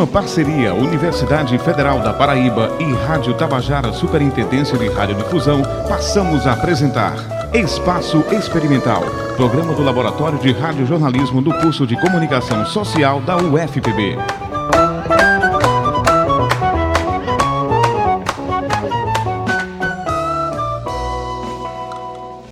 Numa 0.00 0.10
parceria 0.10 0.72
Universidade 0.72 1.58
Federal 1.58 2.00
da 2.00 2.14
Paraíba 2.14 2.74
e 2.80 2.90
Rádio 3.06 3.34
Tabajara 3.34 3.92
Superintendência 3.92 4.78
de 4.78 4.88
Radiodifusão, 4.88 5.60
passamos 5.86 6.46
a 6.46 6.54
apresentar 6.54 7.14
Espaço 7.52 8.24
Experimental, 8.32 9.02
programa 9.36 9.74
do 9.74 9.82
Laboratório 9.82 10.38
de 10.38 10.52
Radiojornalismo 10.52 11.42
do 11.42 11.52
curso 11.52 11.86
de 11.86 12.00
Comunicação 12.00 12.64
Social 12.64 13.20
da 13.20 13.36
UFPB. 13.36 14.16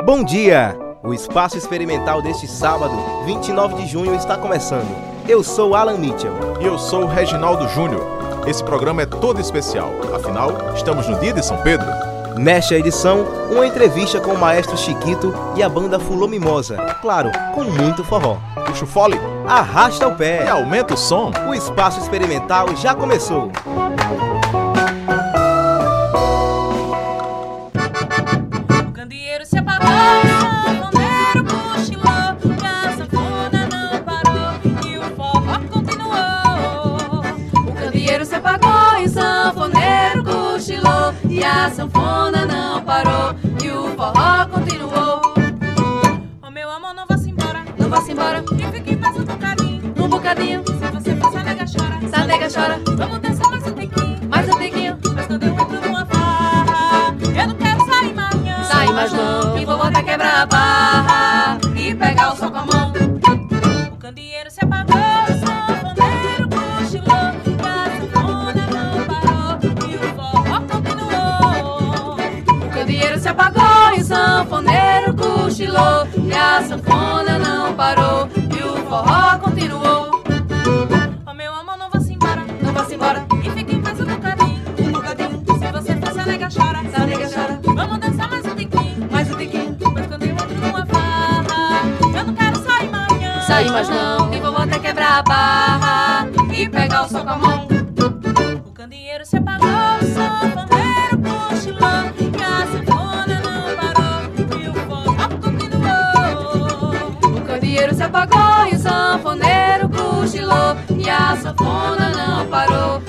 Bom 0.05 0.23
dia! 0.23 0.88
O 1.03 1.15
Espaço 1.15 1.57
Experimental 1.57 2.21
deste 2.21 2.49
sábado, 2.49 2.95
29 3.25 3.77
de 3.77 3.87
junho, 3.87 4.15
está 4.15 4.37
começando. 4.37 4.89
Eu 5.29 5.45
sou 5.45 5.75
Alan 5.75 5.97
Mitchell. 5.97 6.33
E 6.61 6.67
eu 6.67 6.77
sou 6.79 7.07
Reginaldo 7.07 7.69
Júnior. 7.69 8.05
Esse 8.47 8.65
programa 8.65 9.03
é 9.03 9.07
todo 9.07 9.41
especial, 9.41 9.91
afinal, 10.15 10.51
estamos 10.75 11.07
no 11.07 11.19
dia 11.21 11.33
de 11.33 11.45
São 11.45 11.59
Pedro. 11.59 11.87
Nesta 12.37 12.75
edição, 12.75 13.25
uma 13.51 13.67
entrevista 13.67 14.21
com 14.21 14.33
o 14.33 14.39
maestro 14.39 14.77
Chiquito 14.77 15.35
e 15.57 15.63
a 15.63 15.69
banda 15.69 15.99
Fulô 16.01 16.27
Mimosa. 16.27 16.77
Claro, 17.01 17.31
com 17.55 17.65
muito 17.65 18.03
forró. 18.05 18.37
Puxa 18.67 18.85
o 18.85 18.87
fole 18.87 19.19
Arrasta 19.47 20.07
o 20.07 20.15
pé. 20.15 20.45
e 20.45 20.49
aumenta 20.49 20.95
o 20.95 20.97
som. 20.97 21.33
O 21.49 21.55
Espaço 21.55 22.01
Experimental 22.01 22.75
já 22.77 22.95
começou. 22.95 23.51
E 93.61 94.41
vou 94.41 94.57
até 94.57 94.79
quebrar 94.79 95.19
a 95.19 95.23
barra 95.23 96.29
e 96.55 96.69
pegar 96.69 97.07
o 97.07 97.09
sol 97.09 97.25
com 97.25 97.31
a 97.31 97.37
mão. 97.37 97.67
O 98.65 98.71
candeeiro 98.71 99.27
se 99.27 99.37
apagou, 99.37 99.69
o 99.69 100.05
sanfoneiro 100.15 101.19
cochilou, 101.27 102.05
e 102.21 102.41
a 102.41 102.67
sanfona 102.71 103.41
não 103.43 103.77
parou, 103.77 104.21
e 104.61 104.69
o 104.69 104.75
forró 104.75 105.29
continuou. 105.43 107.37
O 107.37 107.41
candeeiro 107.45 107.95
se 107.95 108.03
apagou, 108.05 108.67
e 108.71 108.77
o 108.77 108.79
sanfoneiro 108.79 109.89
cochilou, 109.89 110.77
e 110.97 111.11
a 111.11 111.37
sanfona 111.37 112.11
não 112.11 112.47
parou, 112.47 113.03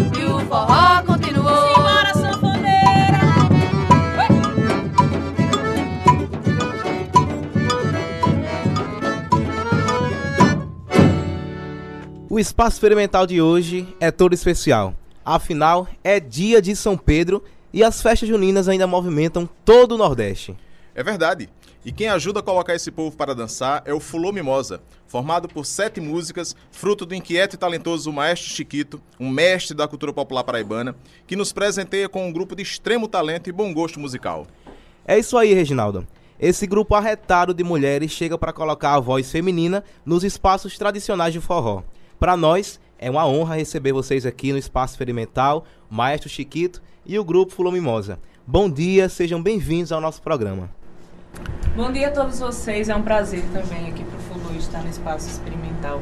O 12.39 12.41
Espaço 12.41 12.77
Experimental 12.77 13.27
de 13.27 13.41
hoje 13.41 13.85
é 13.99 14.11
todo 14.11 14.33
especial. 14.33 14.95
Afinal, 15.25 15.89
é 16.01 16.21
dia 16.21 16.61
de 16.61 16.73
São 16.73 16.97
Pedro 16.97 17.43
e 17.73 17.83
as 17.83 18.01
festas 18.01 18.29
juninas 18.29 18.69
ainda 18.69 18.87
movimentam 18.87 19.45
todo 19.65 19.95
o 19.95 19.97
Nordeste. 19.97 20.55
É 20.95 21.03
verdade. 21.03 21.49
E 21.83 21.91
quem 21.91 22.07
ajuda 22.07 22.39
a 22.39 22.41
colocar 22.41 22.73
esse 22.73 22.91
povo 22.91 23.13
para 23.17 23.35
dançar 23.35 23.83
é 23.83 23.93
o 23.93 23.99
Fulô 23.99 24.31
Mimosa, 24.31 24.81
formado 25.05 25.49
por 25.49 25.65
sete 25.65 25.99
músicas, 25.99 26.55
fruto 26.71 27.05
do 27.05 27.13
inquieto 27.13 27.55
e 27.55 27.57
talentoso 27.57 28.09
maestro 28.09 28.49
Chiquito, 28.49 29.01
um 29.19 29.29
mestre 29.29 29.75
da 29.75 29.85
cultura 29.85 30.13
popular 30.13 30.45
paraibana, 30.45 30.95
que 31.27 31.35
nos 31.35 31.51
presenteia 31.51 32.07
com 32.07 32.25
um 32.25 32.31
grupo 32.31 32.55
de 32.55 32.63
extremo 32.63 33.09
talento 33.09 33.49
e 33.49 33.51
bom 33.51 33.73
gosto 33.73 33.99
musical. 33.99 34.47
É 35.05 35.19
isso 35.19 35.37
aí, 35.37 35.53
Reginaldo. 35.53 36.07
Esse 36.39 36.65
grupo 36.65 36.95
arretado 36.95 37.53
de 37.53 37.65
mulheres 37.65 38.11
chega 38.11 38.37
para 38.37 38.53
colocar 38.53 38.93
a 38.93 38.99
voz 39.01 39.29
feminina 39.29 39.83
nos 40.05 40.23
espaços 40.23 40.77
tradicionais 40.77 41.33
de 41.33 41.41
forró. 41.41 41.83
Para 42.19 42.35
nós, 42.35 42.81
é 42.97 43.09
uma 43.09 43.25
honra 43.25 43.55
receber 43.55 43.93
vocês 43.93 44.25
aqui 44.25 44.51
no 44.51 44.57
Espaço 44.57 44.93
Experimental, 44.93 45.63
o 45.89 45.95
Maestro 45.95 46.27
Chiquito 46.27 46.81
e 47.05 47.17
o 47.17 47.23
grupo 47.23 47.53
Fulô 47.53 47.71
Mimosa. 47.71 48.19
Bom 48.45 48.69
dia, 48.69 49.07
sejam 49.07 49.41
bem-vindos 49.41 49.93
ao 49.93 50.01
nosso 50.01 50.21
programa. 50.21 50.69
Bom 51.77 51.89
dia 51.93 52.09
a 52.09 52.11
todos 52.11 52.39
vocês, 52.39 52.89
é 52.89 52.95
um 52.95 53.03
prazer 53.03 53.41
também 53.53 53.87
aqui 53.87 54.03
para 54.03 54.17
o 54.17 54.41
Fulu 54.41 54.59
estar 54.59 54.83
no 54.83 54.89
Espaço 54.89 55.29
Experimental. 55.29 56.01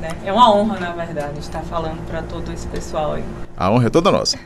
né? 0.00 0.08
É 0.24 0.32
uma 0.32 0.52
honra, 0.52 0.80
na 0.80 0.90
verdade, 0.90 1.38
estar 1.38 1.62
falando 1.62 2.04
para 2.08 2.20
todo 2.22 2.52
esse 2.52 2.66
pessoal 2.66 3.12
aí. 3.12 3.24
A 3.56 3.70
honra 3.70 3.86
é 3.86 3.90
toda 3.90 4.10
nossa. 4.10 4.36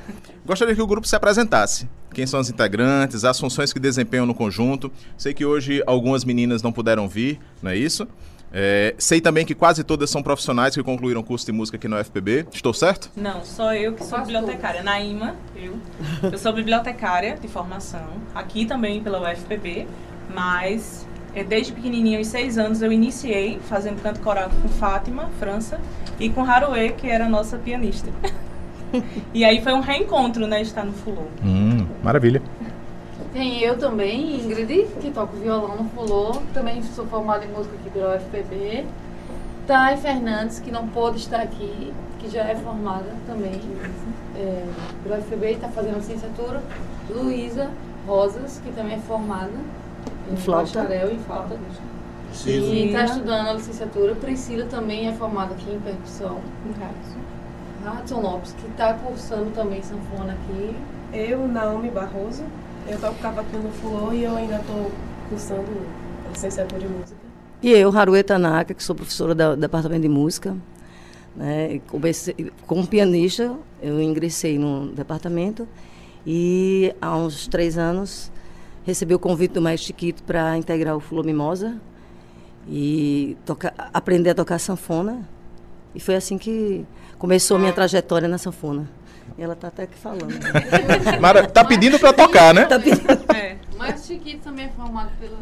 Gostaria 0.45 0.75
que 0.75 0.83
o 0.83 0.87
grupo 0.87 1.09
se 1.09 1.17
apresentasse. 1.17 1.89
Quem 2.13 2.27
são 2.27 2.39
os 2.39 2.51
integrantes, 2.51 3.25
as 3.25 3.41
funções 3.41 3.73
que 3.73 3.81
desempenham 3.81 4.27
no 4.27 4.35
conjunto. 4.35 4.93
Sei 5.17 5.33
que 5.33 5.47
hoje 5.47 5.83
algumas 5.87 6.23
meninas 6.23 6.61
não 6.61 6.71
puderam 6.71 7.09
vir, 7.09 7.41
não 7.63 7.71
é 7.71 7.77
isso? 7.79 8.07
É, 8.53 8.94
sei 8.98 9.20
também 9.20 9.44
que 9.44 9.54
quase 9.54 9.84
todas 9.84 10.09
são 10.09 10.22
profissionais 10.22 10.75
que 10.75 10.82
concluíram 10.82 11.22
curso 11.22 11.44
de 11.44 11.53
música 11.53 11.76
aqui 11.76 11.88
no 11.88 11.98
UFPB. 11.98 12.47
Estou 12.53 12.72
certo? 12.72 13.10
Não, 13.16 13.44
só 13.44 13.75
eu 13.75 13.92
que 13.94 14.04
sou 14.04 14.19
bibliotecária. 14.20 14.82
Naíma, 14.82 15.36
eu. 15.54 15.78
Eu 16.22 16.38
sou 16.38 16.53
bibliotecária 16.53 17.36
de 17.36 17.48
formação, 17.48 18.09
aqui 18.34 18.64
também 18.64 19.03
pela 19.03 19.20
UFPB, 19.20 19.86
mas 20.34 21.06
é, 21.34 21.44
desde 21.44 21.72
pequenininha, 21.72 22.19
aos 22.19 22.26
seis 22.26 22.59
anos, 22.59 22.82
eu 22.82 22.91
iniciei 22.91 23.60
fazendo 23.69 24.03
canto 24.03 24.20
coral 24.20 24.50
com 24.50 24.69
Fátima, 24.69 25.28
França, 25.38 25.80
e 26.19 26.28
com 26.28 26.42
Haruê, 26.42 26.91
que 26.91 27.09
era 27.09 27.26
a 27.26 27.28
nossa 27.28 27.59
pianista. 27.59 28.10
e 29.34 29.44
aí 29.44 29.62
foi 29.62 29.72
um 29.72 29.80
reencontro, 29.80 30.47
né, 30.47 30.62
estar 30.62 30.84
no 30.84 30.92
Fulô. 30.92 31.25
Hum, 31.44 31.86
maravilha. 32.03 32.42
Tem 33.38 33.60
eu 33.60 33.78
também, 33.78 34.41
Ingrid, 34.41 34.88
que 35.00 35.12
toco 35.12 35.37
violão 35.37 35.76
no 35.76 35.88
Fulô. 35.91 36.43
Também 36.53 36.82
sou 36.82 37.06
formada 37.06 37.44
em 37.44 37.49
música 37.49 37.76
aqui 37.76 37.88
pela 37.91 38.16
UFPB. 38.16 38.84
Thay 39.65 39.97
Fernandes, 39.97 40.59
que 40.59 40.72
não 40.72 40.88
pôde 40.88 41.19
estar 41.19 41.41
aqui, 41.41 41.94
que 42.19 42.28
já 42.28 42.43
é 42.43 42.56
formada 42.56 43.06
também 43.28 43.60
é, 44.34 44.66
pela 45.04 45.19
UFPB 45.19 45.50
e 45.50 45.53
está 45.53 45.69
fazendo 45.69 45.98
licenciatura. 45.98 46.60
Luísa 47.09 47.71
Rosas, 48.09 48.60
que 48.65 48.72
também 48.72 48.97
é 48.97 48.98
formada 48.98 49.53
em 50.28 50.34
bacharel 50.50 51.12
em 51.12 51.21
flauta. 51.21 51.56
E 52.44 52.87
está 52.87 53.04
estudando 53.04 53.50
a 53.50 53.53
licenciatura. 53.53 54.16
Priscila 54.16 54.65
também 54.65 55.07
é 55.07 55.13
formada 55.13 55.54
aqui 55.54 55.72
em 55.72 55.78
percussão. 55.78 56.41
Hudson 57.86 58.21
Lopes, 58.21 58.53
que 58.54 58.66
está 58.66 58.95
cursando 58.95 59.53
também 59.53 59.80
sanfona 59.80 60.33
aqui. 60.33 60.77
Eu, 61.13 61.47
Naomi 61.47 61.89
Barroso, 61.89 62.42
eu 62.91 62.99
toco 63.01 63.15
cavaquinho 63.21 63.63
no 63.65 63.71
Fulô 63.71 64.13
e 64.13 64.23
eu 64.25 64.37
ainda 64.37 64.57
estou 64.57 64.91
cursando 65.29 65.63
a 66.27 66.33
licenciatura 66.33 66.85
em 66.85 66.89
música. 66.89 67.17
E 67.63 67.71
eu, 67.71 67.97
Haruê 67.97 68.23
Tanaka, 68.23 68.73
que 68.75 68.83
sou 68.83 68.95
professora 68.95 69.35
do 69.35 69.57
Departamento 69.57 70.03
de 70.03 70.09
Música, 70.09 70.57
né, 71.37 71.81
comecei- 71.89 72.53
como 72.67 72.87
pianista, 72.87 73.55
eu 73.83 74.01
ingressei 74.01 74.59
no 74.59 74.89
departamento 74.93 75.67
e 76.27 76.95
há 77.01 77.17
uns 77.17 77.47
três 77.49 77.77
anos 77.77 78.31
recebi 78.85 79.15
o 79.15 79.19
convite 79.19 79.53
do 79.53 79.63
Maestro 79.63 79.89
Chiquito 79.89 80.23
para 80.23 80.57
integrar 80.57 80.97
o 80.97 81.01
Fulô 81.01 81.23
Mimosa 81.23 81.81
e 82.69 83.37
tocar- 83.45 83.75
aprender 83.93 84.31
a 84.31 84.35
tocar 84.35 84.59
sanfona. 84.59 85.29
E 85.95 86.01
foi 86.01 86.15
assim 86.17 86.39
que 86.39 86.85
começou 87.19 87.57
a 87.57 87.61
minha 87.61 87.73
trajetória 87.73 88.29
na 88.29 88.39
sanfona. 88.39 88.89
E 89.36 89.42
ela 89.42 89.53
está 89.54 89.69
até 89.69 89.84
aqui 89.84 89.97
falando. 89.98 90.28
Mara, 91.21 91.47
tá 91.47 91.65
pedindo 91.65 91.98
para 91.98 92.13
tocar, 92.13 92.53
né? 92.54 92.65
Tá 92.65 92.78
pedindo- 92.78 93.07
É. 93.34 93.57
Mas 93.77 94.07
Chiquito 94.07 94.42
também 94.42 94.66
é 94.66 94.69
formado 94.71 95.10
pela 95.21 95.39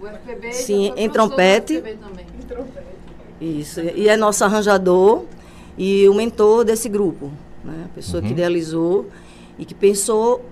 UFPB. 0.00 0.52
Sim, 0.52 0.92
em 0.96 1.08
trompete. 1.10 1.76
UFPB 1.76 1.96
também. 1.96 2.26
Isso. 3.40 3.80
E 3.80 4.08
é 4.08 4.16
nosso 4.16 4.44
arranjador 4.44 5.24
e 5.76 6.08
o 6.08 6.14
mentor 6.14 6.64
desse 6.64 6.88
grupo, 6.88 7.30
né? 7.62 7.86
a 7.86 7.88
pessoa 7.94 8.22
que 8.22 8.30
idealizou 8.30 9.10
e 9.58 9.64
que 9.64 9.74
pensou 9.74 10.44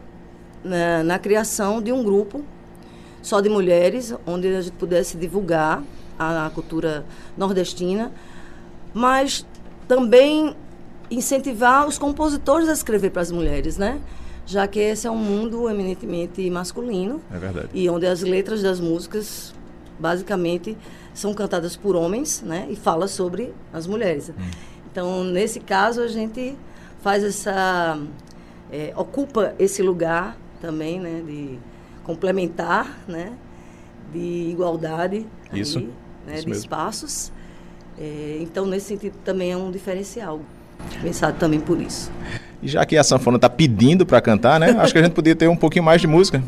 na, 0.62 1.02
na 1.02 1.19
criação 1.19 1.81
de 1.81 1.93
um 1.93 2.02
grupo 2.02 2.44
só 3.23 3.40
de 3.40 3.49
mulheres, 3.49 4.14
onde 4.26 4.49
a 4.49 4.61
gente 4.61 4.73
pudesse 4.75 5.17
divulgar 5.17 5.82
a, 6.19 6.46
a 6.46 6.50
cultura 6.50 7.05
nordestina, 7.37 8.12
mas 8.93 9.46
também 9.87 10.55
incentivar 11.14 11.87
os 11.87 11.99
compositores 11.99 12.69
a 12.69 12.73
escrever 12.73 13.11
para 13.11 13.23
as 13.23 13.31
mulheres, 13.31 13.76
né? 13.76 14.00
Já 14.47 14.67
que 14.67 14.81
esse 14.81 15.06
é 15.06 15.11
um 15.11 15.17
mundo 15.17 15.69
eminentemente 15.70 16.49
masculino 16.50 17.20
É 17.32 17.38
verdade. 17.38 17.69
e 17.73 17.88
onde 17.88 18.06
as 18.06 18.23
letras 18.23 18.61
das 18.62 18.81
músicas 18.81 19.55
basicamente 19.99 20.76
são 21.14 21.32
cantadas 21.32 21.76
por 21.76 21.94
homens, 21.94 22.43
né? 22.43 22.67
E 22.69 22.75
fala 22.76 23.06
sobre 23.06 23.55
as 23.73 23.87
mulheres. 23.87 24.32
Então, 24.91 25.23
nesse 25.25 25.61
caso, 25.61 26.00
a 26.03 26.09
gente 26.09 26.56
faz 27.03 27.23
essa 27.23 27.99
eh, 28.70 28.93
ocupa 28.97 29.55
esse 29.58 29.82
lugar 29.82 30.37
também, 30.61 30.99
né? 31.00 31.23
De 31.25 31.58
complementar, 32.05 32.99
né? 33.06 33.32
De 34.12 34.19
igualdade, 34.50 35.26
Isso, 35.53 35.79
né? 36.26 36.35
isso 36.35 36.43
de 36.43 36.49
mesmo. 36.49 36.53
espaços. 36.55 37.32
Eh, 37.99 38.38
então, 38.41 38.67
nesse 38.67 38.87
sentido, 38.88 39.17
também 39.25 39.53
é 39.53 39.56
um 39.56 39.70
diferencial. 39.70 40.41
Pensado 41.00 41.37
também 41.38 41.61
por 41.61 41.81
isso. 41.81 42.11
E 42.62 42.69
já 42.69 42.84
que 42.87 42.96
a 42.96 43.02
sanfona 43.02 43.38
tá 43.38 43.50
pedindo 43.50 44.06
para 44.06 44.20
cantar, 44.20 44.61
né? 44.61 44.70
Acho 44.79 44.93
que 44.93 44.99
a 44.99 45.02
gente 45.02 45.12
podia 45.12 45.34
ter 45.34 45.49
um 45.49 45.56
pouquinho 45.56 45.84
mais 45.84 46.00
de 46.00 46.06
música. 46.06 46.43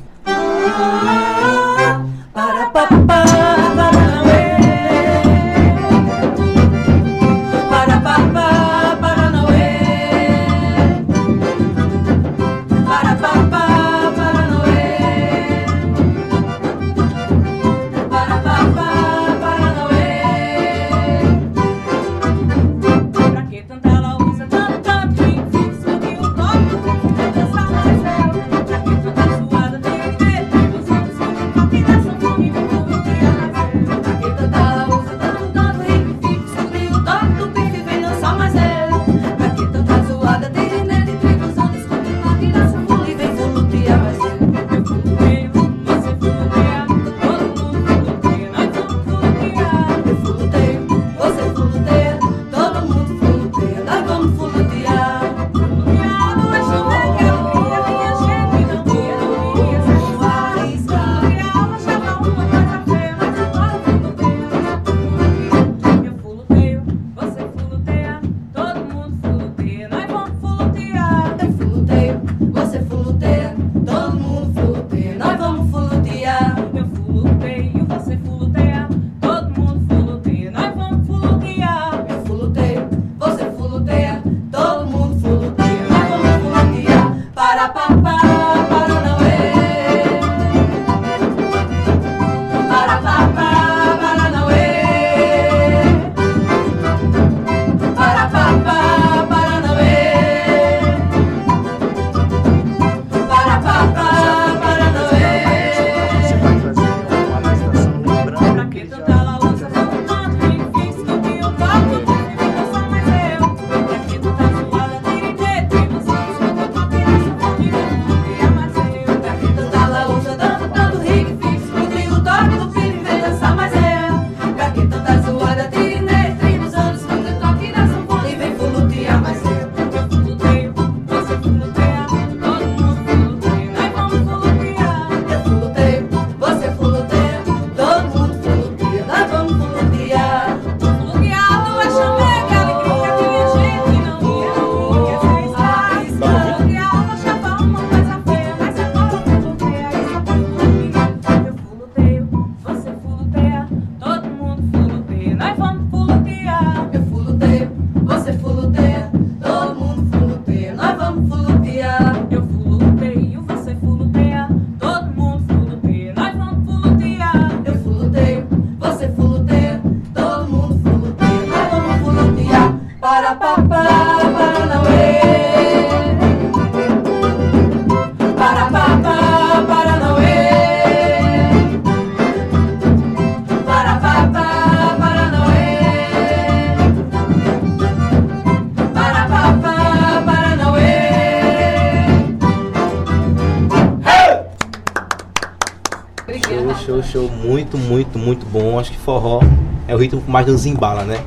Forró 199.04 199.40
é 199.86 199.94
o 199.94 199.98
ritmo 199.98 200.22
que 200.22 200.30
mais 200.30 200.46
nos 200.46 200.64
embala, 200.64 201.04
né? 201.04 201.22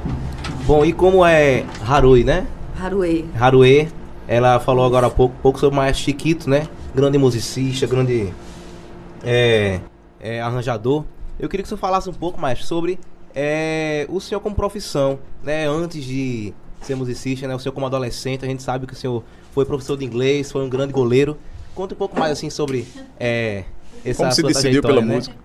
Bom, 0.65 0.83
e 0.83 0.91
como 0.91 1.23
é 1.23 1.63
Harui, 1.87 2.23
né? 2.23 2.47
Haruê. 2.79 3.25
Haruê, 3.39 3.87
ela 4.27 4.59
falou 4.59 4.83
agora 4.83 5.07
há 5.07 5.09
pouco, 5.09 5.35
pouco 5.41 5.59
sobre 5.59 5.75
o 5.75 5.77
Maestro 5.77 6.05
Chiquito, 6.05 6.49
né? 6.49 6.67
Grande 6.93 7.17
musicista, 7.17 7.85
grande 7.85 8.33
é, 9.23 9.79
é, 10.19 10.41
arranjador. 10.41 11.05
Eu 11.39 11.47
queria 11.47 11.63
que 11.63 11.69
você 11.69 11.77
falasse 11.77 12.09
um 12.09 12.13
pouco 12.13 12.41
mais 12.41 12.65
sobre 12.65 12.99
é, 13.33 14.07
o 14.09 14.19
senhor 14.19 14.41
como 14.41 14.55
profissão, 14.55 15.19
né? 15.43 15.67
Antes 15.67 16.03
de 16.03 16.53
ser 16.81 16.95
musicista, 16.95 17.47
né? 17.47 17.55
O 17.55 17.59
senhor 17.59 17.73
como 17.73 17.85
adolescente, 17.85 18.43
a 18.43 18.47
gente 18.47 18.63
sabe 18.63 18.87
que 18.87 18.93
o 18.93 18.95
senhor 18.95 19.23
foi 19.51 19.65
professor 19.65 19.95
de 19.95 20.03
inglês, 20.03 20.51
foi 20.51 20.65
um 20.65 20.69
grande 20.69 20.91
goleiro. 20.91 21.37
Conta 21.75 21.93
um 21.93 21.97
pouco 21.97 22.19
mais 22.19 22.31
assim 22.31 22.49
sobre 22.49 22.87
é, 23.19 23.63
essa 24.03 24.23
Como 24.23 24.31
se 24.31 24.41
decidiu 24.41 24.81
pela 24.81 25.01
né? 25.01 25.15
música? 25.15 25.35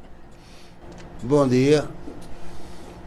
Bom 1.23 1.47
dia. 1.47 1.85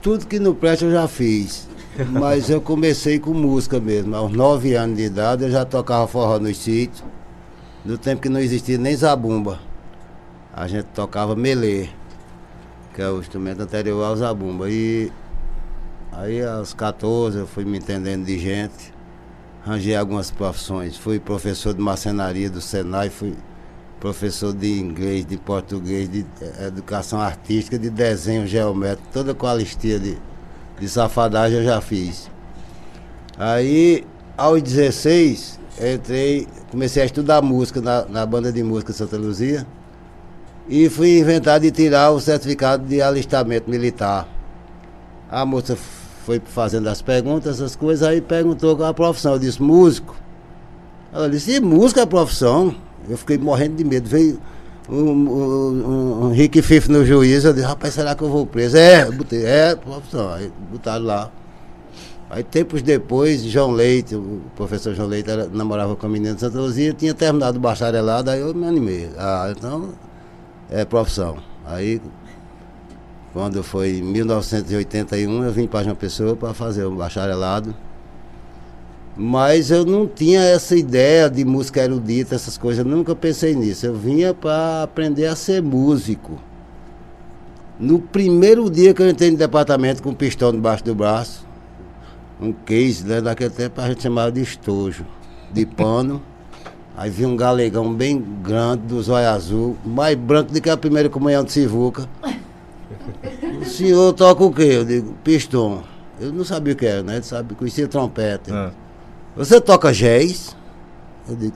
Tudo 0.06 0.28
que 0.28 0.38
não 0.40 0.54
presta 0.54 0.86
eu 0.86 0.92
já 0.92 1.08
fiz. 1.08 1.68
Mas 2.12 2.48
eu 2.48 2.62
comecei 2.62 3.18
com 3.18 3.34
música 3.34 3.80
mesmo. 3.80 4.16
Aos 4.16 4.32
nove 4.32 4.76
anos 4.76 4.98
de 4.98 5.06
idade 5.06 5.46
eu 5.46 5.50
já 5.50 5.66
tocava 5.66 6.08
forró 6.08 6.38
nos 6.38 6.60
sítios. 6.60 7.04
No 7.84 7.98
tempo 7.98 8.22
que 8.22 8.30
não 8.30 8.40
existia 8.40 8.78
nem 8.78 8.96
zabumba. 8.96 9.60
A 10.54 10.68
gente 10.68 10.86
tocava 10.94 11.36
melê, 11.36 11.88
que 12.94 13.02
é 13.02 13.10
o 13.10 13.20
instrumento 13.20 13.62
anterior 13.62 14.04
ao 14.04 14.16
zabumba. 14.16 14.70
E 14.70 15.12
Aí 16.12 16.40
aos 16.46 16.72
14 16.72 17.40
eu 17.40 17.48
fui 17.48 17.66
me 17.66 17.80
entendendo 17.80 18.26
de 18.26 18.38
gente, 18.38 18.94
arranjei 19.66 19.96
algumas 19.96 20.30
profissões. 20.30 20.96
Fui 20.96 21.20
professor 21.20 21.74
de 21.74 21.82
marcenaria 21.82 22.48
do 22.48 22.62
Senai, 22.62 23.10
fui 23.10 23.34
professor 24.06 24.54
de 24.54 24.80
inglês, 24.80 25.26
de 25.26 25.36
português, 25.36 26.08
de 26.08 26.24
eh, 26.40 26.68
educação 26.68 27.20
artística, 27.20 27.80
de 27.80 27.90
desenho 27.90 28.46
geométrico, 28.46 29.10
toda 29.12 29.36
a 29.50 29.54
listinha 29.56 30.00
de, 30.00 30.16
de 30.80 30.88
safadagem 30.88 31.58
eu 31.58 31.64
já 31.64 31.82
fiz. 31.82 32.30
Aí, 33.36 34.06
aos 34.38 34.62
16, 34.62 35.60
eu 35.80 35.96
entrei, 35.96 36.48
comecei 36.70 37.02
a 37.02 37.06
estudar 37.08 37.42
música 37.42 37.82
na, 37.82 38.06
na 38.06 38.24
banda 38.28 38.52
de 38.52 38.62
música 38.62 38.94
Santa 38.94 39.18
Luzia 39.18 39.66
e 40.70 40.88
fui 40.88 41.18
inventar 41.18 41.60
de 41.60 41.72
tirar 41.72 42.12
o 42.12 42.20
certificado 42.20 42.86
de 42.86 43.02
alistamento 43.02 43.68
militar. 43.68 44.28
A 45.32 45.44
moça 45.48 45.76
foi 46.24 46.40
fazendo 46.46 46.88
as 46.90 47.02
perguntas, 47.02 47.56
essas 47.56 47.76
coisas, 47.76 48.08
aí 48.08 48.22
perguntou 48.22 48.78
qual 48.78 48.88
a 48.88 48.94
profissão. 48.94 49.34
Eu 49.34 49.40
disse, 49.40 49.60
músico. 49.60 50.16
Ela 51.12 51.28
disse, 51.28 51.54
e 51.54 51.60
música 51.60 52.02
é 52.02 52.06
profissão? 52.06 52.76
Eu 53.10 53.18
fiquei 53.18 53.38
morrendo 53.38 53.76
de 53.76 53.84
medo. 53.84 54.08
Veio 54.08 54.40
um, 54.90 55.12
um, 55.12 56.26
um 56.26 56.32
Rick 56.32 56.62
Fif 56.62 56.90
no 56.90 57.06
juiz, 57.06 57.44
eu 57.44 57.54
disse, 57.54 57.66
rapaz, 57.66 57.94
será 57.94 58.16
que 58.16 58.24
eu 58.24 58.30
vou 58.30 58.46
preso? 58.46 58.78
É, 58.78 59.10
botei, 59.10 59.46
é, 59.46 59.76
profissão. 59.76 60.32
Aí 60.34 60.52
botaram 60.72 61.06
lá. 61.06 61.32
Aí 62.30 62.44
tempos 62.44 62.82
depois, 62.82 63.44
João 63.44 63.72
Leite, 63.72 64.16
o 64.16 64.42
professor 64.56 64.96
João 64.96 65.08
Leite 65.08 65.30
era, 65.30 65.48
namorava 65.48 65.96
com 65.96 66.06
a 66.06 66.10
menina 66.10 66.34
de 66.34 66.42
Santa 66.42 66.58
Luzia, 66.58 66.92
tinha 66.92 67.14
terminado 67.14 67.58
o 67.58 67.62
bacharelado, 67.62 68.32
aí 68.32 68.40
eu 68.40 68.54
me 68.54 68.66
animei. 68.66 69.10
Ah, 69.18 69.54
então 69.56 69.94
é 70.70 70.84
profissão. 70.84 71.38
Aí 71.66 72.02
quando 73.36 73.62
foi 73.62 73.98
em 73.98 74.02
1981, 74.02 75.44
eu 75.44 75.52
vim 75.52 75.68
para 75.68 75.84
João 75.84 75.96
Pessoa 75.96 76.38
para 76.38 76.54
fazer 76.54 76.86
o 76.86 76.96
bacharelado. 76.96 77.76
Mas 79.18 79.72
eu 79.72 79.86
não 79.86 80.06
tinha 80.06 80.42
essa 80.42 80.76
ideia 80.76 81.30
de 81.30 81.46
música 81.46 81.82
erudita, 81.82 82.36
essas 82.36 82.58
coisas, 82.58 82.86
eu 82.86 82.92
nunca 82.92 83.16
pensei 83.16 83.56
nisso. 83.56 83.86
Eu 83.86 83.96
vinha 83.96 84.34
para 84.34 84.84
aprender 84.84 85.28
a 85.28 85.36
ser 85.36 85.62
músico. 85.62 86.38
No 87.80 88.00
primeiro 88.00 88.70
dia 88.70 88.94
que 88.94 89.02
eu 89.02 89.10
entrei 89.10 89.32
no 89.32 89.38
departamento 89.38 90.04
com 90.04 90.10
um 90.10 90.14
pistão 90.14 90.52
debaixo 90.52 90.84
do 90.84 90.94
braço, 90.94 91.46
um 92.42 92.52
case, 92.52 93.06
né, 93.06 93.22
naquele 93.22 93.50
tempo 93.50 93.80
a 93.80 93.88
gente 93.88 94.04
chamava 94.04 94.32
de 94.32 94.42
estojo, 94.42 95.06
de 95.52 95.66
pano. 95.66 96.22
Aí 96.98 97.10
vi 97.10 97.26
um 97.26 97.36
galegão 97.36 97.94
bem 97.94 98.24
grande, 98.42 98.84
dos 98.84 99.10
olhos 99.10 99.28
azul, 99.28 99.78
mais 99.86 100.18
branco 100.18 100.52
do 100.54 100.62
que 100.62 100.70
a 100.70 100.78
primeira 100.78 101.10
comunhão 101.10 101.44
de 101.44 101.52
Sivuca. 101.52 102.08
O 103.62 103.66
senhor 103.66 104.14
toca 104.14 104.44
o 104.44 104.52
quê? 104.54 104.70
Eu 104.76 104.86
digo, 104.86 105.14
pistão. 105.24 105.84
Eu 106.20 106.32
não 106.32 106.46
sabia 106.46 106.74
o 106.74 106.76
que 106.76 106.86
era, 106.86 107.04
né? 107.04 107.22
Sabe, 107.22 107.56
conhecia 107.56 107.88
trompete. 107.88 108.52
Ah. 108.52 108.72
Você 109.36 109.60
toca 109.60 109.92
jazz? 109.92 110.56
Eu 111.28 111.36
digo, 111.36 111.54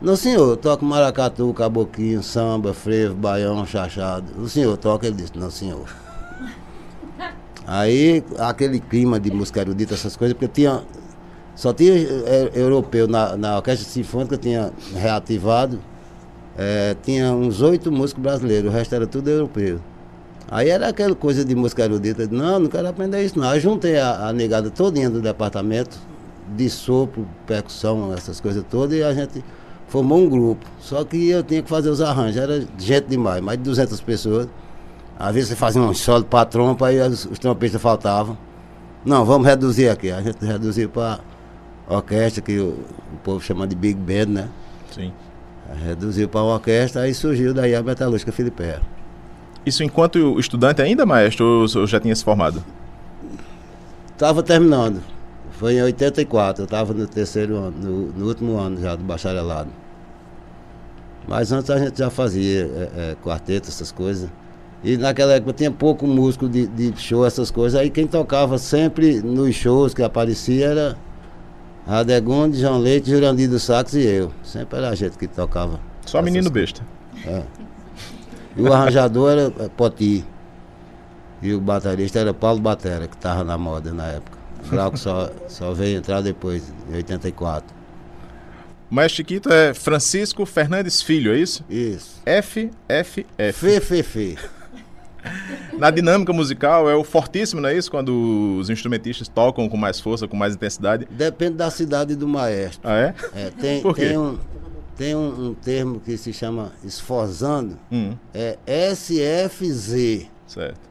não 0.00 0.16
senhor, 0.16 0.50
eu 0.50 0.56
toco 0.56 0.84
maracatu, 0.84 1.52
caboquinho, 1.52 2.22
samba, 2.22 2.72
frevo, 2.72 3.14
baião, 3.14 3.66
chachado. 3.66 4.40
O 4.40 4.48
senhor 4.48 4.74
toca? 4.78 5.06
Ele 5.06 5.16
disse, 5.16 5.32
não 5.36 5.50
senhor. 5.50 5.86
Aí, 7.66 8.24
aquele 8.38 8.80
clima 8.80 9.20
de 9.20 9.30
música 9.30 9.60
erudita, 9.60 9.92
essas 9.92 10.16
coisas, 10.16 10.34
porque 10.34 10.48
tinha. 10.48 10.82
Só 11.54 11.74
tinha 11.74 11.92
é, 11.92 12.52
europeu 12.54 13.06
na, 13.06 13.36
na 13.36 13.56
orquestra 13.56 13.86
sinfônica, 13.86 14.38
tinha 14.38 14.72
reativado. 14.94 15.78
é, 16.56 16.96
tinha 17.02 17.32
uns 17.32 17.60
oito 17.60 17.92
músicos 17.92 18.22
brasileiros, 18.22 18.70
o 18.70 18.74
resto 18.74 18.94
era 18.94 19.06
tudo 19.06 19.28
europeu. 19.28 19.78
Aí 20.50 20.70
era 20.70 20.88
aquela 20.88 21.14
coisa 21.14 21.44
de 21.44 21.54
música 21.54 21.84
erudita. 21.84 22.26
Não, 22.30 22.58
não 22.60 22.68
quero 22.68 22.88
aprender 22.88 23.22
isso 23.22 23.38
não. 23.38 23.48
Aí 23.48 23.60
juntei 23.60 23.98
a, 23.98 24.28
a 24.28 24.32
negada 24.32 24.70
todinha 24.70 25.10
do 25.10 25.20
departamento, 25.20 25.98
de 26.56 26.68
sopro, 26.68 27.26
percussão, 27.46 28.12
essas 28.12 28.40
coisas 28.40 28.64
todas, 28.68 28.98
e 28.98 29.02
a 29.02 29.12
gente 29.14 29.44
formou 29.88 30.18
um 30.18 30.28
grupo. 30.28 30.64
Só 30.80 31.04
que 31.04 31.28
eu 31.28 31.42
tinha 31.42 31.62
que 31.62 31.68
fazer 31.68 31.90
os 31.90 32.00
arranjos, 32.00 32.36
era 32.36 32.66
gente 32.78 33.08
demais, 33.08 33.40
mais 33.40 33.58
de 33.58 33.64
200 33.64 34.00
pessoas. 34.00 34.48
Às 35.18 35.34
vezes 35.34 35.50
você 35.50 35.56
fazia 35.56 35.82
um 35.82 35.92
solo 35.92 36.24
para 36.24 36.46
trompa, 36.46 36.86
aí 36.86 37.00
os, 37.00 37.26
os 37.26 37.38
trompetistas 37.38 37.82
faltavam. 37.82 38.38
Não, 39.04 39.24
vamos 39.24 39.46
reduzir 39.46 39.88
aqui. 39.88 40.10
A 40.10 40.22
gente 40.22 40.44
reduziu 40.44 40.88
para 40.88 41.20
orquestra, 41.88 42.42
que 42.42 42.58
o, 42.58 42.70
o 43.12 43.16
povo 43.22 43.40
chama 43.40 43.66
de 43.66 43.74
Big 43.74 43.98
Band, 43.98 44.32
né? 44.32 44.48
Sim. 44.90 45.12
Reduziu 45.84 46.28
para 46.28 46.42
orquestra, 46.42 47.02
aí 47.02 47.14
surgiu 47.14 47.54
daí 47.54 47.74
a 47.74 47.82
metalúrgica 47.82 48.32
Filipe. 48.32 48.80
Isso 49.64 49.84
enquanto 49.84 50.38
estudante 50.40 50.80
ainda, 50.80 51.04
maestro, 51.04 51.66
ou 51.76 51.86
já 51.86 52.00
tinha 52.00 52.14
se 52.14 52.24
formado? 52.24 52.64
Estava 54.12 54.42
terminando. 54.42 55.02
Foi 55.60 55.74
em 55.74 55.82
84, 55.82 56.62
eu 56.62 56.64
estava 56.64 56.94
no 56.94 57.06
terceiro 57.06 57.54
ano, 57.54 57.76
no, 57.78 58.06
no 58.12 58.28
último 58.28 58.56
ano 58.56 58.80
já 58.80 58.96
do 58.96 59.04
bacharelado. 59.04 59.68
Mas 61.28 61.52
antes 61.52 61.68
a 61.68 61.78
gente 61.78 61.98
já 61.98 62.08
fazia 62.08 62.62
é, 62.62 63.10
é, 63.10 63.16
quarteto, 63.22 63.68
essas 63.68 63.92
coisas. 63.92 64.30
E 64.82 64.96
naquela 64.96 65.34
época 65.34 65.52
tinha 65.52 65.70
pouco 65.70 66.06
músico 66.06 66.48
de, 66.48 66.66
de 66.66 66.98
show, 66.98 67.26
essas 67.26 67.50
coisas. 67.50 67.78
Aí 67.78 67.90
quem 67.90 68.06
tocava 68.06 68.56
sempre 68.56 69.20
nos 69.20 69.54
shows 69.54 69.92
que 69.92 70.02
aparecia 70.02 70.66
era 70.66 70.96
Radegunde, 71.86 72.58
João 72.58 72.78
Leite, 72.78 73.10
Jurandir 73.10 73.50
do 73.50 73.58
Sax 73.58 73.92
e 73.92 74.06
eu. 74.06 74.32
Sempre 74.42 74.78
era 74.78 74.88
a 74.88 74.94
gente 74.94 75.18
que 75.18 75.28
tocava. 75.28 75.78
Só 76.06 76.20
essas 76.20 76.24
menino 76.24 76.48
besta. 76.48 76.80
É. 77.26 77.42
E 78.56 78.62
o 78.62 78.72
arranjador 78.72 79.32
era 79.32 79.52
é, 79.58 79.68
Poti. 79.68 80.24
E 81.42 81.52
o 81.52 81.60
baterista 81.60 82.18
era 82.18 82.32
Paulo 82.32 82.62
Batera, 82.62 83.06
que 83.06 83.14
estava 83.14 83.44
na 83.44 83.58
moda 83.58 83.92
na 83.92 84.06
época. 84.06 84.39
O 84.66 84.68
Glauco 84.70 84.96
só, 84.98 85.30
só 85.48 85.72
veio 85.72 85.98
entrar 85.98 86.20
depois, 86.20 86.72
em 86.90 86.94
84. 86.96 87.74
O 88.90 88.94
maestro 88.94 89.16
Chiquito 89.18 89.52
é 89.52 89.72
Francisco 89.72 90.44
Fernandes 90.44 91.00
Filho, 91.00 91.32
é 91.32 91.38
isso? 91.38 91.64
Isso. 91.68 92.20
F, 92.26 92.70
F, 92.88 93.26
F. 93.38 93.52
Fê, 93.52 93.80
fê, 93.80 94.02
fê. 94.02 94.36
Na 95.78 95.90
dinâmica 95.90 96.32
musical 96.32 96.88
é 96.88 96.94
o 96.94 97.04
fortíssimo, 97.04 97.60
não 97.60 97.68
é 97.68 97.76
isso? 97.76 97.90
Quando 97.90 98.56
os 98.58 98.70
instrumentistas 98.70 99.28
tocam 99.28 99.68
com 99.68 99.76
mais 99.76 100.00
força, 100.00 100.26
com 100.26 100.36
mais 100.36 100.54
intensidade. 100.54 101.06
Depende 101.10 101.56
da 101.56 101.70
cidade 101.70 102.16
do 102.16 102.26
maestro. 102.26 102.80
Ah, 102.88 102.96
é? 102.96 103.14
É, 103.34 103.50
tem, 103.50 103.82
Por 103.82 103.94
quê? 103.94 104.06
tem, 104.08 104.18
um, 104.18 104.38
tem 104.96 105.14
um, 105.14 105.48
um 105.50 105.54
termo 105.54 106.00
que 106.00 106.16
se 106.16 106.32
chama 106.32 106.72
esforzando, 106.82 107.78
Hum, 107.92 108.14
é 108.34 108.58
SFZ. 108.66 110.26
certo. 110.46 110.89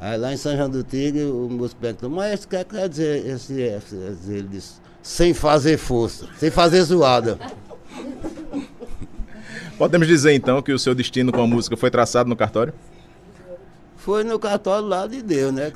Aí 0.00 0.16
lá 0.16 0.32
em 0.32 0.36
São 0.36 0.56
João 0.56 0.70
do 0.70 0.82
Tigre, 0.82 1.24
o 1.24 1.48
músico 1.50 1.80
perguntou, 1.80 2.08
maestro, 2.08 2.46
o 2.46 2.50
que 2.50 2.56
é 2.56 2.64
que 2.64 2.76
quer 2.76 2.88
dizer 2.88 3.36
SFZ? 3.36 4.28
Ele 4.28 4.48
disse, 4.48 4.74
sem 5.02 5.34
fazer 5.34 5.76
força, 5.76 6.26
sem 6.38 6.50
fazer 6.50 6.82
zoada. 6.82 7.38
Podemos 9.76 10.06
dizer 10.06 10.32
então 10.32 10.62
que 10.62 10.72
o 10.72 10.78
seu 10.78 10.94
destino 10.94 11.32
com 11.32 11.42
a 11.42 11.46
música 11.46 11.76
foi 11.76 11.90
traçado 11.90 12.28
no 12.28 12.36
cartório? 12.36 12.72
Foi 13.96 14.24
no 14.24 14.38
cartório 14.38 14.86
lá 14.86 15.06
de 15.06 15.20
Deus, 15.20 15.52
né? 15.52 15.70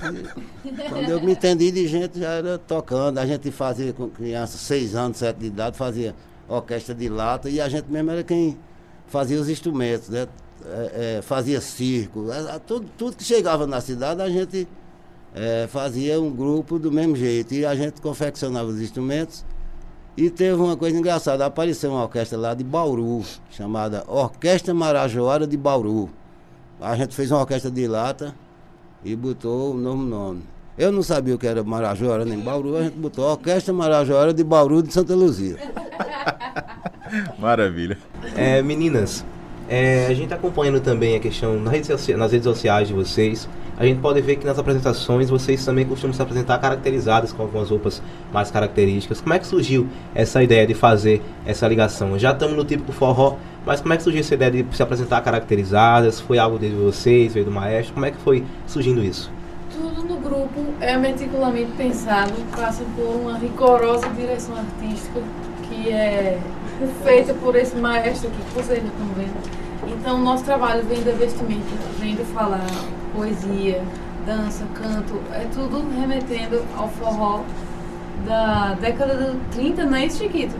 Quando 0.88 1.08
eu 1.08 1.20
me 1.20 1.32
entendi 1.32 1.70
de 1.70 1.86
gente, 1.86 2.18
já 2.18 2.30
era 2.30 2.58
tocando. 2.58 3.18
A 3.18 3.26
gente 3.26 3.50
fazia 3.50 3.92
com 3.92 4.08
criança, 4.08 4.56
seis 4.56 4.94
anos, 4.94 5.18
sete 5.18 5.38
de 5.38 5.46
idade, 5.46 5.76
fazia 5.76 6.14
orquestra 6.48 6.94
de 6.94 7.08
lata 7.08 7.50
e 7.50 7.60
a 7.60 7.68
gente 7.68 7.90
mesmo 7.90 8.10
era 8.10 8.22
quem 8.22 8.56
fazia 9.06 9.40
os 9.40 9.48
instrumentos, 9.48 10.08
né? 10.08 10.26
É, 10.66 11.16
é, 11.18 11.22
fazia 11.22 11.60
circo. 11.60 12.26
tudo, 12.66 12.86
tudo 12.96 13.16
que 13.16 13.24
chegava 13.24 13.66
na 13.66 13.80
cidade, 13.80 14.22
a 14.22 14.28
gente 14.28 14.68
é, 15.34 15.66
fazia 15.68 16.20
um 16.20 16.30
grupo 16.30 16.78
do 16.78 16.90
mesmo 16.92 17.16
jeito. 17.16 17.54
E 17.54 17.64
a 17.64 17.74
gente 17.74 18.00
confeccionava 18.00 18.68
os 18.68 18.80
instrumentos. 18.80 19.44
E 20.16 20.28
teve 20.28 20.60
uma 20.60 20.76
coisa 20.76 20.98
engraçada, 20.98 21.46
apareceu 21.46 21.90
uma 21.90 22.02
orquestra 22.02 22.38
lá 22.38 22.52
de 22.52 22.62
Bauru, 22.62 23.22
chamada 23.50 24.04
Orquestra 24.06 24.74
Marajoara 24.74 25.46
de 25.46 25.56
Bauru. 25.56 26.10
A 26.78 26.94
gente 26.96 27.14
fez 27.14 27.30
uma 27.30 27.40
orquestra 27.40 27.70
de 27.70 27.88
lata 27.88 28.34
e 29.02 29.16
botou 29.16 29.72
o 29.72 29.74
novo 29.74 30.02
nome. 30.02 30.42
Eu 30.76 30.92
não 30.92 31.02
sabia 31.02 31.34
o 31.34 31.38
que 31.38 31.46
era 31.46 31.64
Marajoara 31.64 32.26
nem 32.26 32.38
Bauru, 32.38 32.76
a 32.76 32.82
gente 32.82 32.98
botou 32.98 33.24
Orquestra 33.24 33.72
Marajoara 33.72 34.34
de 34.34 34.44
Bauru 34.44 34.82
de 34.82 34.92
Santa 34.92 35.14
Luzia. 35.14 35.56
Maravilha. 37.38 37.96
É, 38.36 38.60
meninas, 38.60 39.24
é, 39.72 40.06
a 40.06 40.12
gente 40.12 40.28
tá 40.28 40.34
acompanhando 40.34 40.80
também 40.80 41.16
a 41.16 41.18
questão 41.18 41.58
nas 41.58 41.72
redes, 41.72 42.08
nas 42.14 42.30
redes 42.30 42.44
sociais 42.44 42.88
de 42.88 42.92
vocês. 42.92 43.48
A 43.78 43.86
gente 43.86 44.00
pode 44.00 44.20
ver 44.20 44.36
que 44.36 44.44
nas 44.44 44.58
apresentações 44.58 45.30
vocês 45.30 45.64
também 45.64 45.86
costumam 45.86 46.12
se 46.12 46.20
apresentar 46.20 46.58
caracterizadas 46.58 47.32
com 47.32 47.40
algumas 47.40 47.70
roupas 47.70 48.02
mais 48.30 48.50
características. 48.50 49.22
Como 49.22 49.32
é 49.32 49.38
que 49.38 49.46
surgiu 49.46 49.88
essa 50.14 50.42
ideia 50.42 50.66
de 50.66 50.74
fazer 50.74 51.22
essa 51.46 51.66
ligação? 51.66 52.18
Já 52.18 52.32
estamos 52.32 52.54
no 52.54 52.66
típico 52.66 52.92
forró, 52.92 53.36
mas 53.64 53.80
como 53.80 53.94
é 53.94 53.96
que 53.96 54.02
surgiu 54.02 54.20
essa 54.20 54.34
ideia 54.34 54.50
de 54.50 54.66
se 54.76 54.82
apresentar 54.82 55.22
caracterizadas? 55.22 56.20
Foi 56.20 56.36
algo 56.36 56.58
de 56.58 56.68
vocês, 56.68 57.32
veio 57.32 57.46
do 57.46 57.50
maestro? 57.50 57.94
Como 57.94 58.04
é 58.04 58.10
que 58.10 58.18
foi 58.18 58.44
surgindo 58.66 59.02
isso? 59.02 59.32
Tudo 59.70 60.02
no 60.02 60.18
grupo 60.18 60.66
é 60.80 60.98
meticulosamente 60.98 61.72
pensado, 61.78 62.34
passa 62.54 62.84
por 62.94 63.06
uma 63.06 63.38
rigorosa 63.38 64.06
direção 64.10 64.54
artística 64.54 65.22
que 65.62 65.88
é 65.88 66.38
feita 67.02 67.34
por 67.34 67.54
esse 67.56 67.76
maestro 67.76 68.28
aqui 68.28 68.38
que 68.38 68.54
vocês 68.54 68.82
já 68.82 68.88
estão 68.88 69.06
vendo. 69.16 69.62
Então, 69.86 70.18
nosso 70.20 70.44
trabalho 70.44 70.84
vem 70.84 71.02
da 71.02 71.12
vestimenta, 71.12 71.62
vem 71.98 72.14
do 72.14 72.24
falar, 72.32 72.66
poesia, 73.14 73.82
dança, 74.26 74.64
canto, 74.74 75.20
é 75.32 75.46
tudo 75.52 75.84
remetendo 75.98 76.62
ao 76.76 76.88
forró 76.88 77.42
da 78.26 78.74
década 78.74 79.32
de 79.32 79.56
30, 79.56 79.84
não 79.84 79.96
é 79.96 80.06
isso, 80.06 80.18
Chiquito? 80.18 80.54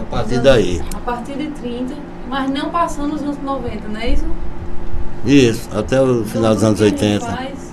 A 0.00 0.04
partir 0.04 0.40
daí. 0.40 0.80
A 0.94 1.00
partir 1.00 1.34
de 1.36 1.48
30, 1.48 1.94
mas 2.28 2.50
não 2.50 2.70
passando 2.70 3.14
os 3.14 3.22
anos 3.22 3.42
90, 3.42 3.88
não 3.88 4.00
é 4.00 4.10
isso? 4.10 4.26
Isso, 5.24 5.68
até 5.76 6.00
o 6.00 6.24
final 6.24 6.54
dos 6.54 6.64
anos 6.64 6.78
que 6.78 6.86
a 6.86 6.88
gente 6.88 7.02
80. 7.02 7.26
faz 7.26 7.70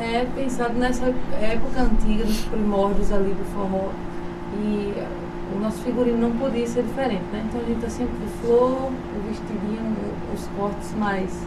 é 0.00 0.26
pensado 0.34 0.74
nessa 0.74 1.06
época 1.40 1.82
antiga, 1.82 2.24
nos 2.24 2.40
primórdios 2.42 3.12
ali 3.12 3.34
do 3.34 3.44
forró. 3.52 3.88
E 4.54 4.94
o 5.54 5.58
nosso 5.58 5.78
figurino 5.78 6.18
não 6.18 6.30
podia 6.32 6.66
ser 6.66 6.82
diferente, 6.82 7.24
né? 7.32 7.44
Então 7.48 7.60
a 7.60 7.64
gente 7.64 7.80
tá 7.80 7.88
sempre 7.88 8.16
de 8.18 8.26
flor, 8.40 8.90
o 8.90 9.28
vestidinho, 9.28 9.96
os 10.34 10.46
cortes 10.58 10.94
mais 10.94 11.46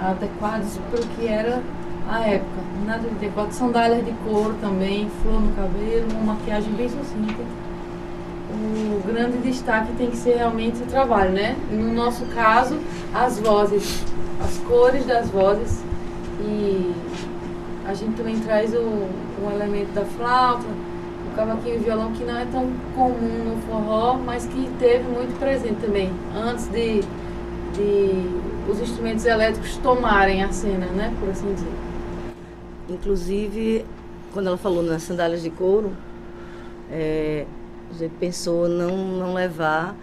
adequados 0.00 0.78
para 0.90 1.00
o 1.00 1.06
que 1.08 1.26
era 1.26 1.62
a 2.08 2.20
época. 2.20 2.60
Nada 2.86 3.08
de 3.08 3.14
decote, 3.16 3.54
sandálias 3.54 4.04
de 4.04 4.12
couro 4.24 4.54
também, 4.60 5.08
flor 5.22 5.40
no 5.40 5.52
cabelo, 5.52 6.06
uma 6.12 6.34
maquiagem 6.34 6.72
bem 6.72 6.88
sucinta. 6.88 7.42
O 8.48 9.02
grande 9.06 9.38
destaque 9.38 9.92
tem 9.94 10.10
que 10.10 10.16
ser 10.16 10.36
realmente 10.36 10.82
o 10.82 10.86
trabalho, 10.86 11.32
né? 11.32 11.56
No 11.70 11.92
nosso 11.92 12.24
caso, 12.26 12.78
as 13.12 13.38
vozes, 13.38 14.04
as 14.42 14.58
cores 14.58 15.04
das 15.04 15.28
vozes 15.28 15.82
e 16.40 16.94
a 17.86 17.94
gente 17.94 18.16
também 18.16 18.38
traz 18.40 18.72
o, 18.74 18.78
o 18.78 19.50
elemento 19.52 19.92
da 19.92 20.04
flauta, 20.04 20.64
cavaquinho 21.36 21.76
e 21.76 21.78
violão 21.78 22.12
que 22.12 22.24
não 22.24 22.36
é 22.36 22.46
tão 22.46 22.66
comum 22.94 23.44
no 23.44 23.62
forró, 23.68 24.14
mas 24.14 24.46
que 24.46 24.68
teve 24.78 25.04
muito 25.04 25.38
presente 25.38 25.80
também, 25.80 26.10
antes 26.34 26.66
de, 26.68 27.02
de 27.74 28.70
os 28.70 28.80
instrumentos 28.80 29.24
elétricos 29.24 29.76
tomarem 29.76 30.42
a 30.42 30.50
cena, 30.50 30.86
né? 30.86 31.14
Por 31.20 31.28
assim 31.28 31.52
dizer. 31.54 31.72
Inclusive, 32.88 33.84
quando 34.32 34.46
ela 34.48 34.56
falou 34.56 34.82
nas 34.82 35.02
sandálias 35.02 35.42
de 35.42 35.50
couro, 35.50 35.92
é, 36.90 37.44
a 37.90 37.98
gente 37.98 38.14
pensou 38.18 38.68
não, 38.68 38.96
não 38.96 39.34
levar 39.34 39.94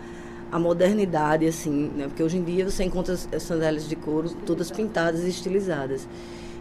a 0.52 0.60
modernidade, 0.60 1.48
assim, 1.48 1.92
né? 1.96 2.06
Porque 2.08 2.22
hoje 2.22 2.38
em 2.38 2.44
dia 2.44 2.70
você 2.70 2.84
encontra 2.84 3.14
as 3.14 3.44
sandálias 3.44 3.90
de 3.90 3.96
couro 3.96 4.30
todas 4.46 4.70
pintadas 4.70 5.24
e 5.24 5.30
estilizadas. 5.30 6.08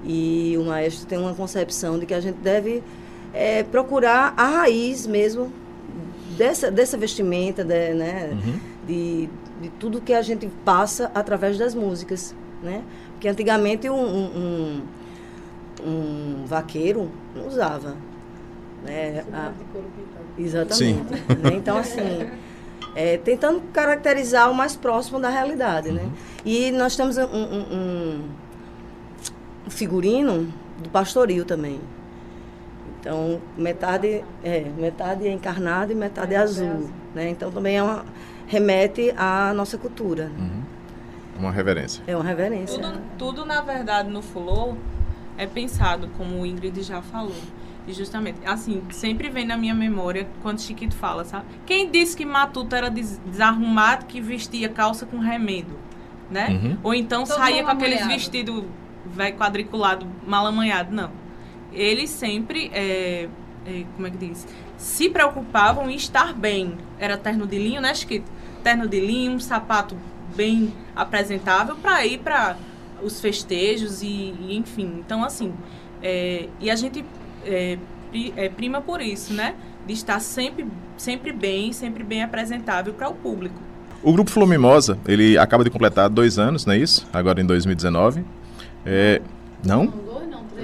E 0.04 0.56
o 0.58 0.64
maestro 0.64 1.06
tem 1.06 1.18
uma 1.18 1.34
concepção 1.34 1.98
de 1.98 2.06
que 2.06 2.14
a 2.14 2.20
gente 2.20 2.38
deve 2.38 2.82
é, 3.32 3.62
procurar 3.62 4.34
a 4.36 4.46
raiz 4.46 5.06
mesmo 5.06 5.52
dessa, 6.36 6.70
dessa 6.70 6.96
vestimenta, 6.96 7.64
de, 7.64 7.94
né? 7.94 8.36
de, 8.86 9.28
de 9.60 9.68
tudo 9.78 10.00
que 10.00 10.12
a 10.12 10.22
gente 10.22 10.48
passa 10.64 11.10
através 11.14 11.58
das 11.58 11.74
músicas, 11.74 12.34
né? 12.62 12.82
Porque 13.12 13.28
antigamente 13.28 13.88
um, 13.88 13.94
um, 13.94 14.82
um, 15.84 15.88
um 15.88 16.44
vaqueiro 16.46 17.10
não 17.34 17.46
usava, 17.46 17.96
né? 18.84 19.24
A- 19.32 19.50
De 19.56 19.64
couro 19.72 19.86
pintado. 19.96 20.24
exatamente. 20.38 21.12
né? 21.42 21.54
Então 21.56 21.76
assim, 21.78 22.28
é, 22.94 23.16
tentando 23.18 23.60
caracterizar 23.72 24.50
o 24.50 24.54
mais 24.54 24.74
próximo 24.76 25.20
da 25.20 25.28
realidade, 25.28 25.90
né? 25.92 26.08
E 26.44 26.70
nós 26.72 26.96
temos 26.96 27.16
um, 27.16 27.22
um- 27.22 27.26
um- 27.72 28.24
um 29.66 29.70
figurino 29.70 30.52
do 30.82 30.88
pastoril 30.90 31.44
também. 31.44 31.80
Então, 33.00 33.40
metade 33.58 34.24
é, 34.44 34.60
metade 34.78 35.26
é 35.26 35.32
encarnado 35.32 35.90
e 35.92 35.94
metade 35.94 36.34
é 36.34 36.36
azul, 36.38 36.88
né? 37.14 37.28
Então 37.30 37.50
também 37.50 37.76
é 37.76 37.82
uma 37.82 38.04
remete 38.46 39.12
à 39.16 39.52
nossa 39.54 39.76
cultura. 39.76 40.26
né? 40.28 40.50
Uma 41.38 41.50
reverência. 41.50 42.02
É 42.06 42.14
uma 42.14 42.24
reverência. 42.24 42.78
Tudo, 42.80 43.00
tudo, 43.18 43.44
na 43.44 43.60
verdade, 43.60 44.08
no 44.08 44.22
Fulô 44.22 44.74
é 45.36 45.46
pensado, 45.46 46.08
como 46.16 46.40
o 46.40 46.46
Ingrid 46.46 46.82
já 46.82 47.02
falou. 47.02 47.34
E 47.88 47.92
justamente, 47.92 48.38
assim, 48.46 48.80
sempre 48.90 49.28
vem 49.28 49.44
na 49.44 49.56
minha 49.56 49.74
memória 49.74 50.28
quando 50.40 50.60
Chiquito 50.60 50.94
fala, 50.94 51.24
sabe? 51.24 51.46
Quem 51.66 51.90
disse 51.90 52.16
que 52.16 52.24
Matuto 52.24 52.76
era 52.76 52.88
des- 52.88 53.18
desarrumado 53.26 54.04
que 54.06 54.20
vestia 54.20 54.68
calça 54.68 55.04
com 55.04 55.18
remendo, 55.18 55.76
né? 56.30 56.50
Uhum. 56.50 56.76
Ou 56.84 56.94
então 56.94 57.24
Todo 57.24 57.36
saía 57.38 57.64
com 57.64 57.70
aqueles 57.70 58.06
vestidos 58.06 58.62
vai 59.04 59.32
quadriculado, 59.32 60.06
mal 60.24 60.46
amanhado, 60.46 60.94
não. 60.94 61.10
Eles 61.72 62.10
sempre, 62.10 62.70
é, 62.72 63.28
é, 63.66 63.84
como 63.94 64.06
é 64.06 64.10
que 64.10 64.16
diz? 64.16 64.46
Se 64.76 65.08
preocupavam 65.08 65.90
em 65.90 65.94
estar 65.94 66.34
bem. 66.34 66.76
Era 66.98 67.16
terno 67.16 67.46
de 67.46 67.58
linho, 67.58 67.80
né, 67.80 67.94
Chiquito? 67.94 68.30
Terno 68.62 68.88
de 68.88 69.00
linho, 69.00 69.32
um 69.32 69.40
sapato 69.40 69.96
bem 70.34 70.72
apresentável 70.94 71.76
para 71.76 72.04
ir 72.06 72.18
para 72.18 72.56
os 73.02 73.20
festejos 73.20 74.02
e, 74.02 74.06
e, 74.06 74.56
enfim. 74.56 75.02
Então, 75.04 75.24
assim, 75.24 75.52
é, 76.02 76.48
e 76.60 76.70
a 76.70 76.76
gente 76.76 77.04
é, 77.44 77.78
é, 78.36 78.48
prima 78.48 78.80
por 78.80 79.00
isso, 79.00 79.32
né? 79.32 79.54
De 79.86 79.92
estar 79.92 80.20
sempre, 80.20 80.66
sempre 80.96 81.32
bem, 81.32 81.72
sempre 81.72 82.04
bem 82.04 82.22
apresentável 82.22 82.92
para 82.92 83.08
o 83.08 83.14
público. 83.14 83.56
O 84.02 84.12
Grupo 84.12 84.30
Flor 84.30 84.48
Mimosa, 84.48 84.98
ele 85.06 85.38
acaba 85.38 85.62
de 85.62 85.70
completar 85.70 86.08
dois 86.08 86.38
anos, 86.38 86.66
não 86.66 86.74
é 86.74 86.78
isso? 86.78 87.06
Agora 87.12 87.40
em 87.40 87.46
2019. 87.46 88.24
É, 88.84 89.22
não? 89.64 89.92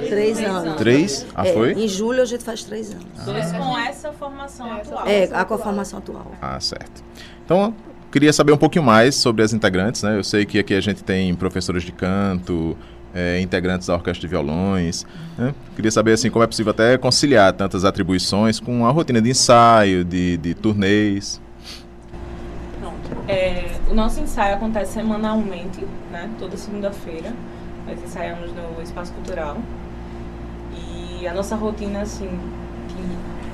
Três. 0.07 0.39
Anos. 0.41 0.77
Três? 0.77 1.27
Ah, 1.35 1.47
É, 1.47 1.53
foi? 1.53 1.73
Em 1.73 1.89
julho 1.89 2.23
a 2.23 2.25
gente 2.25 2.45
faz 2.45 2.63
três 2.65 2.91
anos. 2.91 3.07
Dois 3.25 3.53
com 3.53 3.79
essa 3.79 4.13
formação 4.13 4.73
atual. 4.73 5.07
É, 5.07 5.25
a 5.33 5.45
com 5.45 5.55
a 5.55 5.59
formação 5.59 5.99
atual. 5.99 6.33
Ah, 6.41 6.59
certo. 6.61 7.03
Então, 7.45 7.75
queria 8.13 8.33
saber 8.33 8.53
um 8.53 8.57
pouquinho 8.57 8.85
mais 8.85 9.15
sobre 9.17 9.43
as 9.43 9.53
integrantes, 9.53 10.03
né? 10.03 10.17
Eu 10.17 10.25
sei 10.25 10.45
que 10.47 10.59
aqui 10.59 10.75
a 10.75 10.81
gente 10.81 11.03
tem 11.03 11.35
professores 11.35 11.83
de 11.83 11.93
canto, 11.93 12.77
é, 13.15 13.41
integrantes 13.41 13.87
da 13.89 13.95
orquestra 13.95 14.21
de 14.21 14.27
violões. 14.29 15.07
né? 15.37 15.55
Queria 15.75 15.91
saber 15.91 16.13
assim 16.13 16.31
como 16.31 16.43
é 16.45 16.47
possível 16.47 16.71
até 16.71 16.97
conciliar 16.99 17.53
tantas 17.53 17.85
atribuições 17.85 18.61
com 18.61 18.87
a 18.87 18.91
rotina 18.91 19.21
de 19.21 19.31
ensaio, 19.31 20.05
de, 20.05 20.37
de 20.37 20.55
turnês. 20.55 21.41
Pronto. 22.81 22.97
É, 23.29 23.65
o 23.91 23.95
nosso 23.95 24.21
ensaio 24.21 24.55
acontece 24.57 24.93
semanalmente, 24.93 25.85
né? 26.13 26.31
Toda 26.39 26.57
segunda-feira. 26.57 27.33
Nós 27.87 27.99
ensaiamos 28.03 28.51
no 28.53 28.83
Espaço 28.83 29.13
Cultural. 29.15 29.57
A 31.27 31.35
nossa 31.35 31.57
rotina, 31.57 32.03
assim, 32.03 32.29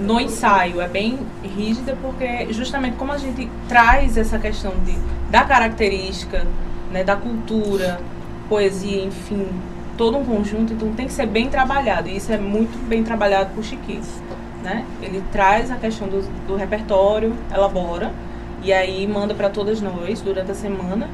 no 0.00 0.20
ensaio 0.20 0.80
é 0.80 0.88
bem 0.88 1.18
rígida, 1.42 1.96
porque 2.00 2.52
justamente 2.52 2.96
como 2.96 3.12
a 3.12 3.18
gente 3.18 3.48
traz 3.68 4.16
essa 4.16 4.38
questão 4.38 4.72
de, 4.84 4.96
da 5.30 5.44
característica, 5.44 6.46
né, 6.90 7.04
da 7.04 7.16
cultura, 7.16 8.00
poesia, 8.48 9.04
enfim, 9.04 9.46
todo 9.96 10.18
um 10.18 10.24
conjunto, 10.24 10.72
então 10.72 10.92
tem 10.92 11.06
que 11.06 11.12
ser 11.12 11.26
bem 11.26 11.48
trabalhado. 11.48 12.08
E 12.08 12.16
isso 12.16 12.32
é 12.32 12.38
muito 12.38 12.76
bem 12.88 13.02
trabalhado 13.02 13.50
por 13.54 13.64
Chiquis. 13.64 14.22
Né? 14.62 14.84
Ele 15.02 15.22
traz 15.30 15.70
a 15.70 15.76
questão 15.76 16.08
do, 16.08 16.22
do 16.46 16.56
repertório, 16.56 17.36
elabora, 17.54 18.12
e 18.62 18.72
aí 18.72 19.06
manda 19.06 19.34
para 19.34 19.50
todas 19.50 19.80
nós 19.80 20.20
durante 20.20 20.50
a 20.50 20.54
semana. 20.54 21.08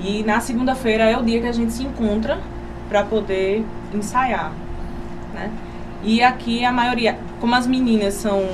E 0.00 0.22
na 0.22 0.40
segunda-feira 0.40 1.04
é 1.04 1.18
o 1.18 1.22
dia 1.22 1.40
que 1.40 1.46
a 1.46 1.52
gente 1.52 1.72
se 1.72 1.82
encontra 1.82 2.38
para 2.88 3.02
poder 3.02 3.64
ensaiar, 3.92 4.52
né? 5.34 5.50
E 6.02 6.22
aqui 6.22 6.64
a 6.64 6.72
maioria, 6.72 7.18
como 7.40 7.54
as 7.54 7.66
meninas 7.66 8.14
são 8.14 8.44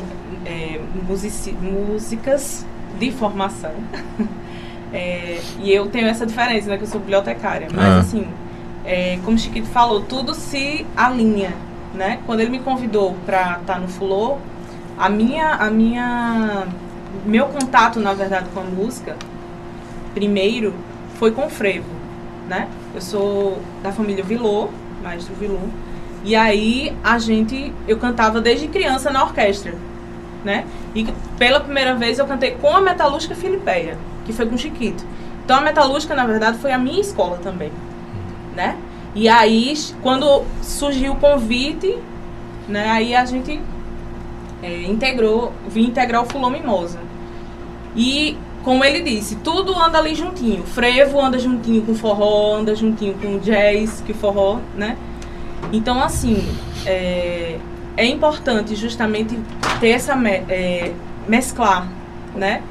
é, 0.46 0.80
musici- 1.06 1.52
músicas 1.52 2.66
de 2.98 3.10
formação, 3.12 3.72
é, 4.92 5.40
e 5.60 5.72
eu 5.72 5.86
tenho 5.88 6.06
essa 6.06 6.24
diferença, 6.26 6.68
né? 6.70 6.76
Que 6.76 6.84
eu 6.84 6.88
sou 6.88 7.00
bibliotecária, 7.00 7.68
mas 7.72 7.84
Ah. 7.84 7.98
assim, 7.98 8.26
é, 8.84 9.18
como 9.24 9.36
o 9.36 9.40
Chiquito 9.40 9.66
falou, 9.68 10.00
tudo 10.02 10.34
se 10.34 10.86
alinha, 10.96 11.52
né? 11.94 12.20
Quando 12.26 12.40
ele 12.40 12.50
me 12.50 12.60
convidou 12.60 13.14
para 13.26 13.58
estar 13.60 13.78
no 13.80 13.88
Fulô, 13.88 14.38
a 14.98 15.08
minha, 15.08 15.50
a 15.54 15.70
minha, 15.70 16.66
meu 17.26 17.46
contato, 17.46 17.98
na 18.00 18.14
verdade, 18.14 18.48
com 18.54 18.60
a 18.60 18.64
música, 18.64 19.16
primeiro, 20.14 20.72
foi 21.18 21.30
com 21.32 21.46
o 21.46 21.50
frevo, 21.50 21.88
né? 22.48 22.68
Eu 22.94 23.00
sou 23.00 23.58
da 23.82 23.90
família 23.92 24.22
Vilô, 24.22 24.68
maestro 25.02 25.34
Vilô, 25.34 25.58
e 26.24 26.34
aí 26.34 26.96
a 27.04 27.18
gente, 27.18 27.72
eu 27.86 27.98
cantava 27.98 28.40
desde 28.40 28.66
criança 28.66 29.10
na 29.10 29.22
orquestra, 29.22 29.74
né? 30.42 30.64
E 30.94 31.06
pela 31.38 31.60
primeira 31.60 31.94
vez 31.94 32.18
eu 32.18 32.26
cantei 32.26 32.52
com 32.52 32.74
a 32.74 32.80
Metalúrgica 32.80 33.34
Filipeia, 33.34 33.98
que 34.24 34.32
foi 34.32 34.46
com 34.46 34.56
Chiquito. 34.56 35.04
Então 35.44 35.58
a 35.58 35.60
Metalúrgica, 35.60 36.14
na 36.14 36.26
verdade, 36.26 36.58
foi 36.58 36.72
a 36.72 36.78
minha 36.78 37.00
escola 37.00 37.38
também, 37.42 37.70
né? 38.56 38.78
E 39.14 39.28
aí, 39.28 39.74
quando 40.02 40.42
surgiu 40.62 41.12
o 41.12 41.16
convite, 41.16 41.96
né? 42.66 42.90
Aí 42.90 43.14
a 43.14 43.26
gente 43.26 43.60
é, 44.62 44.82
integrou, 44.84 45.52
vim 45.68 45.84
integrar 45.84 46.22
o 46.22 46.26
Fulô 46.26 46.48
Mimosa. 46.48 46.98
E, 47.94 48.36
como 48.62 48.82
ele 48.82 49.02
disse, 49.02 49.36
tudo 49.36 49.78
anda 49.78 49.98
ali 49.98 50.14
juntinho. 50.14 50.64
Frevo 50.64 51.20
anda 51.20 51.38
juntinho 51.38 51.82
com 51.82 51.94
forró, 51.94 52.56
anda 52.56 52.74
juntinho 52.74 53.14
com 53.14 53.38
jazz, 53.38 54.02
que 54.04 54.14
forró, 54.14 54.58
né? 54.74 54.96
Então, 55.72 56.02
assim, 56.02 56.46
é, 56.86 57.58
é 57.96 58.06
importante 58.06 58.74
justamente 58.76 59.38
ter 59.80 59.90
essa 59.90 60.14
me- 60.14 60.44
é, 60.48 60.92
mesclar, 61.28 61.88
né? 62.34 62.62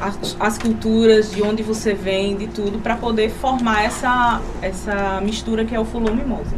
As, 0.00 0.36
as 0.38 0.58
culturas, 0.58 1.30
de 1.30 1.42
onde 1.42 1.62
você 1.62 1.94
vem, 1.94 2.36
de 2.36 2.46
tudo, 2.48 2.78
para 2.78 2.96
poder 2.96 3.30
formar 3.30 3.84
essa, 3.84 4.40
essa 4.60 5.20
mistura 5.22 5.64
que 5.64 5.74
é 5.74 5.80
o 5.80 5.84
Fulô 5.84 6.12
Mimosa. 6.14 6.54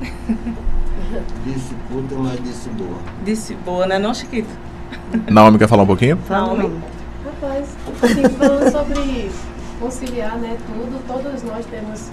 Disse 1.44 1.74
puta, 1.88 2.14
mas 2.16 2.42
disse 2.42 2.68
boa. 2.70 2.96
Disse 3.24 3.54
boa, 3.54 3.86
né, 3.86 3.98
não, 3.98 4.12
Chiquito? 4.14 4.48
Naomi 5.30 5.58
quer 5.58 5.68
falar 5.68 5.82
um 5.84 5.86
pouquinho? 5.86 6.18
Naomi? 6.28 6.72
Rapaz, 7.24 7.68
assim, 8.02 8.22
falando 8.36 8.72
sobre 8.72 9.30
conciliar, 9.78 10.36
né, 10.38 10.56
tudo, 10.66 11.00
todos 11.06 11.42
nós 11.44 11.64
temos 11.66 12.10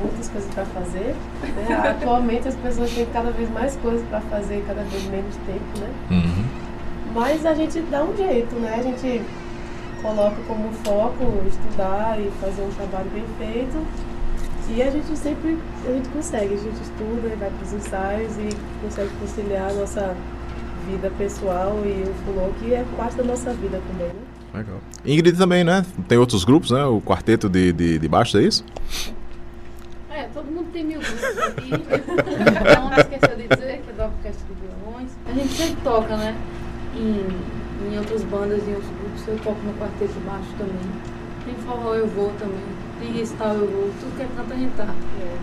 muitas 0.00 0.28
coisas 0.28 0.52
para 0.54 0.64
fazer. 0.66 1.14
Né? 1.42 1.74
Atualmente 1.90 2.48
as 2.48 2.54
pessoas 2.56 2.90
têm 2.92 3.06
cada 3.06 3.30
vez 3.30 3.50
mais 3.50 3.76
coisas 3.76 4.06
para 4.08 4.20
fazer, 4.22 4.64
cada 4.66 4.82
vez 4.82 5.04
menos 5.06 5.34
tempo, 5.46 5.80
né? 5.80 5.90
Uhum. 6.10 6.44
Mas 7.14 7.46
a 7.46 7.54
gente 7.54 7.80
dá 7.90 8.04
um 8.04 8.16
jeito, 8.16 8.54
né? 8.56 8.74
A 8.78 8.82
gente 8.82 9.22
coloca 10.02 10.36
como 10.46 10.70
foco 10.84 11.24
estudar 11.48 12.20
e 12.20 12.30
fazer 12.40 12.62
um 12.62 12.70
trabalho 12.70 13.10
bem 13.10 13.24
feito. 13.38 13.86
E 14.68 14.82
a 14.82 14.90
gente 14.90 15.16
sempre, 15.16 15.56
a 15.88 15.92
gente 15.92 16.08
consegue, 16.08 16.54
a 16.54 16.56
gente 16.56 16.82
estuda 16.82 17.28
e 17.28 17.36
vai 17.36 17.50
para 17.50 17.64
os 17.64 17.72
ensaios 17.72 18.36
e 18.36 18.48
consegue 18.82 19.10
conciliar 19.20 19.70
a 19.70 19.74
nossa 19.74 20.16
vida 20.90 21.10
pessoal 21.16 21.82
e 21.84 22.02
o 22.02 22.14
fulô, 22.24 22.48
que 22.60 22.74
é 22.74 22.84
parte 22.96 23.16
da 23.16 23.24
nossa 23.24 23.52
vida 23.52 23.80
também, 23.92 24.08
né? 24.08 24.22
Legal. 24.54 24.80
Ingrid 25.04 25.36
também, 25.36 25.62
né? 25.62 25.84
Tem 26.08 26.18
outros 26.18 26.44
grupos, 26.44 26.70
né? 26.70 26.84
O 26.84 27.00
quarteto 27.00 27.48
de, 27.48 27.72
de, 27.72 27.98
de 27.98 28.08
baixo, 28.08 28.38
é 28.38 28.42
isso? 28.42 28.64
É, 30.76 30.82
tem 30.82 30.84
mil 30.84 31.00
grupos 31.00 31.38
aqui. 31.38 31.70
Não 31.70 32.92
esqueceu 32.98 33.36
de 33.36 33.48
dizer 33.48 33.80
que 33.80 33.90
é 33.90 33.92
da 33.94 34.04
Orquestra 34.04 34.46
de 34.46 34.54
Violões. 34.60 35.10
A 35.26 35.32
gente 35.32 35.54
sempre 35.54 35.82
toca, 35.82 36.16
né? 36.16 36.36
Em, 36.94 37.26
em 37.88 37.98
outras 37.98 38.22
bandas, 38.24 38.62
em 38.68 38.74
outros 38.74 38.90
grupos. 38.90 39.28
Eu 39.28 39.38
toco 39.38 39.60
no 39.64 39.72
quarteto 39.74 40.20
baixo 40.26 40.48
também. 40.58 40.76
Tem 41.46 41.54
forró, 41.64 41.94
eu 41.94 42.06
vou 42.08 42.30
também. 42.38 42.60
Tem 43.00 43.12
recital, 43.12 43.54
eu 43.54 43.66
vou. 43.66 43.90
Tudo 44.00 44.16
que 44.16 44.22
é 44.22 44.28
canto, 44.36 44.52
a 44.52 44.56
gente 44.56 44.76
tá. 44.76 44.94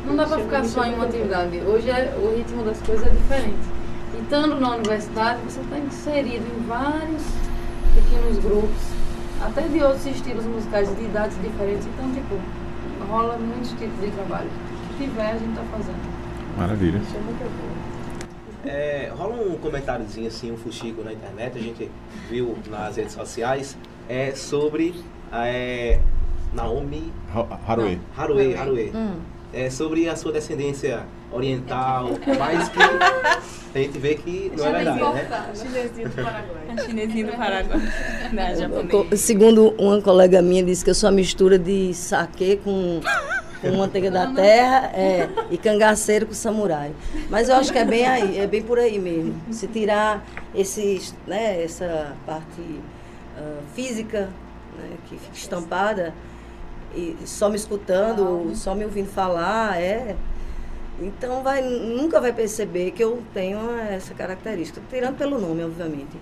Não 0.06 0.15
dá 0.15 0.26
pra 0.28 0.38
ficar 0.38 0.63
só 0.65 0.86
em 0.86 0.93
uma 0.93 1.06
atividade. 1.06 1.58
Hoje 1.62 1.89
é, 1.89 2.15
o 2.15 2.36
ritmo 2.36 2.63
das 2.63 2.80
coisas 2.82 3.08
é 3.08 3.10
diferente. 3.10 3.65
E 4.13 4.22
estando 4.22 4.60
na 4.60 4.76
universidade, 4.76 5.39
você 5.48 5.62
está 5.62 5.80
inserido 5.80 6.46
em 6.46 6.67
vários 6.67 7.24
pequenos 7.96 8.38
grupos, 8.38 8.82
até 9.41 9.62
de 9.63 9.82
outros 9.82 10.06
estilos 10.06 10.46
musicais, 10.46 10.96
de 10.96 11.04
idades 11.04 11.36
diferentes. 11.41 11.88
Então, 11.88 12.12
tipo, 12.12 12.39
rola 13.10 13.38
muitos 13.38 13.72
tipos 13.72 14.00
de 14.00 14.12
trabalho. 14.12 14.50
Que 14.97 15.03
tiver, 15.06 15.32
a 15.32 15.38
gente 15.38 15.56
tá 15.56 15.63
fazendo. 15.71 16.58
Maravilha. 16.58 16.97
Isso 16.99 17.15
é 17.15 17.19
muito 17.19 17.39
bom. 17.43 17.73
É, 18.65 19.12
rola 19.15 19.36
um 19.36 19.58
comentáriozinho 19.58 20.27
assim, 20.27 20.51
um 20.51 20.58
fuxico 20.58 21.03
na 21.03 21.12
internet, 21.12 21.58
a 21.58 21.62
gente 21.62 21.91
viu 22.29 22.58
nas 22.69 22.95
redes 22.95 23.13
sociais, 23.13 23.77
é 24.08 24.32
sobre 24.32 24.95
é, 25.34 25.99
Naomi 26.53 27.12
Ha- 27.36 27.60
Haruê. 27.67 27.97
Haruê, 28.15 28.56
Haruê. 28.56 28.91
É 29.51 29.69
sobre 29.69 30.08
a 30.10 30.15
sua 30.15 30.32
descendência 30.32 31.03
oriental, 31.32 32.10
mas 32.39 32.69
que 32.69 32.79
a 32.82 33.77
gente 33.82 33.99
vê 33.99 34.15
que 34.15 34.51
não 34.58 34.65
é 34.65 34.71
verdade, 34.71 34.99
né? 35.01 35.51
Chinesinho 35.53 36.10
do 36.10 36.15
Paraguai. 36.15 36.86
Chinesinho 36.86 37.27
do 37.27 37.34
Paraguai. 37.38 37.82
Não, 38.32 38.56
japonês. 38.56 39.19
Segundo 39.21 39.75
uma 39.77 40.01
colega 40.01 40.41
minha, 40.41 40.63
disse 40.63 40.84
que 40.84 40.89
eu 40.89 40.95
sou 40.95 41.10
uma 41.10 41.15
mistura 41.15 41.60
de 41.60 41.93
saquê 41.93 42.60
com, 42.63 42.99
com 43.69 43.78
manteiga 43.78 44.12
da 44.12 44.28
terra 44.28 44.91
é, 44.93 45.30
e 45.49 45.58
cangaceiro 45.58 46.28
com 46.28 46.34
samurai. 46.34 46.93
Mas 47.30 47.49
eu 47.49 47.56
acho 47.56 47.71
que 47.71 47.80
é 47.80 47.86
bem 47.86 48.06
aí, 48.06 48.38
é 48.38 48.45
bem 48.45 48.62
por 48.62 48.78
aí 48.78 48.99
mesmo. 48.99 49.36
Se 49.52 49.67
tirar 49.67 50.23
esses, 50.54 51.15
né, 51.26 51.63
essa 51.63 52.13
parte 52.26 52.62
ah, 53.38 53.60
física 53.73 54.30
né, 54.78 54.97
que 55.08 55.17
fica 55.17 55.36
estampada 55.36 56.13
e 56.95 57.15
só 57.26 57.49
me 57.49 57.56
escutando, 57.56 58.28
ou 58.28 58.56
só 58.56 58.76
me 58.76 58.84
ouvindo 58.84 59.10
falar, 59.10 59.82
é. 59.82 60.15
Então 61.02 61.41
vai, 61.41 61.62
nunca 61.62 62.21
vai 62.21 62.32
perceber 62.32 62.91
que 62.91 63.04
eu 63.04 63.23
tenho 63.34 63.60
essa 63.80 64.13
característica, 64.13 64.80
tirando 64.89 65.17
pelo 65.17 65.39
nome, 65.39 65.63
obviamente. 65.63 66.15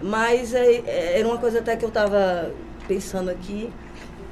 Mas 0.00 0.54
é, 0.54 0.82
é, 0.86 1.18
era 1.18 1.26
uma 1.26 1.38
coisa 1.38 1.58
até 1.58 1.74
que 1.74 1.84
eu 1.84 1.88
estava 1.88 2.52
pensando 2.86 3.30
aqui, 3.30 3.72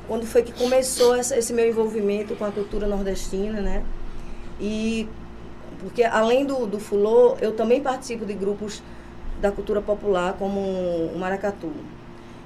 quando 0.07 0.27
foi 0.27 0.43
que 0.43 0.53
começou 0.53 1.15
essa- 1.15 1.37
esse 1.37 1.53
meu 1.53 1.69
envolvimento 1.69 2.35
com 2.37 2.45
a 2.45 2.51
cultura 2.51 2.87
nordestina, 2.87 3.61
né? 3.61 3.83
E 4.61 5.09
porque 5.81 6.03
além 6.05 6.45
do, 6.47 6.67
do 6.67 6.79
fulô, 6.79 7.37
eu 7.41 7.53
também 7.53 7.81
participo 7.81 8.25
de 8.25 8.33
grupos 8.35 8.83
da 9.41 9.51
cultura 9.51 9.81
popular, 9.83 10.35
como 10.39 10.59
o 10.61 11.17
maracatu. 11.19 11.71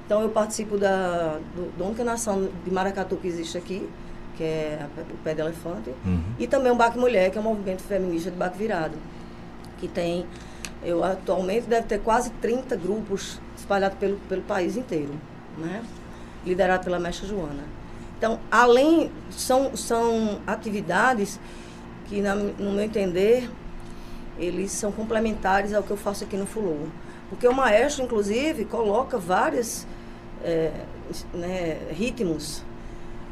Então 0.07 0.23
eu 0.23 0.31
participo 0.31 0.77
da 0.79 1.39
do, 1.55 1.71
da 1.79 1.85
única 1.85 2.03
nação 2.03 2.49
de 2.65 2.71
maracatu 2.71 3.17
que 3.17 3.29
existe 3.29 3.59
aqui, 3.59 3.89
que 4.37 4.43
é 4.43 4.79
a- 4.81 5.01
o 5.13 5.17
pé 5.23 5.35
de 5.35 5.41
elefante, 5.41 5.91
Uhum. 6.05 6.23
e 6.39 6.47
também 6.47 6.73
o 6.73 6.75
Baque 6.77 6.99
Mulher, 6.99 7.31
que 7.31 7.39
é 7.39 7.41
um 7.41 7.45
movimento 7.45 7.83
feminista 7.83 8.31
de 8.31 8.37
baque 8.37 8.57
virado, 8.59 8.97
que 9.79 9.87
tem, 9.87 10.25
eu 10.83 11.05
atualmente 11.05 11.67
deve 11.67 11.87
ter 11.87 11.99
quase 12.01 12.31
30 12.41 12.75
grupos 12.77 13.41
espalhados 13.57 13.99
pelo, 13.99 14.17
pelo 14.29 14.43
país 14.43 14.77
inteiro, 14.77 15.13
né? 15.59 15.83
Liderado 16.49 16.85
pela 16.85 16.99
mestra 16.99 17.27
Joana. 17.29 17.65
Então, 18.17 18.41
além, 18.51 19.11
são, 19.31 19.77
são 19.77 20.41
atividades 20.47 21.39
que, 22.09 22.21
na, 22.21 22.35
no 22.35 22.73
meu 22.73 22.83
entender, 22.83 23.49
eles 24.39 24.73
são 24.73 24.91
complementares 24.91 25.73
ao 25.73 25.83
que 25.83 25.91
eu 25.91 25.97
faço 25.97 26.25
aqui 26.25 26.37
no 26.37 26.47
Fulô. 26.47 26.89
Porque 27.29 27.47
o 27.47 27.55
maestro, 27.55 28.05
inclusive, 28.05 28.65
coloca 28.65 29.19
vários 29.19 29.87
né, 31.33 31.79
ritmos. 31.91 32.63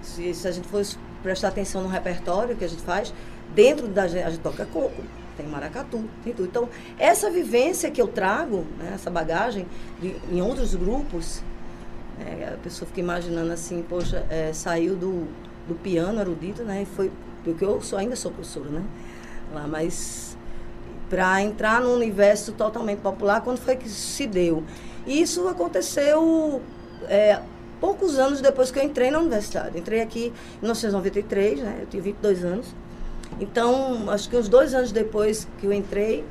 Se, 0.03 0.33
se 0.35 0.47
a 0.47 0.53
gente 0.53 0.69
fosse 0.69 0.97
prestar 1.23 1.49
atenção 1.49 1.83
no 1.83 1.89
repertório 1.89 2.57
que 2.57 2.65
a 2.65 2.69
gente 2.69 2.83
faz, 2.83 3.13
dentro 3.55 3.89
da 3.89 4.07
gente, 4.07 4.23
a 4.23 4.31
gente 4.31 4.43
toca 4.43 4.67
coco, 4.67 5.03
tem 5.37 5.47
maracatu, 5.47 6.05
tem 6.23 6.33
tudo. 6.33 6.49
Então, 6.49 6.69
essa 6.99 7.31
vivência 7.31 7.91
que 7.91 8.01
eu 8.01 8.09
trago, 8.09 8.65
né, 8.79 8.93
essa 8.95 9.11
bagagem, 9.11 9.67
de, 10.01 10.17
em 10.31 10.41
outros 10.41 10.75
grupos, 10.75 11.43
é, 12.21 12.55
a 12.55 12.57
pessoa 12.57 12.87
fica 12.87 13.01
imaginando 13.01 13.53
assim, 13.53 13.85
poxa, 13.89 14.25
é, 14.31 14.53
saiu 14.53 14.97
do, 14.97 15.27
do 15.69 15.75
piano 15.75 16.21
erudito, 16.21 16.63
né? 16.63 16.83
E 16.83 16.87
foi, 16.87 17.11
porque 17.45 17.65
eu 17.65 17.81
sou, 17.83 17.99
ainda 17.99 18.17
sou 18.17 18.31
professora, 18.31 18.71
né? 18.71 18.83
Lá, 19.53 19.67
mas 19.67 20.37
para 21.09 21.41
entrar 21.43 21.81
num 21.81 21.95
universo 21.95 22.53
totalmente 22.53 22.99
popular, 22.99 23.41
quando 23.43 23.59
foi 23.59 23.77
que 23.77 23.89
se 23.89 24.27
deu? 24.27 24.65
Isso 25.07 25.47
aconteceu 25.49 26.61
é, 27.09 27.41
poucos 27.81 28.19
anos 28.19 28.41
depois 28.41 28.71
que 28.71 28.79
eu 28.79 28.83
entrei 28.83 29.11
na 29.11 29.19
universidade. 29.21 29.79
Entrei 29.79 30.01
aqui 30.01 30.33
em 30.57 30.63
1993, 30.63 31.61
né? 31.61 31.79
Eu 31.83 31.87
tinha 31.87 32.03
22 32.03 32.45
anos. 32.45 32.67
Então, 33.39 34.11
acho 34.11 34.29
que 34.29 34.37
uns 34.37 34.49
dois 34.49 34.75
anos 34.75 34.91
depois 34.91 35.47
que 35.59 35.67
eu 35.67 35.73
entrei, 35.73 36.25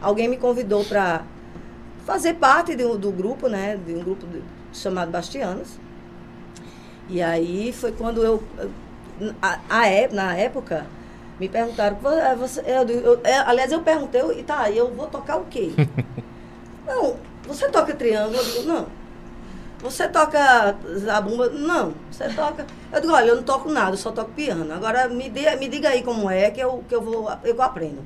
alguém 0.00 0.28
me 0.28 0.36
convidou 0.36 0.84
para 0.84 1.24
fazer 2.06 2.34
parte 2.34 2.74
de 2.76 2.84
do 2.96 3.10
grupo, 3.10 3.48
né? 3.48 3.78
De 3.84 3.94
um 3.94 4.02
grupo 4.02 4.26
de- 4.26 4.42
chamado 4.74 5.10
Bastianas. 5.10 5.78
E 7.08 7.22
aí 7.22 7.72
foi 7.72 7.92
quando 7.92 8.22
eu, 8.24 8.42
a, 9.42 9.58
a 9.68 9.86
é- 9.88 10.08
na 10.08 10.34
época, 10.36 10.86
me 11.38 11.48
perguntaram, 11.48 11.96
"Vo- 11.96 12.08
é, 12.10 12.34
você, 12.34 12.60
eu, 12.66 12.88
eu- 12.88 13.20
é, 13.24 13.38
aliás, 13.38 13.70
eu 13.72 13.80
perguntei, 13.82 14.20
eu- 14.20 14.32
e 14.38 14.42
tá, 14.42 14.70
eu 14.70 14.90
vou 14.94 15.06
tocar 15.06 15.36
o 15.36 15.44
quê? 15.44 15.70
não, 16.86 17.16
você 17.46 17.68
toca 17.68 17.94
triângulo? 17.94 18.36
Eu 18.36 18.44
digo, 18.44 18.62
não. 18.64 18.86
Você 19.80 20.08
toca 20.08 20.76
zabumba? 20.98 21.50
Não. 21.50 21.92
Você 22.10 22.26
toca. 22.30 22.66
Eu 22.90 23.00
digo, 23.02 23.12
olha, 23.12 23.28
eu 23.28 23.36
não 23.36 23.42
toco 23.42 23.68
nada, 23.70 23.92
eu 23.92 23.96
só 23.98 24.10
toco 24.12 24.30
piano. 24.30 24.72
Agora 24.72 25.08
me, 25.08 25.28
dê, 25.28 25.54
me 25.56 25.68
diga 25.68 25.90
aí 25.90 26.02
como 26.02 26.30
é 26.30 26.50
que 26.50 26.60
eu, 26.60 26.82
que 26.88 26.94
eu 26.94 27.02
vou 27.02 27.30
eu 27.44 27.60
aprendo. 27.60 28.02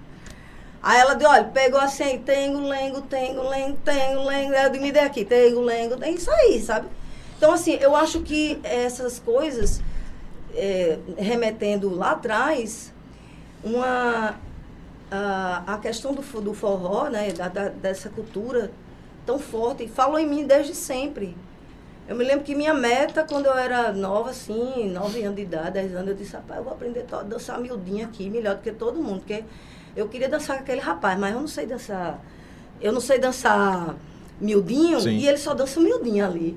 Aí 0.82 1.00
ela 1.00 1.14
disse, 1.14 1.26
olha, 1.28 1.44
pegou 1.44 1.80
assim, 1.80 2.18
tengo, 2.18 2.60
lengo, 2.60 3.02
tengo, 3.02 3.42
lengo, 3.48 3.76
tengo, 3.84 4.22
lengo. 4.24 4.54
Aí 4.54 4.64
eu 4.66 4.80
me 4.80 4.92
dê 4.92 5.00
aqui, 5.00 5.24
tengo, 5.24 5.60
lengo, 5.60 6.02
é 6.02 6.10
isso 6.10 6.30
aí, 6.30 6.60
sabe? 6.60 6.88
Então, 7.36 7.52
assim, 7.52 7.74
eu 7.80 7.94
acho 7.96 8.20
que 8.20 8.58
essas 8.62 9.18
coisas, 9.18 9.80
é, 10.54 10.98
remetendo 11.16 11.94
lá 11.94 12.12
atrás, 12.12 12.92
uma, 13.62 14.36
a, 15.10 15.74
a 15.74 15.78
questão 15.78 16.14
do, 16.14 16.22
do 16.40 16.54
forró, 16.54 17.08
né, 17.08 17.32
da, 17.32 17.48
da- 17.48 17.68
dessa 17.68 18.08
cultura 18.10 18.70
tão 19.26 19.38
forte, 19.38 19.88
falou 19.88 20.18
em 20.18 20.26
mim 20.26 20.46
desde 20.46 20.74
sempre. 20.74 21.36
Eu 22.08 22.16
me 22.16 22.24
lembro 22.24 22.44
que 22.44 22.54
minha 22.54 22.72
meta, 22.72 23.22
quando 23.24 23.46
eu 23.46 23.54
era 23.54 23.92
nova, 23.92 24.30
assim, 24.30 24.88
9 24.90 25.22
anos 25.22 25.36
de 25.36 25.42
idade, 25.42 25.72
10 25.72 25.94
anos, 25.94 26.08
eu 26.08 26.14
disse, 26.14 26.34
rapaz, 26.34 26.58
eu 26.58 26.64
vou 26.64 26.72
aprender 26.72 27.04
a 27.12 27.22
dançar 27.22 27.60
miudinha 27.60 28.06
aqui, 28.06 28.30
melhor 28.30 28.56
do 28.56 28.62
que 28.62 28.72
todo 28.72 29.02
mundo, 29.02 29.20
porque 29.20 29.44
eu 29.98 30.08
queria 30.08 30.28
dançar 30.28 30.56
com 30.56 30.62
aquele 30.62 30.80
rapaz, 30.80 31.18
mas 31.18 31.34
eu 31.34 31.40
não 31.40 31.48
sei 31.48 31.66
dançar. 31.66 32.20
Eu 32.80 32.92
não 32.92 33.00
sei 33.00 33.18
dançar 33.18 33.96
miudinho 34.40 35.00
Sim. 35.00 35.10
e 35.10 35.26
ele 35.26 35.38
só 35.38 35.52
dança 35.54 35.80
miudinho 35.80 36.24
ali. 36.24 36.56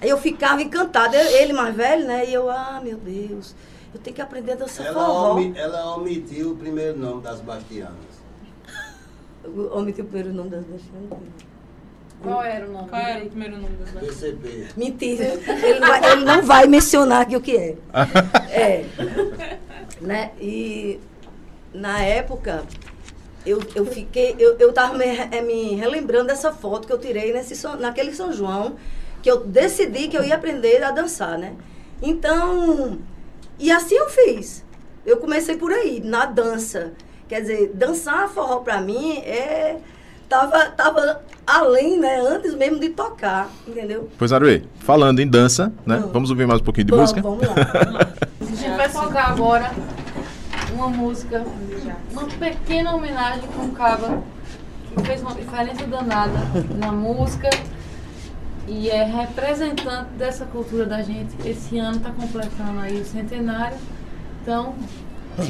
Aí 0.00 0.08
eu 0.10 0.18
ficava 0.18 0.60
encantada, 0.62 1.16
ele 1.16 1.52
mais 1.52 1.74
velho, 1.74 2.06
né? 2.06 2.28
E 2.28 2.34
eu, 2.34 2.50
ah, 2.50 2.80
meu 2.84 2.98
Deus, 2.98 3.54
eu 3.94 4.00
tenho 4.00 4.14
que 4.14 4.20
aprender 4.22 4.52
a 4.52 4.56
dançar 4.56 4.86
Ela, 4.86 4.94
forró. 5.06 5.32
omi- 5.32 5.54
ela 5.56 5.96
omitiu 5.96 6.52
o 6.52 6.56
primeiro 6.56 6.98
nome 6.98 7.22
das 7.22 7.40
Bastianas. 7.40 7.94
Eu 9.44 9.72
omiti 9.76 10.00
o 10.00 10.04
primeiro 10.04 10.32
nome 10.34 10.48
das 10.50 10.64
duas. 10.64 10.80
Qual 12.22 12.42
era 12.42 12.66
o 12.66 12.72
nome? 12.72 12.88
Qual 12.88 13.00
era 13.02 13.22
o 13.24 13.28
primeiro 13.28 13.56
nome 13.58 13.76
das? 13.76 13.90
PCP. 13.90 14.68
Mentira. 14.76 15.24
Ele 15.24 15.78
não, 15.80 15.86
vai, 15.88 16.12
ele 16.12 16.24
não 16.24 16.42
vai 16.42 16.66
mencionar 16.66 17.20
aqui 17.22 17.36
o 17.36 17.40
que 17.42 17.54
é. 17.56 17.76
É. 18.50 18.84
né? 20.00 20.30
E 20.40 20.98
na 21.74 22.00
época, 22.00 22.62
eu, 23.44 23.60
eu 23.74 23.84
fiquei, 23.84 24.36
eu, 24.38 24.56
eu 24.58 24.72
tava 24.72 24.96
me, 24.96 25.04
eh, 25.04 25.42
me 25.42 25.74
relembrando 25.74 26.28
dessa 26.28 26.52
foto 26.52 26.86
que 26.86 26.92
eu 26.92 26.98
tirei 26.98 27.32
nesse, 27.32 27.66
naquele 27.78 28.14
São 28.14 28.32
João, 28.32 28.76
que 29.20 29.30
eu 29.30 29.44
decidi 29.44 30.08
que 30.08 30.16
eu 30.16 30.22
ia 30.22 30.36
aprender 30.36 30.82
a 30.82 30.92
dançar, 30.92 31.36
né? 31.36 31.54
Então, 32.00 32.98
e 33.58 33.70
assim 33.70 33.96
eu 33.96 34.08
fiz. 34.08 34.64
Eu 35.04 35.18
comecei 35.18 35.56
por 35.56 35.72
aí, 35.72 36.00
na 36.02 36.24
dança. 36.26 36.92
Quer 37.28 37.40
dizer, 37.40 37.72
dançar 37.74 38.28
forró 38.28 38.58
pra 38.60 38.80
mim 38.80 39.18
é. 39.18 39.78
Tava, 40.28 40.64
tava 40.70 41.22
além, 41.46 41.98
né? 41.98 42.18
Antes 42.18 42.54
mesmo 42.54 42.80
de 42.80 42.88
tocar, 42.88 43.50
entendeu? 43.68 44.08
Pois, 44.18 44.32
Aruê, 44.32 44.62
falando 44.80 45.20
em 45.20 45.26
dança, 45.28 45.72
né? 45.84 45.98
Hum. 45.98 46.10
Vamos 46.12 46.30
ouvir 46.30 46.46
mais 46.46 46.60
um 46.60 46.64
pouquinho 46.64 46.86
de 46.86 46.92
Vamos, 46.92 47.12
música? 47.12 47.28
vamos 47.28 47.46
lá, 47.46 47.54
vamos 47.54 47.94
lá. 47.94 48.14
A 48.40 48.44
gente 48.44 48.76
vai 48.76 48.90
tocar 48.90 49.30
agora 49.30 49.70
uma 50.74 50.88
música, 50.88 51.44
uma 52.10 52.24
pequena 52.24 52.94
homenagem 52.94 53.48
com 53.48 53.66
o 53.66 53.72
Caba, 53.72 54.22
que 54.94 55.02
fez 55.04 55.22
uma 55.22 55.34
diferença 55.34 55.86
danada 55.86 56.38
na 56.76 56.92
música 56.92 57.48
e 58.66 58.90
é 58.90 59.04
representante 59.04 60.10
dessa 60.16 60.44
cultura 60.46 60.86
da 60.86 61.02
gente. 61.02 61.34
Esse 61.48 61.78
ano 61.78 61.98
está 61.98 62.10
completando 62.10 62.80
aí 62.80 63.00
o 63.00 63.04
centenário. 63.04 63.76
Então, 64.42 64.74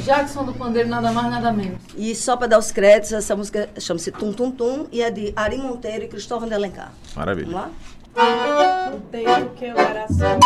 Jackson 0.05 0.45
do 0.45 0.55
Pandeiro, 0.55 0.89
nada 0.89 1.13
mais, 1.13 1.31
nada 1.31 1.53
menos. 1.53 1.79
E 1.97 2.15
só 2.15 2.37
para 2.37 2.47
dar 2.49 2.59
os 2.59 2.71
créditos, 2.71 3.13
essa 3.13 3.37
música 3.37 3.69
chama-se 3.79 4.11
Tum 4.11 4.33
Tum 4.33 4.51
Tum 4.51 4.87
e 4.91 5.03
é 5.03 5.11
de 5.11 5.33
Ari 5.37 5.59
Monteiro 5.59 6.05
e 6.05 6.09
Cristóvão 6.09 6.49
de 6.49 6.55
Alencar. 6.55 6.93
Maravilha. 7.15 7.47
Vamos 7.47 7.61
lá? 7.61 8.91
No 8.91 9.01
tempo 9.01 9.51
que 9.57 9.65
eu 9.65 9.77
era 9.77 10.07
só, 10.09 10.39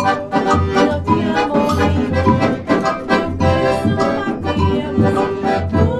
amor 1.44 1.76
nenhum. 1.76 2.08
No 3.86 4.27
Thank 5.00 5.72
you. 5.72 5.97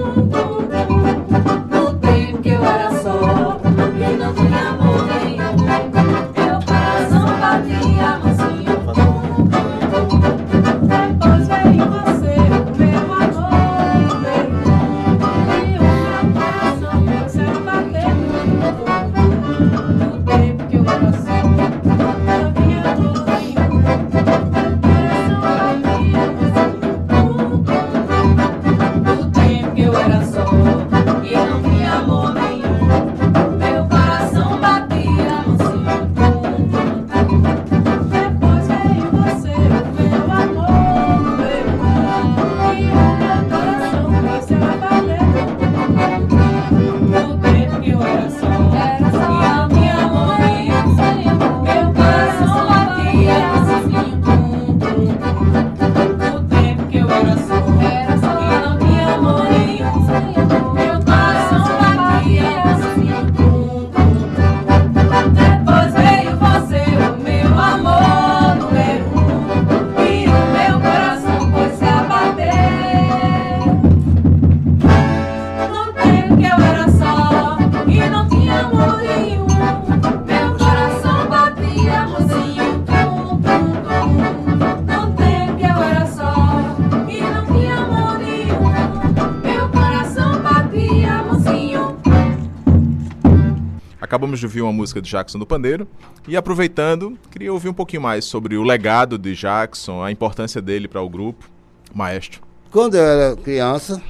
Acabamos 94.19 94.41
de 94.41 94.47
ouvir 94.47 94.63
uma 94.63 94.73
música 94.73 95.01
de 95.01 95.09
Jackson 95.09 95.39
do 95.39 95.47
Pandeiro 95.47 95.87
e 96.27 96.37
aproveitando, 96.37 97.17
queria 97.31 97.53
ouvir 97.53 97.69
um 97.69 97.73
pouquinho 97.73 98.03
mais 98.03 98.25
sobre 98.25 98.57
o 98.57 98.65
legado 98.65 99.17
de 99.17 99.33
Jackson, 99.33 100.03
a 100.03 100.11
importância 100.11 100.61
dele 100.61 100.89
para 100.89 101.01
o 101.01 101.09
grupo. 101.09 101.49
Maestro. 101.95 102.43
Quando 102.73 102.97
eu 102.97 103.01
era 103.05 103.37
criança, 103.37 104.03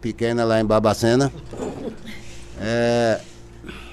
pequena 0.00 0.44
lá 0.44 0.58
em 0.62 0.64
Babacena, 0.64 1.30
é, 2.58 3.20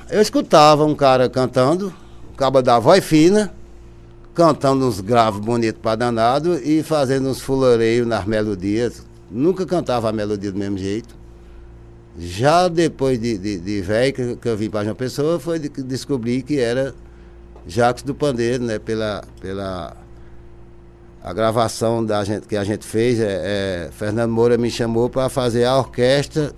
eu 0.10 0.22
escutava 0.22 0.86
um 0.86 0.96
cara 0.96 1.30
cantando, 1.30 1.94
um 2.32 2.36
cabo 2.38 2.62
da 2.62 2.80
voz 2.80 3.04
fina, 3.04 3.54
cantando 4.34 4.88
uns 4.88 5.02
graves 5.02 5.42
bonitos 5.42 5.82
para 5.82 5.98
danado 5.98 6.58
e 6.64 6.82
fazendo 6.82 7.28
uns 7.28 7.42
fuleireiros 7.42 8.08
nas 8.08 8.24
melodias. 8.24 9.06
Nunca 9.30 9.66
cantava 9.66 10.08
a 10.08 10.14
melodia 10.14 10.50
do 10.50 10.58
mesmo 10.58 10.78
jeito. 10.78 11.14
Já 12.18 12.68
depois 12.68 13.20
de, 13.20 13.38
de, 13.38 13.60
de 13.60 13.82
velho, 13.82 14.14
que, 14.14 14.36
que 14.38 14.50
eu 14.50 14.58
vim 14.58 14.70
para 14.70 14.84
João 14.84 14.96
Pessoa, 14.96 15.40
foi 15.40 15.60
de 15.60 15.70
descobri 15.70 16.42
que 16.42 16.60
era 16.60 16.96
Jacques 17.68 18.04
do 18.04 18.16
Pandeiro, 18.16 18.64
né? 18.64 18.80
Pela, 18.80 19.24
pela 19.40 19.96
a 21.22 21.34
gravação 21.34 22.04
da 22.04 22.24
gente, 22.24 22.48
que 22.48 22.56
a 22.56 22.64
gente 22.64 22.86
fez, 22.86 23.20
é, 23.20 23.88
é, 23.88 23.92
Fernando 23.92 24.32
Moura 24.32 24.58
me 24.58 24.72
chamou 24.72 25.10
para 25.10 25.30
fazer 25.30 25.66
a 25.66 25.78
orquestra 25.78 26.54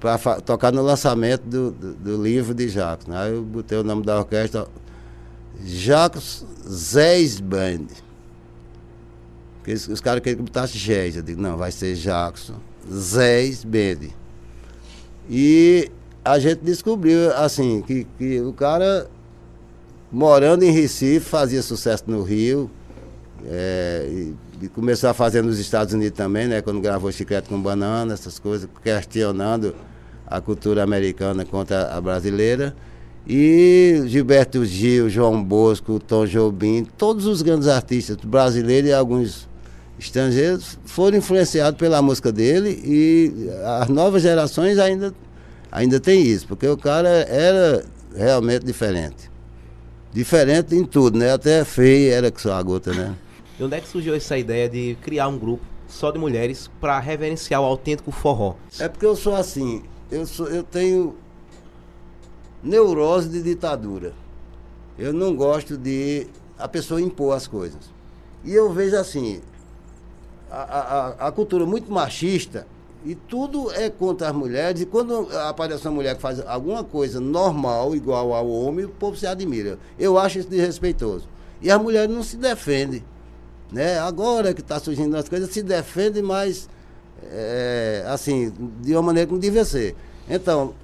para 0.00 0.18
tocar 0.40 0.72
no 0.72 0.82
lançamento 0.82 1.42
do, 1.44 1.70
do, 1.70 1.94
do 1.94 2.22
livro 2.22 2.52
de 2.52 2.68
Jacques. 2.68 3.06
Né? 3.06 3.16
Aí 3.16 3.32
eu 3.32 3.42
botei 3.42 3.78
o 3.78 3.84
nome 3.84 4.04
da 4.04 4.18
orquestra 4.18 4.66
Jacques 5.64 6.44
Zés 6.68 7.40
Band. 7.40 7.86
Porque 9.58 9.72
os, 9.72 10.00
caras 10.00 10.22
queriam 10.22 10.44
que 10.44 10.50
botasse 10.50 10.76
Gés. 10.76 11.16
Eu 11.16 11.22
digo, 11.22 11.40
não, 11.40 11.56
vai 11.56 11.72
ser 11.72 11.94
Jackson 11.94 12.56
Zés 12.92 13.64
Band. 13.64 14.10
E 15.28 15.90
a 16.24 16.38
gente 16.38 16.60
descobriu, 16.62 17.32
assim, 17.34 17.82
que, 17.82 18.06
que 18.18 18.40
o 18.40 18.52
cara, 18.52 19.08
morando 20.10 20.62
em 20.62 20.70
Recife, 20.70 21.20
fazia 21.20 21.62
sucesso 21.62 22.04
no 22.06 22.22
Rio. 22.22 22.70
É, 23.46 24.06
e, 24.08 24.34
e 24.62 24.68
começou 24.68 25.10
a 25.10 25.14
fazer 25.14 25.42
nos 25.42 25.58
Estados 25.58 25.92
Unidos 25.92 26.16
também, 26.16 26.46
né? 26.46 26.62
Quando 26.62 26.80
gravou 26.80 27.12
Chiclete 27.12 27.48
com 27.48 27.60
Banana, 27.60 28.14
essas 28.14 28.38
coisas, 28.38 28.68
questionando 28.82 29.74
a 30.26 30.40
cultura 30.40 30.82
americana 30.82 31.44
contra 31.44 31.94
a 31.94 32.00
brasileira. 32.00 32.74
E 33.26 34.02
Gilberto 34.06 34.64
Gil, 34.64 35.08
João 35.08 35.42
Bosco, 35.42 35.98
Tom 35.98 36.26
Jobim, 36.26 36.86
todos 36.96 37.26
os 37.26 37.40
grandes 37.40 37.68
artistas 37.68 38.16
brasileiros 38.16 38.90
e 38.90 38.92
alguns 38.92 39.48
estrangeiros 39.98 40.78
foram 40.84 41.18
influenciados 41.18 41.78
pela 41.78 42.02
música 42.02 42.32
dele 42.32 42.80
e 42.84 43.32
as 43.82 43.88
novas 43.88 44.22
gerações 44.22 44.78
ainda, 44.78 45.14
ainda 45.70 46.00
tem 46.00 46.22
isso, 46.22 46.46
porque 46.46 46.66
o 46.66 46.76
cara 46.76 47.08
era 47.08 47.84
realmente 48.14 48.64
diferente. 48.64 49.30
Diferente 50.12 50.74
em 50.74 50.84
tudo, 50.84 51.18
né? 51.18 51.32
Até 51.32 51.64
feio 51.64 52.12
era 52.12 52.30
que 52.30 52.40
só 52.40 52.52
a 52.52 52.62
gota, 52.62 52.92
né? 52.92 53.14
De 53.56 53.64
onde 53.64 53.76
é 53.76 53.80
que 53.80 53.88
surgiu 53.88 54.14
essa 54.14 54.38
ideia 54.38 54.68
de 54.68 54.96
criar 55.02 55.28
um 55.28 55.38
grupo 55.38 55.64
só 55.88 56.10
de 56.10 56.18
mulheres 56.18 56.70
para 56.80 56.98
reverenciar 56.98 57.60
o 57.60 57.64
autêntico 57.64 58.10
forró? 58.10 58.54
É 58.78 58.88
porque 58.88 59.06
eu 59.06 59.16
sou 59.16 59.34
assim, 59.34 59.82
eu, 60.10 60.26
sou, 60.26 60.46
eu 60.48 60.62
tenho 60.62 61.16
neurose 62.62 63.28
de 63.28 63.42
ditadura. 63.42 64.12
Eu 64.98 65.12
não 65.12 65.34
gosto 65.34 65.76
de 65.76 66.26
a 66.58 66.68
pessoa 66.68 67.00
impor 67.00 67.36
as 67.36 67.46
coisas. 67.46 67.80
E 68.44 68.54
eu 68.54 68.72
vejo 68.72 68.96
assim, 68.96 69.40
a, 70.54 71.16
a, 71.18 71.28
a 71.28 71.32
cultura 71.32 71.66
muito 71.66 71.90
machista 71.90 72.66
e 73.04 73.14
tudo 73.14 73.70
é 73.72 73.90
contra 73.90 74.28
as 74.28 74.34
mulheres. 74.34 74.80
E 74.80 74.86
quando 74.86 75.28
aparece 75.46 75.86
uma 75.86 75.94
mulher 75.94 76.14
que 76.14 76.22
faz 76.22 76.40
alguma 76.46 76.82
coisa 76.82 77.20
normal, 77.20 77.94
igual 77.94 78.32
ao 78.32 78.48
homem, 78.48 78.84
o 78.86 78.88
povo 78.88 79.16
se 79.16 79.26
admira. 79.26 79.78
Eu 79.98 80.18
acho 80.18 80.38
isso 80.38 80.48
desrespeitoso. 80.48 81.28
E 81.60 81.70
as 81.70 81.80
mulheres 81.80 82.14
não 82.14 82.22
se 82.22 82.36
defendem. 82.36 83.04
Né? 83.70 83.98
Agora 83.98 84.54
que 84.54 84.60
está 84.60 84.78
surgindo 84.78 85.16
as 85.16 85.28
coisas, 85.28 85.50
se 85.50 85.62
defendem, 85.62 86.22
mas 86.22 86.68
é, 87.22 88.04
assim, 88.06 88.52
de 88.80 88.92
uma 88.92 89.02
maneira 89.02 89.26
que 89.26 89.32
não 89.32 89.40
devia 89.40 89.64
ser. 89.64 89.94
Então, 90.28 90.74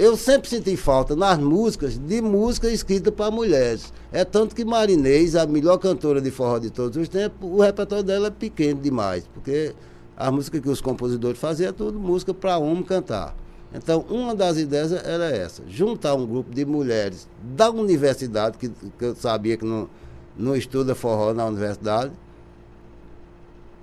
eu 0.00 0.16
sempre 0.16 0.48
senti 0.48 0.78
falta 0.78 1.14
nas 1.14 1.38
músicas 1.38 1.98
de 1.98 2.22
música 2.22 2.70
escrita 2.70 3.12
para 3.12 3.30
mulheres. 3.30 3.92
É 4.10 4.24
tanto 4.24 4.54
que 4.54 4.64
Marinês, 4.64 5.36
a 5.36 5.46
melhor 5.46 5.76
cantora 5.76 6.22
de 6.22 6.30
forró 6.30 6.58
de 6.58 6.70
todos 6.70 6.96
os 6.96 7.06
tempos, 7.06 7.50
o 7.50 7.60
repertório 7.60 8.02
dela 8.02 8.28
é 8.28 8.30
pequeno 8.30 8.80
demais, 8.80 9.24
porque 9.34 9.74
A 10.16 10.30
música 10.30 10.60
que 10.60 10.68
os 10.68 10.82
compositores 10.82 11.40
faziam 11.40 11.70
é 11.70 11.72
tudo 11.72 11.98
música 11.98 12.34
para 12.34 12.58
homem 12.58 12.82
cantar. 12.82 13.34
Então, 13.72 14.04
uma 14.10 14.34
das 14.34 14.58
ideias 14.58 14.92
era 14.92 15.30
essa: 15.30 15.62
juntar 15.66 16.14
um 16.14 16.26
grupo 16.26 16.54
de 16.54 16.62
mulheres 16.66 17.26
da 17.56 17.70
universidade, 17.70 18.58
que, 18.58 18.68
que 18.68 19.04
eu 19.04 19.14
sabia 19.14 19.56
que 19.56 19.64
não, 19.64 19.88
não 20.36 20.54
estuda 20.54 20.94
forró 20.94 21.32
na 21.32 21.46
universidade, 21.46 22.12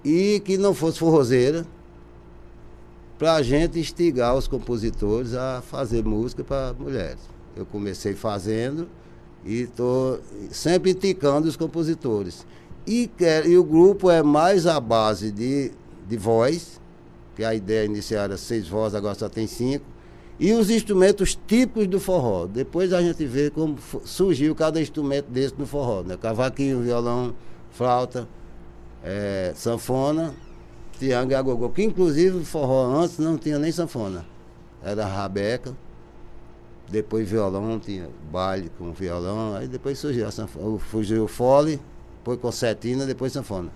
e 0.06 0.40
que 0.46 0.60
não 0.60 0.76
fosse 0.76 1.00
forrozeira, 1.00 1.66
para 3.18 3.34
a 3.34 3.42
gente 3.42 3.80
instigar 3.80 4.36
os 4.36 4.48
compositores 4.48 5.34
a 5.34 5.62
fazer 5.62 6.04
música 6.04 6.44
para 6.44 6.74
mulheres. 6.74 7.20
Eu 7.56 7.66
comecei 7.66 8.14
fazendo 8.14 8.88
e 9.44 9.62
estou 9.62 10.20
sempre 10.52 10.92
indicando 10.92 11.48
os 11.48 11.56
compositores. 11.56 12.46
E, 12.86 13.08
quer, 13.08 13.46
e 13.48 13.58
o 13.58 13.64
grupo 13.64 14.10
é 14.12 14.22
mais 14.22 14.68
a 14.68 14.80
base 14.80 15.32
de, 15.32 15.72
de 16.08 16.18
voz, 16.18 16.80
que 17.36 17.44
a 17.44 17.54
ideia 17.54 17.86
inicial 17.86 18.24
era 18.24 18.38
seis 18.38 18.68
vozes, 18.68 18.96
agora 18.96 19.16
só 19.16 19.28
tem 19.28 19.48
cinco, 19.48 19.86
e 20.40 20.54
os 20.54 20.70
instrumentos 20.70 21.38
típicos 21.48 21.88
do 21.88 22.00
forró. 22.00 22.46
Depois 22.46 22.94
a 22.94 23.02
gente 23.02 23.26
vê 23.26 23.50
como 23.50 23.78
surgiu 24.06 24.54
cada 24.54 24.80
instrumento 24.80 25.30
desse 25.30 25.56
no 25.58 25.66
forró, 25.66 26.04
né? 26.04 26.16
Cavaquinho, 26.16 26.82
violão, 26.82 27.34
flauta, 27.72 28.28
eh, 29.04 29.52
sanfona, 29.56 30.34
triângulo 30.98 31.32
e 31.32 31.36
agogô, 31.36 31.70
que 31.70 31.84
inclusive 31.84 32.44
forró 32.44 33.02
antes 33.02 33.18
não 33.20 33.38
tinha 33.38 33.58
nem 33.58 33.72
sanfona. 33.72 34.26
Era 34.84 35.06
rabeca, 35.06 35.76
depois 36.90 37.30
violão, 37.30 37.80
tinha 37.80 38.10
baile 38.32 38.72
com 38.78 38.92
violão, 38.92 39.56
aí 39.56 39.68
depois 39.68 40.00
surgiu 40.00 40.28
a 40.28 40.32
sanfona, 40.32 40.80
surgiu 40.90 41.26
o 41.26 41.28
fole, 41.28 41.80
depois 42.20 42.40
concertina, 42.40 43.06
depois 43.06 43.32
sanfona. 43.34 43.70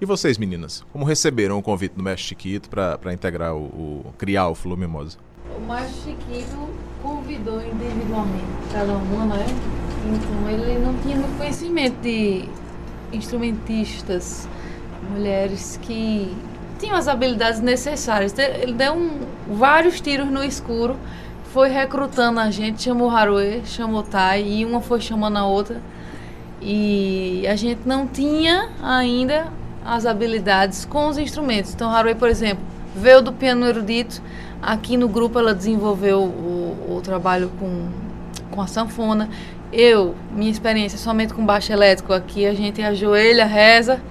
E 0.00 0.04
vocês, 0.04 0.36
meninas, 0.36 0.84
como 0.92 1.04
receberam 1.04 1.58
o 1.58 1.62
convite 1.62 1.92
do 1.92 2.02
Mestre 2.02 2.30
Chiquito 2.30 2.68
para 2.68 3.12
integrar 3.12 3.54
o, 3.54 4.04
o 4.06 4.14
criar 4.18 4.48
o 4.48 4.54
Flor 4.54 4.76
Mimosa? 4.76 5.16
O 5.56 5.60
Maestro 5.60 6.02
Chiquito 6.02 6.68
convidou 7.00 7.60
individualmente 7.60 8.44
cada 8.72 8.94
uma, 8.94 9.26
né? 9.26 9.46
Então 10.04 10.50
ele 10.50 10.84
não 10.84 10.98
tinha 11.02 11.16
muito 11.16 11.36
conhecimento 11.38 12.00
de 12.00 12.48
instrumentistas, 13.12 14.48
mulheres 15.12 15.78
que 15.82 16.34
tinham 16.78 16.96
as 16.96 17.06
habilidades 17.08 17.60
necessárias. 17.60 18.36
Ele 18.38 18.72
deu 18.72 18.94
um- 18.94 19.20
vários 19.54 20.00
tiros 20.00 20.28
no 20.28 20.42
escuro, 20.42 20.96
foi 21.52 21.68
recrutando 21.68 22.40
a 22.40 22.50
gente, 22.50 22.82
chamou 22.82 23.10
Haruê, 23.10 23.60
chamou 23.64 24.02
Tai, 24.02 24.42
e 24.42 24.64
uma 24.64 24.80
foi 24.80 25.00
chamando 25.00 25.36
a 25.36 25.44
outra. 25.44 25.80
E 26.60 27.44
a 27.48 27.56
gente 27.56 27.80
não 27.86 28.06
tinha 28.06 28.68
ainda 28.82 29.48
as 29.84 30.06
habilidades 30.06 30.84
com 30.84 31.08
os 31.08 31.18
instrumentos. 31.18 31.74
Então, 31.74 31.90
Haruê, 31.90 32.14
por 32.14 32.28
exemplo, 32.28 32.64
veio 32.94 33.20
do 33.20 33.32
piano 33.32 33.66
erudito. 33.66 34.22
Aqui 34.62 34.96
no 34.96 35.08
grupo 35.08 35.38
ela 35.38 35.54
desenvolveu 35.54 36.20
o, 36.22 36.96
o 36.96 37.00
trabalho 37.02 37.50
com, 37.58 37.88
com 38.50 38.60
a 38.62 38.66
sanfona. 38.66 39.28
Eu, 39.72 40.14
minha 40.30 40.50
experiência 40.50 40.98
somente 40.98 41.32
com 41.32 41.46
baixo 41.46 41.72
elétrico, 41.72 42.12
aqui 42.12 42.44
a 42.44 42.52
gente 42.52 42.82
ajoelha, 42.82 43.46
reza, 43.46 44.02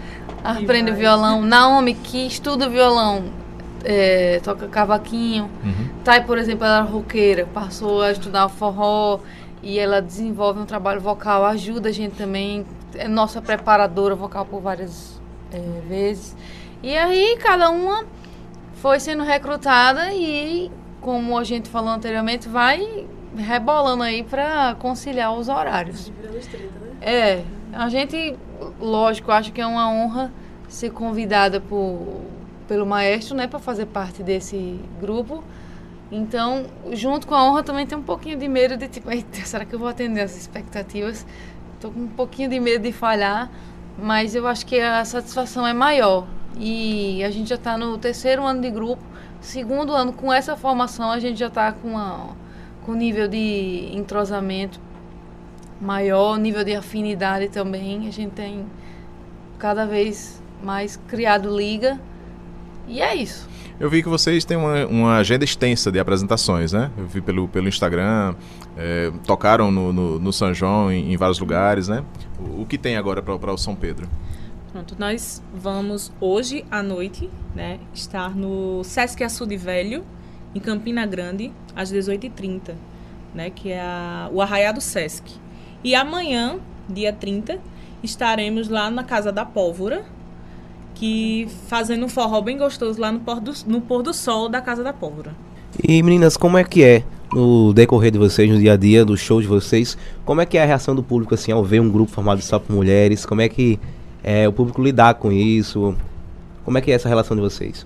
aprende 0.44 0.92
violão. 0.92 1.44
Naomi, 1.44 1.94
que 1.94 2.26
estuda 2.26 2.68
violão, 2.68 3.26
é, 3.84 4.40
toca 4.44 4.68
cavaquinho. 4.68 5.52
Thay, 6.04 6.24
por 6.24 6.40
exemplo, 6.40 6.66
ela 6.66 6.78
era 6.78 6.86
roqueira, 6.86 7.48
passou 7.54 8.02
a 8.02 8.12
estudar 8.12 8.50
forró 8.50 9.20
e 9.62 9.78
ela 9.78 10.02
desenvolve 10.02 10.60
um 10.60 10.66
trabalho 10.66 11.00
vocal, 11.00 11.46
ajuda 11.46 11.90
a 11.90 11.92
gente 11.92 12.16
também, 12.16 12.66
é 12.96 13.08
nossa 13.08 13.40
preparadora 13.40 14.16
vocal 14.16 14.46
por 14.46 14.62
várias 14.62 15.22
é, 15.54 15.60
vezes. 15.88 16.36
E 16.82 16.98
aí 16.98 17.38
cada 17.40 17.70
uma 17.70 18.04
foi 18.74 19.00
sendo 19.00 19.22
recrutada 19.22 20.12
e, 20.12 20.72
como 21.00 21.38
a 21.38 21.44
gente 21.44 21.70
falou 21.70 21.92
anteriormente, 21.92 22.50
vai 22.50 23.06
rebolando 23.36 24.04
aí 24.04 24.24
para 24.24 24.76
conciliar 24.76 25.34
os 25.34 25.48
horários. 25.48 26.10
Virando 26.10 26.38
os 26.38 26.48
30, 26.48 26.66
né? 26.66 26.72
É, 27.02 27.44
a 27.74 27.90
gente, 27.90 28.38
lógico, 28.80 29.32
acho 29.32 29.52
que 29.52 29.62
é 29.62 29.66
uma 29.66 29.90
honra 29.90 30.32
ser 30.68 30.92
convidada 30.92 31.60
por, 31.60 32.22
pelo 32.68 32.86
maestro, 32.86 33.36
né, 33.36 33.48
para 33.48 33.60
fazer 33.60 33.86
parte 33.88 34.24
desse 34.24 34.80
grupo. 35.00 35.44
Então, 36.12 36.66
junto 36.92 37.26
com 37.26 37.34
a 37.34 37.44
honra 37.44 37.64
também 37.64 37.86
tem 37.86 37.98
um 37.98 38.04
pouquinho 38.04 38.38
de 38.38 38.48
medo 38.48 38.76
de 38.76 38.88
tipo, 38.88 39.10
"Eita, 39.10 39.46
será 39.46 39.64
que 39.64 39.74
eu 39.74 39.80
vou 39.80 39.88
atender 39.88 40.22
as 40.22 40.36
expectativas? 40.36 41.26
Tô 41.80 41.90
com 41.90 42.02
um 42.02 42.08
pouquinho 42.08 42.50
de 42.50 42.60
medo 42.60 42.84
de 42.84 42.92
falhar, 42.92 43.50
mas 43.98 44.36
eu 44.36 44.46
acho 44.46 44.66
que 44.66 44.80
a 44.80 45.04
satisfação 45.06 45.66
é 45.66 45.74
maior. 45.74 46.28
E 46.60 47.24
a 47.24 47.32
gente 47.32 47.50
já 47.50 47.56
está 47.56 47.78
no 47.78 47.98
terceiro 47.98 48.46
ano 48.46 48.62
de 48.62 48.70
grupo, 48.70 49.02
segundo 49.40 49.94
ano 49.94 50.12
com 50.12 50.32
essa 50.32 50.56
formação 50.58 51.10
a 51.12 51.20
gente 51.20 51.40
já 51.40 51.48
está 51.48 51.72
com 51.72 51.98
a, 51.98 52.28
com 52.86 52.94
nível 52.94 53.28
de 53.28 53.90
entrosamento 53.94 54.80
maior, 55.80 56.38
nível 56.38 56.64
de 56.64 56.76
afinidade 56.76 57.50
também. 57.50 58.08
A 58.08 58.12
gente 58.12 58.32
tem 58.32 58.66
cada 59.58 59.86
vez 59.86 60.42
mais 60.64 61.00
criado 61.08 61.56
liga. 61.56 62.00
E 62.88 63.02
é 63.02 63.16
isso. 63.16 63.50
Eu 63.80 63.90
vi 63.90 64.04
que 64.04 64.10
vocês 64.10 64.46
têm 64.46 64.58
uma, 64.58 64.86
uma 64.86 65.16
agenda 65.18 65.44
extensa 65.44 65.92
de 65.92 66.00
apresentações, 66.00 66.72
né? 66.72 66.92
Eu 66.98 67.08
vi 67.08 67.20
pelo, 67.20 67.48
pelo 67.48 67.68
Instagram, 67.68 68.36
é, 68.78 69.12
tocaram 69.26 69.72
no, 69.72 69.92
no, 69.92 70.20
no 70.20 70.34
São 70.34 70.54
João 70.54 70.92
em, 70.92 71.12
em 71.12 71.18
vários 71.18 71.40
lugares, 71.40 71.88
né? 71.88 72.04
O, 72.40 72.62
o 72.62 72.66
que 72.66 72.78
tem 72.78 72.96
agora 72.96 73.22
para 73.24 73.52
o 73.52 73.58
São 73.58 73.76
Pedro? 73.76 74.08
Pronto, 74.72 74.96
nós 74.98 75.44
vamos 75.54 76.14
hoje 76.22 76.64
à 76.72 76.82
noite, 76.82 77.30
né, 77.54 77.78
estar 77.94 78.34
no 78.34 78.84
Sesc 78.86 79.22
Açude 79.22 79.58
Velho, 79.58 80.02
em 80.56 80.60
Campina 80.60 81.06
Grande, 81.06 81.52
às 81.76 81.92
18h30, 81.92 82.74
né, 83.34 83.50
que 83.50 83.70
é 83.72 83.80
a- 83.82 84.30
o 84.32 84.42
Arraiá 84.42 84.72
do 84.72 84.82
Sesc. 84.82 85.32
E 85.84 85.96
amanhã, 85.96 86.58
dia 86.90 87.14
30, 87.14 87.60
estaremos 88.04 88.68
lá 88.70 88.90
na 88.92 89.04
Casa 89.04 89.32
da 89.32 89.46
Pólvora, 89.46 90.04
que 90.96 91.48
fazendo 91.68 92.06
um 92.06 92.10
forró 92.10 92.42
bem 92.42 92.58
gostoso 92.58 93.00
lá 93.00 93.12
no 93.12 93.20
pôr 93.22 93.40
do, 93.40 93.54
no 93.66 93.82
pôr 93.82 94.04
do 94.04 94.14
sol 94.14 94.50
da 94.50 94.62
Casa 94.62 94.84
da 94.84 94.94
Pólvora. 94.94 95.34
E 95.88 96.04
meninas, 96.04 96.36
como 96.38 96.58
é 96.58 96.64
que 96.64 96.84
é 96.84 97.04
no 97.34 97.74
decorrer 97.74 98.12
de 98.12 98.18
vocês, 98.20 98.50
no 98.50 98.60
dia 98.60 98.74
a 98.74 98.78
dia, 98.78 99.06
do 99.06 99.16
show 99.16 99.42
de 99.42 99.48
vocês? 99.48 99.98
Como 100.26 100.42
é 100.42 100.46
que 100.46 100.58
é 100.58 100.64
a 100.64 100.66
reação 100.66 100.94
do 100.94 101.02
público 101.02 101.34
assim 101.34 101.52
ao 101.52 101.64
ver 101.64 101.80
um 101.80 101.90
grupo 101.90 102.12
formado 102.12 102.42
só 102.42 102.60
por 102.60 102.74
mulheres? 102.76 103.26
Como 103.26 103.40
é 103.42 103.48
que 103.48 103.80
é, 104.24 104.48
o 104.48 104.52
público 104.54 104.82
lidar 104.84 105.14
com 105.16 105.32
isso? 105.32 105.96
Como 106.66 106.78
é 106.78 106.82
que 106.82 106.92
é 106.92 106.94
essa 106.96 107.08
relação 107.10 107.36
de 107.36 107.42
vocês? 107.42 107.86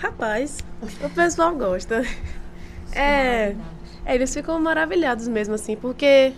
Rapaz, 0.00 0.60
o 1.04 1.10
pessoal 1.10 1.54
gosta. 1.54 2.02
É, 2.92 3.54
é, 4.04 4.14
eles 4.14 4.32
ficam 4.32 4.58
maravilhados 4.58 5.28
mesmo, 5.28 5.54
assim, 5.54 5.76
porque 5.76 6.32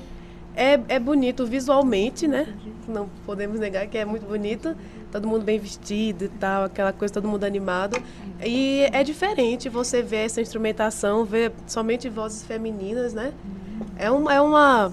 é, 0.56 0.80
é 0.88 0.98
bonito 0.98 1.46
visualmente, 1.46 2.26
né? 2.26 2.52
Não 2.88 3.08
podemos 3.24 3.60
negar 3.60 3.86
que 3.86 3.96
é 3.96 4.04
muito 4.04 4.26
bonito. 4.26 4.76
Todo 5.12 5.28
mundo 5.28 5.44
bem 5.44 5.60
vestido 5.60 6.24
e 6.24 6.28
tal, 6.28 6.64
aquela 6.64 6.92
coisa, 6.92 7.14
todo 7.14 7.28
mundo 7.28 7.44
animado. 7.44 8.02
E 8.44 8.88
é 8.92 9.04
diferente 9.04 9.68
você 9.68 10.02
ver 10.02 10.26
essa 10.26 10.40
instrumentação, 10.40 11.24
ver 11.24 11.52
somente 11.66 12.08
vozes 12.08 12.42
femininas, 12.42 13.14
né? 13.14 13.32
É, 13.96 14.10
um, 14.10 14.28
é, 14.28 14.40
uma, 14.40 14.92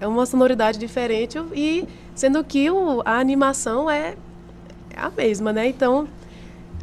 é 0.00 0.08
uma 0.08 0.26
sonoridade 0.26 0.76
diferente 0.76 1.38
e 1.54 1.86
sendo 2.16 2.42
que 2.42 2.68
o, 2.68 3.00
a 3.04 3.20
animação 3.20 3.88
é, 3.88 4.16
a 4.96 5.08
mesma, 5.08 5.52
né? 5.52 5.68
Então, 5.68 6.08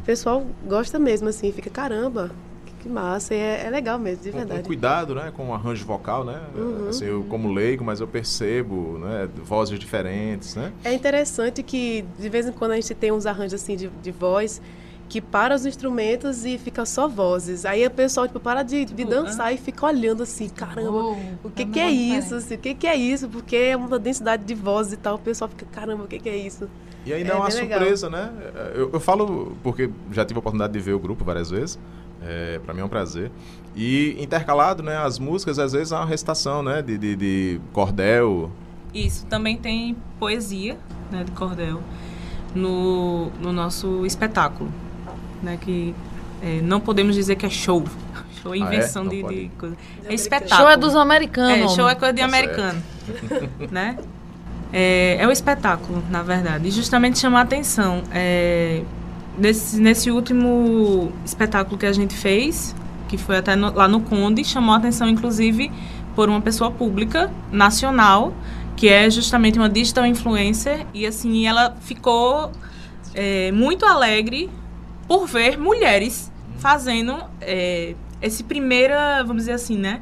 pessoal 0.06 0.46
gosta 0.66 0.98
mesmo, 0.98 1.28
assim, 1.28 1.50
fica, 1.52 1.68
caramba, 1.68 2.30
que, 2.64 2.72
que 2.84 2.88
massa. 2.88 3.34
E 3.34 3.38
é, 3.38 3.64
é 3.66 3.70
legal 3.70 3.98
mesmo, 3.98 4.22
de 4.22 4.30
Com, 4.30 4.38
com 4.38 4.44
verdade. 4.46 4.66
cuidado, 4.66 5.14
né? 5.14 5.32
Com 5.36 5.48
o 5.50 5.52
arranjo 5.54 5.84
vocal, 5.84 6.24
né? 6.24 6.40
Assim, 6.88 7.06
eu 7.06 7.24
como 7.28 7.52
leigo, 7.52 7.84
mas 7.84 8.00
eu 8.00 8.06
percebo, 8.06 8.98
né? 8.98 9.28
Vozes 9.44 9.78
diferentes, 9.78 10.54
né? 10.54 10.72
É 10.84 10.92
interessante 10.94 11.62
que 11.62 12.04
de 12.18 12.28
vez 12.28 12.46
em 12.46 12.52
quando 12.52 12.70
a 12.72 12.76
gente 12.76 12.94
tem 12.94 13.10
uns 13.10 13.26
arranjos 13.26 13.54
assim 13.60 13.76
de, 13.76 13.88
de 13.88 14.10
voz 14.12 14.62
que 15.08 15.20
para 15.20 15.54
os 15.54 15.64
instrumentos 15.64 16.44
e 16.44 16.58
fica 16.58 16.84
só 16.84 17.06
vozes. 17.06 17.64
Aí 17.64 17.86
o 17.86 17.90
pessoal 17.92 18.26
tipo, 18.26 18.40
para 18.40 18.64
de, 18.64 18.84
de 18.84 19.04
dançar 19.04 19.54
e 19.54 19.56
fica 19.56 19.86
olhando 19.86 20.24
assim, 20.24 20.48
caramba, 20.48 20.90
Oh, 20.90 21.16
o 21.44 21.50
que, 21.50 21.64
tá 21.64 21.72
que 21.72 21.78
é 21.78 21.84
uma 21.84 21.92
isso? 21.92 22.34
Assim, 22.34 22.54
o 22.54 22.58
que, 22.58 22.74
que 22.74 22.86
é 22.88 22.96
isso? 22.96 23.28
Porque 23.28 23.54
é 23.54 23.76
uma 23.76 24.00
densidade 24.00 24.44
de 24.44 24.54
vozes 24.54 24.94
e 24.94 24.96
tal. 24.96 25.14
O 25.14 25.18
pessoal 25.20 25.48
fica, 25.48 25.64
caramba, 25.66 26.02
o 26.02 26.08
que, 26.08 26.18
que 26.18 26.28
é 26.28 26.36
isso? 26.36 26.68
E 27.06 27.12
ainda 27.14 27.30
É 27.30 27.32
é, 27.32 27.36
uma 27.36 27.46
bem 27.46 27.56
legal. 27.56 27.78
surpresa, 27.78 28.10
né? 28.10 28.30
Eu, 28.74 28.90
eu 28.92 29.00
falo 29.00 29.56
porque 29.62 29.88
já 30.10 30.24
tive 30.24 30.36
a 30.38 30.40
oportunidade 30.40 30.72
de 30.72 30.80
ver 30.80 30.92
o 30.92 30.98
grupo 30.98 31.24
várias 31.24 31.48
vezes. 31.50 31.78
É, 32.22 32.58
para 32.64 32.74
mim 32.74 32.80
é 32.80 32.84
um 32.84 32.88
prazer. 32.88 33.30
E 33.76 34.16
intercalado, 34.22 34.82
né? 34.82 34.96
As 34.96 35.18
músicas, 35.18 35.58
às 35.58 35.72
vezes, 35.72 35.92
há 35.92 35.98
uma 36.00 36.06
recitação, 36.06 36.62
né? 36.62 36.82
De, 36.82 36.98
de, 36.98 37.14
de 37.16 37.60
cordel. 37.72 38.50
Isso, 38.92 39.24
também 39.26 39.56
tem 39.56 39.96
poesia, 40.18 40.76
né, 41.12 41.22
de 41.22 41.30
cordel, 41.32 41.82
no, 42.54 43.26
no 43.42 43.52
nosso 43.52 44.06
espetáculo, 44.06 44.72
né, 45.42 45.58
que 45.60 45.94
é, 46.42 46.62
não 46.62 46.80
podemos 46.80 47.14
dizer 47.14 47.36
que 47.36 47.44
é 47.44 47.50
show. 47.50 47.84
Show 48.42 48.54
é 48.54 48.58
Ah, 48.58 48.60
é? 48.60 48.66
invenção 48.76 49.06
de, 49.06 49.22
de 49.22 49.50
coisa. 49.58 49.76
É 50.08 50.14
espetáculo. 50.14 50.60
Show 50.60 50.68
é 50.70 50.76
dos 50.76 50.94
americanos. 50.94 51.72
É, 51.72 51.74
show 51.74 51.88
é 51.88 51.94
coisa 51.94 52.14
de 52.14 52.20
Tá 52.20 52.26
americano, 52.26 52.82
né? 53.70 53.98
É, 54.72 55.16
é 55.20 55.26
um 55.26 55.30
espetáculo, 55.30 56.02
na 56.10 56.22
verdade. 56.22 56.68
E 56.68 56.70
justamente 56.70 57.18
chamar 57.18 57.40
a 57.40 57.42
atenção. 57.42 58.02
É, 58.12 58.82
nesse, 59.38 59.80
nesse 59.80 60.10
último 60.10 61.12
espetáculo 61.24 61.78
que 61.78 61.86
a 61.86 61.92
gente 61.92 62.14
fez, 62.16 62.74
que 63.08 63.16
foi 63.16 63.36
até 63.38 63.54
no- 63.54 63.72
lá 63.72 63.86
no 63.88 64.00
Conde, 64.00 64.44
chamou 64.44 64.74
a 64.74 64.78
atenção, 64.78 65.08
inclusive, 65.08 65.70
por 66.14 66.28
uma 66.28 66.40
pessoa 66.40 66.70
pública, 66.70 67.30
nacional, 67.52 68.34
que 68.76 68.88
é 68.88 69.08
justamente 69.08 69.58
uma 69.58 69.68
digital 69.68 70.04
influencer. 70.06 70.84
E, 70.92 71.06
assim, 71.06 71.46
ela 71.46 71.76
ficou 71.80 72.50
é, 73.14 73.52
muito 73.52 73.84
alegre 73.86 74.50
por 75.06 75.26
ver 75.26 75.56
mulheres 75.58 76.32
fazendo 76.58 77.16
é, 77.40 77.94
esse 78.20 78.42
primeira, 78.42 79.22
vamos 79.22 79.42
dizer 79.42 79.52
assim, 79.52 79.76
né? 79.78 80.00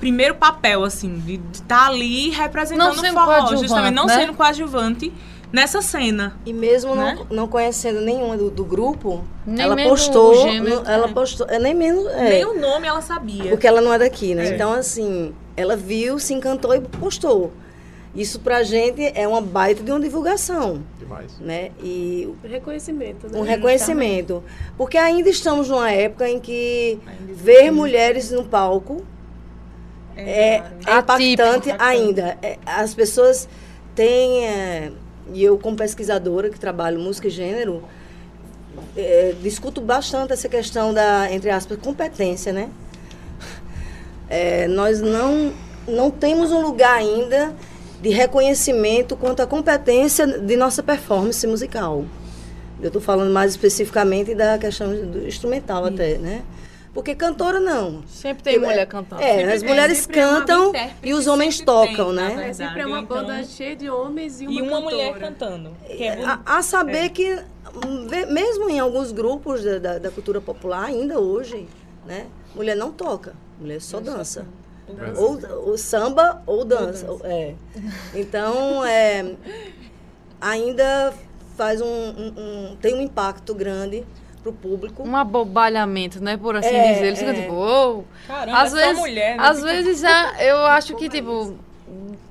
Primeiro 0.00 0.34
papel, 0.34 0.84
assim, 0.84 1.18
de 1.18 1.40
estar 1.52 1.86
ali 1.86 2.30
representando 2.30 2.96
Não 3.02 3.10
o 3.10 3.14
forró, 3.14 3.56
justamente 3.56 3.94
não 3.94 4.06
né? 4.06 4.14
sendo 4.20 4.34
coadjuvante 4.34 5.12
nessa 5.52 5.80
cena. 5.80 6.36
E 6.44 6.52
mesmo 6.52 6.94
Né? 6.94 7.14
não, 7.30 7.36
não 7.36 7.48
conhecendo 7.48 8.00
nenhuma 8.02 8.36
do, 8.36 8.50
do 8.50 8.64
grupo, 8.64 9.24
Nem 9.46 9.64
ela 9.64 9.74
mesmo 9.74 9.90
postou. 9.90 10.32
o 10.32 10.42
gênero. 10.50 10.82
no- 10.82 10.90
ela 10.90 11.08
postou. 11.08 11.46
É, 11.48 11.58
nem 11.58 11.74
menos. 11.74 12.06
É, 12.12 12.28
Nem 12.28 12.44
o 12.44 12.60
nome 12.60 12.86
ela 12.86 13.00
sabia. 13.00 13.50
Porque 13.50 13.66
ela 13.66 13.80
não 13.80 13.92
é 13.92 13.98
daqui, 13.98 14.34
né? 14.34 14.48
É. 14.50 14.54
Então, 14.54 14.72
assim, 14.72 15.32
ela 15.56 15.76
viu, 15.76 16.18
se 16.18 16.34
encantou 16.34 16.74
e 16.74 16.80
postou. 16.80 17.52
Isso 18.14 18.40
pra 18.40 18.62
gente 18.62 19.12
é 19.14 19.28
uma 19.28 19.42
baita 19.42 19.82
de 19.82 19.90
uma 19.90 20.00
divulgação, 20.00 20.82
Demais. 20.98 21.38
né? 21.38 21.70
E 21.82 22.26
Reconhecimento, 22.44 23.28
né? 23.30 23.38
um 23.38 23.42
reconhecimento. 23.42 24.42
Porque 24.76 24.96
ainda 24.96 25.28
estamos 25.28 25.68
numa 25.68 25.90
época 25.90 26.26
em 26.28 26.40
que 26.40 26.98
Ainda 27.06 27.34
ver 27.34 27.70
mulheres 27.70 28.30
no 28.30 28.42
palco 28.44 29.02
é, 30.16 30.62
é 30.86 30.98
impactante 30.98 31.70
Atípico. 31.70 31.76
ainda. 31.78 32.38
É, 32.42 32.58
as 32.64 32.94
pessoas 32.94 33.48
têm. 33.94 34.46
é, 34.46 34.92
e 35.32 35.42
eu, 35.42 35.58
como 35.58 35.76
pesquisadora 35.76 36.48
que 36.48 36.58
trabalho 36.58 37.00
música 37.00 37.26
e 37.26 37.30
gênero, 37.30 37.82
é, 38.96 39.34
discuto 39.42 39.80
bastante 39.80 40.32
essa 40.32 40.48
questão 40.48 40.94
da, 40.94 41.32
entre 41.32 41.50
aspas, 41.50 41.78
competência, 41.78 42.52
né? 42.52 42.70
É, 44.28 44.66
nós 44.66 45.00
não, 45.00 45.52
não 45.86 46.10
temos 46.10 46.50
um 46.50 46.60
lugar 46.60 46.96
ainda 46.96 47.54
de 48.00 48.10
reconhecimento 48.10 49.16
quanto 49.16 49.40
à 49.40 49.46
competência 49.46 50.26
de 50.26 50.56
nossa 50.56 50.82
performance 50.82 51.46
musical. 51.46 52.04
Eu 52.80 52.88
estou 52.88 53.00
falando 53.00 53.32
mais 53.32 53.52
especificamente 53.52 54.34
da 54.34 54.58
questão 54.58 54.88
do 54.88 55.26
instrumental 55.26 55.84
até, 55.84 56.18
né? 56.18 56.42
Porque 56.96 57.14
cantora 57.14 57.60
não. 57.60 58.02
Sempre 58.06 58.42
tem 58.42 58.54
Eu- 58.54 58.62
mulher 58.62 58.86
cantando. 58.86 59.20
É, 59.22 59.36
Sempre 59.36 59.52
as 59.52 59.60
tem, 59.60 59.68
mulheres 59.68 60.08
é 60.08 60.12
cantam 60.14 60.72
e 61.02 61.12
os 61.12 61.26
homens 61.26 61.60
tocam, 61.60 62.06
tem, 62.06 62.14
né? 62.14 62.26
verdade. 62.28 62.48
É 62.48 62.52
sempre 62.54 62.80
é 62.80 62.86
uma 62.86 63.00
Então, 63.00 63.16
banda 63.18 63.44
cheia 63.44 63.76
de 63.76 63.90
homens 63.90 64.40
e 64.40 64.46
uma 64.46 64.52
E 64.58 64.62
uma 64.62 64.80
mulher 64.80 65.14
cantando. 65.18 65.76
Que 65.86 66.04
é 66.04 66.24
A, 66.24 66.40
a 66.46 66.62
saber 66.62 67.10
que, 67.10 67.30
hum, 67.34 68.06
mesmo 68.32 68.70
em 68.70 68.80
alguns 68.80 69.12
grupos 69.12 69.62
da, 69.62 69.78
da, 69.78 69.98
da 69.98 70.10
cultura 70.10 70.40
popular, 70.40 70.84
ainda 70.86 71.20
hoje, 71.20 71.68
né? 72.06 72.28
Mulher 72.54 72.74
não 72.74 72.90
toca, 72.90 73.34
mulher 73.60 73.78
só 73.82 74.00
dança. 74.00 74.46
Ou, 75.18 75.38
ou 75.68 75.76
samba 75.76 76.42
ou 76.46 76.64
dança. 76.64 77.10
ou- 77.10 77.20
É. 77.24 77.54
Então, 78.14 78.82
é, 78.86 79.34
ainda 80.40 81.12
faz 81.56 81.80
um, 81.82 81.86
um- 81.86 82.34
um- 82.72 82.76
tem 82.80 82.94
um 82.94 83.00
impacto 83.02 83.54
grande 83.54 84.02
pro 84.46 84.52
público. 84.52 85.02
Um 85.02 85.16
abobalhamento, 85.16 86.22
né? 86.22 86.36
Por 86.36 86.56
assim 86.56 86.68
É, 86.74 86.92
dizer. 86.92 87.06
Eles 87.06 87.18
ficam 87.18 87.34
é. 87.34 87.40
tipo, 87.40 87.52
"Uou". 87.54 88.04
Caramba, 88.26 88.58
às 88.60 88.72
é 88.72 88.76
vezes, 88.76 88.98
mulher, 88.98 89.36
né? 89.36 89.42
às 89.42 89.62
vezes 89.62 90.04
é, 90.04 90.50
eu 90.50 90.58
acho 90.66 90.94
que, 90.94 91.08
tipo, 91.08 91.56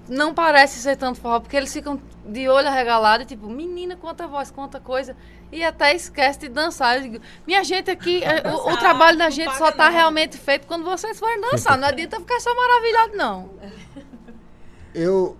não 0.07 0.33
parece 0.33 0.79
ser 0.79 0.95
tanto 0.95 1.19
forró, 1.19 1.39
porque 1.39 1.57
eles 1.57 1.73
ficam 1.73 1.99
de 2.25 2.47
olho 2.49 2.67
arregalado 2.67 3.23
e 3.23 3.25
tipo, 3.25 3.47
menina, 3.47 3.95
quanta 3.95 4.27
voz, 4.27 4.49
quanta 4.51 4.79
coisa. 4.79 5.15
E 5.51 5.63
até 5.63 5.93
esquece 5.95 6.39
de 6.39 6.49
dançar. 6.49 6.97
Eu 6.97 7.03
digo, 7.03 7.19
minha 7.45 7.63
gente 7.63 7.89
aqui, 7.91 8.23
é, 8.23 8.43
o, 8.51 8.73
o 8.73 8.77
trabalho 8.77 9.17
da 9.17 9.29
gente 9.29 9.55
só 9.57 9.71
tá 9.71 9.85
não. 9.85 9.91
realmente 9.93 10.37
feito 10.37 10.65
quando 10.67 10.83
vocês 10.83 11.19
forem 11.19 11.39
dançar. 11.39 11.77
Não 11.77 11.87
adianta 11.87 12.19
ficar 12.19 12.39
só 12.39 12.53
maravilhado, 12.55 13.15
não. 13.17 13.49
Eu 14.93 15.35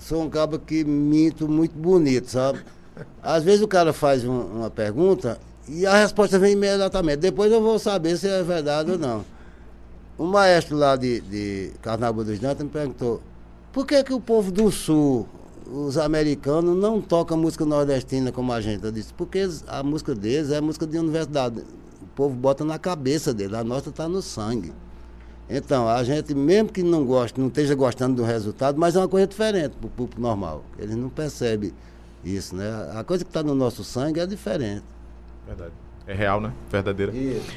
sou 0.00 0.22
um 0.22 0.30
cabo 0.30 0.58
que 0.58 0.84
minto 0.84 1.48
muito 1.48 1.76
bonito, 1.76 2.28
sabe? 2.30 2.60
Às 3.22 3.44
vezes 3.44 3.60
o 3.62 3.68
cara 3.68 3.92
faz 3.92 4.24
um- 4.24 4.46
uma 4.60 4.70
pergunta 4.70 5.38
e 5.68 5.86
a 5.86 5.96
resposta 5.96 6.38
vem 6.38 6.52
imediatamente. 6.52 7.18
Depois 7.18 7.50
eu 7.50 7.60
vou 7.60 7.78
saber 7.78 8.16
se 8.16 8.28
é 8.28 8.42
verdade 8.42 8.92
ou 8.92 8.98
não. 8.98 9.24
Um 10.18 10.26
maestro 10.26 10.76
lá 10.76 10.96
de, 10.96 11.20
de 11.20 11.72
Carnaval 11.82 12.24
dos 12.24 12.38
Dantas 12.38 12.64
me 12.64 12.70
perguntou 12.70 13.20
por 13.76 13.86
que, 13.86 14.02
que 14.02 14.14
o 14.14 14.18
povo 14.18 14.50
do 14.50 14.70
Sul, 14.72 15.28
os 15.70 15.98
americanos, 15.98 16.74
não 16.74 16.98
tocam 16.98 17.36
música 17.36 17.66
nordestina 17.66 18.32
como 18.32 18.50
a 18.50 18.58
gente? 18.58 18.82
Eu 18.82 18.90
disse, 18.90 19.12
porque 19.12 19.46
a 19.66 19.82
música 19.82 20.14
deles 20.14 20.50
é 20.50 20.62
música 20.62 20.86
de 20.86 20.96
universidade. 20.96 21.60
O 22.00 22.06
povo 22.14 22.34
bota 22.34 22.64
na 22.64 22.78
cabeça 22.78 23.34
dele, 23.34 23.54
a 23.54 23.62
nossa 23.62 23.90
está 23.90 24.08
no 24.08 24.22
sangue. 24.22 24.72
Então, 25.46 25.86
a 25.86 26.02
gente, 26.02 26.34
mesmo 26.34 26.70
que 26.70 26.82
não 26.82 27.04
goste, 27.04 27.38
não 27.38 27.48
esteja 27.48 27.74
gostando 27.74 28.16
do 28.16 28.22
resultado, 28.22 28.80
mas 28.80 28.96
é 28.96 28.98
uma 28.98 29.08
coisa 29.08 29.26
diferente 29.26 29.76
para 29.76 29.86
o 29.86 29.90
público 29.90 30.22
normal. 30.22 30.64
Eles 30.78 30.96
não 30.96 31.10
percebem 31.10 31.74
isso, 32.24 32.56
né? 32.56 32.64
A 32.94 33.04
coisa 33.04 33.24
que 33.24 33.30
está 33.30 33.42
no 33.42 33.54
nosso 33.54 33.84
sangue 33.84 34.20
é 34.20 34.26
diferente. 34.26 34.95
Verdade. 35.46 35.72
É 36.06 36.14
real, 36.14 36.40
né? 36.40 36.52
Verdadeira. 36.70 37.12
Isso. 37.16 37.50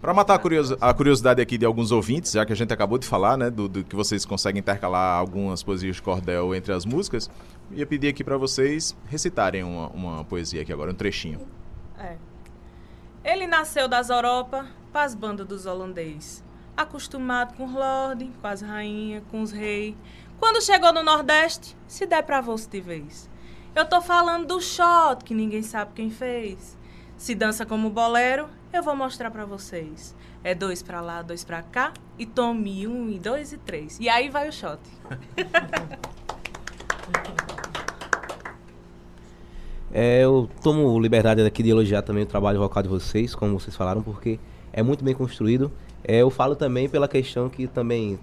Para 0.00 0.12
matar 0.12 0.34
a, 0.34 0.38
curiosi- 0.38 0.76
a 0.80 0.92
curiosidade 0.92 1.40
aqui 1.40 1.56
de 1.58 1.64
alguns 1.64 1.90
ouvintes, 1.90 2.32
já 2.32 2.44
que 2.44 2.52
a 2.52 2.56
gente 2.56 2.72
acabou 2.72 2.98
de 2.98 3.06
falar, 3.06 3.36
né, 3.36 3.50
do, 3.50 3.68
do 3.68 3.82
que 3.82 3.96
vocês 3.96 4.24
conseguem 4.24 4.60
intercalar 4.60 5.18
algumas 5.18 5.62
poesias 5.62 5.96
de 5.96 6.02
cordel 6.02 6.54
entre 6.54 6.72
as 6.72 6.84
músicas, 6.84 7.30
ia 7.72 7.86
pedir 7.86 8.08
aqui 8.08 8.22
para 8.22 8.36
vocês 8.36 8.96
recitarem 9.08 9.64
uma, 9.64 9.88
uma 9.88 10.24
poesia 10.24 10.62
aqui 10.62 10.72
agora, 10.72 10.90
um 10.92 10.94
trechinho. 10.94 11.40
É. 11.98 12.16
Ele 13.24 13.46
nasceu 13.46 13.88
das 13.88 14.10
Europa, 14.10 14.66
pras 14.92 15.14
bandas 15.14 15.46
dos 15.46 15.66
holandês. 15.66 16.44
Acostumado 16.76 17.56
com 17.56 17.64
os 17.64 17.72
lord, 17.72 18.30
com 18.40 18.46
as 18.46 18.60
rainhas, 18.60 19.24
com 19.30 19.40
os 19.40 19.50
reis. 19.50 19.96
Quando 20.38 20.62
chegou 20.62 20.92
no 20.92 21.02
Nordeste, 21.02 21.74
se 21.88 22.06
der 22.06 22.22
pra 22.22 22.40
você 22.42 22.68
de 22.68 22.80
vez. 22.80 23.28
Eu 23.74 23.84
tô 23.86 24.00
falando 24.02 24.46
do 24.46 24.60
shot, 24.60 25.24
que 25.24 25.34
ninguém 25.34 25.62
sabe 25.62 25.92
quem 25.94 26.10
fez. 26.10 26.76
Se 27.16 27.34
dança 27.34 27.64
como 27.64 27.90
bolero, 27.90 28.48
eu 28.72 28.82
vou 28.82 28.94
mostrar 28.94 29.30
pra 29.30 29.44
vocês. 29.44 30.14
É 30.44 30.54
dois 30.54 30.82
pra 30.82 31.00
lá, 31.00 31.22
dois 31.22 31.44
pra 31.44 31.62
cá, 31.62 31.92
e 32.18 32.26
tome 32.26 32.86
um, 32.86 33.08
e 33.08 33.18
dois, 33.18 33.52
e 33.52 33.58
três. 33.58 33.98
E 33.98 34.08
aí 34.08 34.28
vai 34.28 34.48
o 34.48 34.52
shot. 34.52 34.80
É, 39.98 40.22
eu 40.22 40.46
tomo 40.62 41.00
liberdade 41.00 41.40
aqui 41.40 41.62
de 41.62 41.70
elogiar 41.70 42.02
também 42.02 42.24
o 42.24 42.26
trabalho 42.26 42.58
vocal 42.58 42.82
de 42.82 42.88
vocês, 42.88 43.34
como 43.34 43.58
vocês 43.58 43.74
falaram, 43.74 44.02
porque 44.02 44.38
é 44.70 44.82
muito 44.82 45.02
bem 45.02 45.14
construído. 45.14 45.72
É, 46.04 46.18
eu 46.18 46.28
falo 46.28 46.54
também 46.54 46.86
pela 46.86 47.08
questão 47.08 47.48
que 47.48 47.66
também 47.66 48.18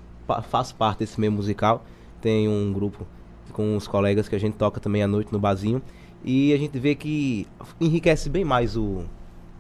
faço 0.49 0.75
parte 0.75 0.99
desse 0.99 1.19
meio 1.19 1.31
musical. 1.31 1.83
Tem 2.21 2.47
um 2.47 2.71
grupo 2.71 3.07
com 3.53 3.75
os 3.75 3.87
colegas 3.87 4.29
que 4.29 4.35
a 4.35 4.39
gente 4.39 4.55
toca 4.55 4.79
também 4.79 5.01
à 5.01 5.07
noite 5.07 5.33
no 5.33 5.39
barzinho. 5.39 5.81
E 6.24 6.53
a 6.53 6.57
gente 6.57 6.80
vê 6.80 6.95
que 6.95 7.47
enriquece 7.82 8.30
bem 8.30 8.45
mais 8.45 8.78
o, 8.78 9.03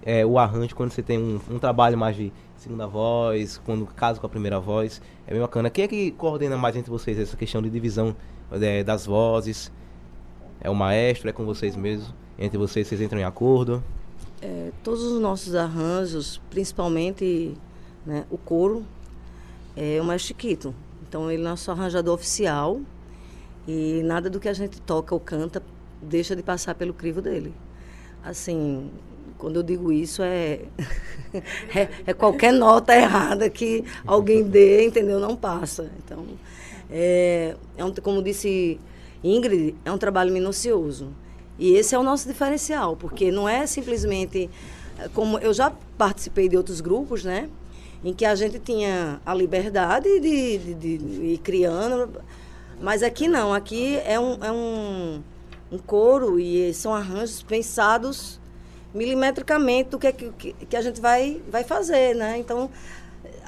é, 0.01 0.25
o 0.25 0.39
arranjo 0.39 0.75
quando 0.75 0.91
você 0.91 1.03
tem 1.03 1.19
um, 1.19 1.39
um 1.49 1.59
trabalho 1.59 1.97
mais 1.97 2.15
de 2.15 2.31
segunda 2.55 2.87
voz, 2.87 3.61
quando 3.65 3.85
casa 3.85 4.19
com 4.19 4.25
a 4.25 4.29
primeira 4.29 4.59
voz. 4.59 5.01
É 5.27 5.31
bem 5.31 5.41
bacana. 5.41 5.69
Quem 5.69 5.83
é 5.83 5.87
que 5.87 6.11
coordena 6.11 6.57
mais 6.57 6.75
entre 6.75 6.89
vocês 6.89 7.19
essa 7.19 7.35
questão 7.35 7.61
de 7.61 7.69
divisão 7.69 8.15
é, 8.51 8.83
das 8.83 9.05
vozes? 9.05 9.71
É 10.61 10.69
o 10.69 10.75
maestro, 10.75 11.29
é 11.29 11.33
com 11.33 11.45
vocês 11.45 11.75
mesmos? 11.75 12.13
Entre 12.39 12.57
vocês, 12.57 12.87
vocês 12.87 13.01
entram 13.01 13.19
em 13.19 13.25
acordo? 13.25 13.83
É, 14.41 14.71
todos 14.83 15.03
os 15.03 15.21
nossos 15.21 15.55
arranjos, 15.55 16.41
principalmente 16.49 17.53
né, 18.05 18.25
o 18.29 18.37
coro, 18.37 18.85
é 19.75 19.99
o 20.01 20.03
Maestro 20.03 20.29
Chiquito. 20.29 20.75
Então 21.07 21.29
ele 21.29 21.41
é 21.41 21.45
nosso 21.45 21.69
arranjador 21.69 22.15
oficial 22.15 22.81
e 23.67 24.01
nada 24.03 24.29
do 24.29 24.39
que 24.39 24.49
a 24.49 24.53
gente 24.53 24.81
toca 24.81 25.13
ou 25.13 25.19
canta 25.19 25.61
deixa 26.03 26.35
de 26.35 26.43
passar 26.43 26.75
pelo 26.75 26.93
crivo 26.93 27.21
dele. 27.21 27.53
Assim, 28.23 28.89
quando 29.37 29.57
eu 29.57 29.63
digo 29.63 29.91
isso 29.91 30.21
é, 30.23 30.61
é, 31.75 31.89
é 32.07 32.13
qualquer 32.13 32.53
nota 32.53 32.95
errada 32.95 33.49
que 33.49 33.83
alguém 34.05 34.43
dê, 34.43 34.85
entendeu? 34.85 35.19
Não 35.19 35.35
passa. 35.35 35.91
Então, 36.03 36.25
é, 36.89 37.55
é 37.77 37.83
um, 37.83 37.93
como 37.93 38.21
disse 38.21 38.79
Ingrid, 39.23 39.75
é 39.83 39.91
um 39.91 39.97
trabalho 39.97 40.31
minucioso. 40.31 41.11
E 41.57 41.73
esse 41.73 41.95
é 41.95 41.99
o 41.99 42.03
nosso 42.03 42.27
diferencial, 42.27 42.95
porque 42.95 43.31
não 43.31 43.47
é 43.47 43.65
simplesmente 43.67 44.49
eh, 44.99 45.09
como 45.13 45.37
eu 45.39 45.53
já 45.53 45.71
participei 45.97 46.49
de 46.49 46.57
outros 46.57 46.81
grupos, 46.81 47.23
né? 47.23 47.49
Em 48.03 48.13
que 48.13 48.25
a 48.25 48.35
gente 48.35 48.59
tinha 48.59 49.21
a 49.25 49.33
liberdade 49.33 50.19
de, 50.19 50.57
de, 50.57 50.97
de 50.97 50.97
ir 50.97 51.37
criando, 51.37 52.21
mas 52.81 53.01
aqui 53.03 53.27
não, 53.27 53.53
aqui 53.53 53.97
é 54.05 54.19
um, 54.19 54.43
é 54.43 54.51
um, 54.51 55.23
um 55.73 55.77
coro 55.79 56.39
e 56.39 56.73
são 56.73 56.93
arranjos 56.93 57.41
pensados 57.43 58.39
milimetricamente 58.93 59.97
que, 59.97 60.07
é 60.07 60.11
que, 60.11 60.29
que 60.31 60.53
que 60.53 60.75
a 60.77 60.81
gente 60.81 61.01
vai, 61.01 61.41
vai 61.49 61.63
fazer, 61.63 62.15
né? 62.15 62.37
Então, 62.37 62.69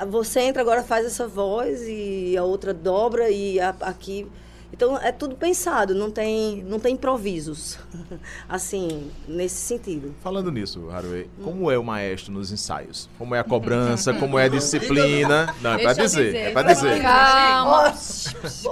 você 0.07 0.41
entra 0.41 0.61
agora, 0.61 0.83
faz 0.83 1.05
essa 1.05 1.27
voz 1.27 1.83
e 1.87 2.35
a 2.37 2.43
outra 2.43 2.73
dobra 2.73 3.29
e 3.29 3.59
a- 3.59 3.75
aqui 3.81 4.27
Então 4.75 4.97
é 4.97 5.09
tudo 5.09 5.37
pensado, 5.37 5.95
não 5.95 6.11
tem, 6.11 6.61
não 6.63 6.81
tem 6.81 6.95
improvisos. 6.95 7.79
assim, 8.47 9.09
nesse 9.25 9.55
sentido. 9.55 10.13
Falando 10.21 10.51
nisso, 10.51 10.89
Haruê, 10.91 11.27
como 11.41 11.71
é 11.71 11.77
o 11.77 11.83
maestro 11.83 12.33
nos 12.33 12.51
ensaios? 12.51 13.09
Como 13.17 13.33
é 13.33 13.39
a 13.39 13.43
cobrança? 13.43 14.13
como 14.19 14.37
é 14.37 14.43
a 14.43 14.47
disciplina? 14.49 15.55
Não, 15.61 15.75
é 15.75 15.85
eu 15.85 15.93
dizer, 15.93 16.25
dizer. 16.25 16.37
é 16.37 16.51
pra 16.51 16.63
dizer. 16.63 17.01
Calma, 17.01 17.93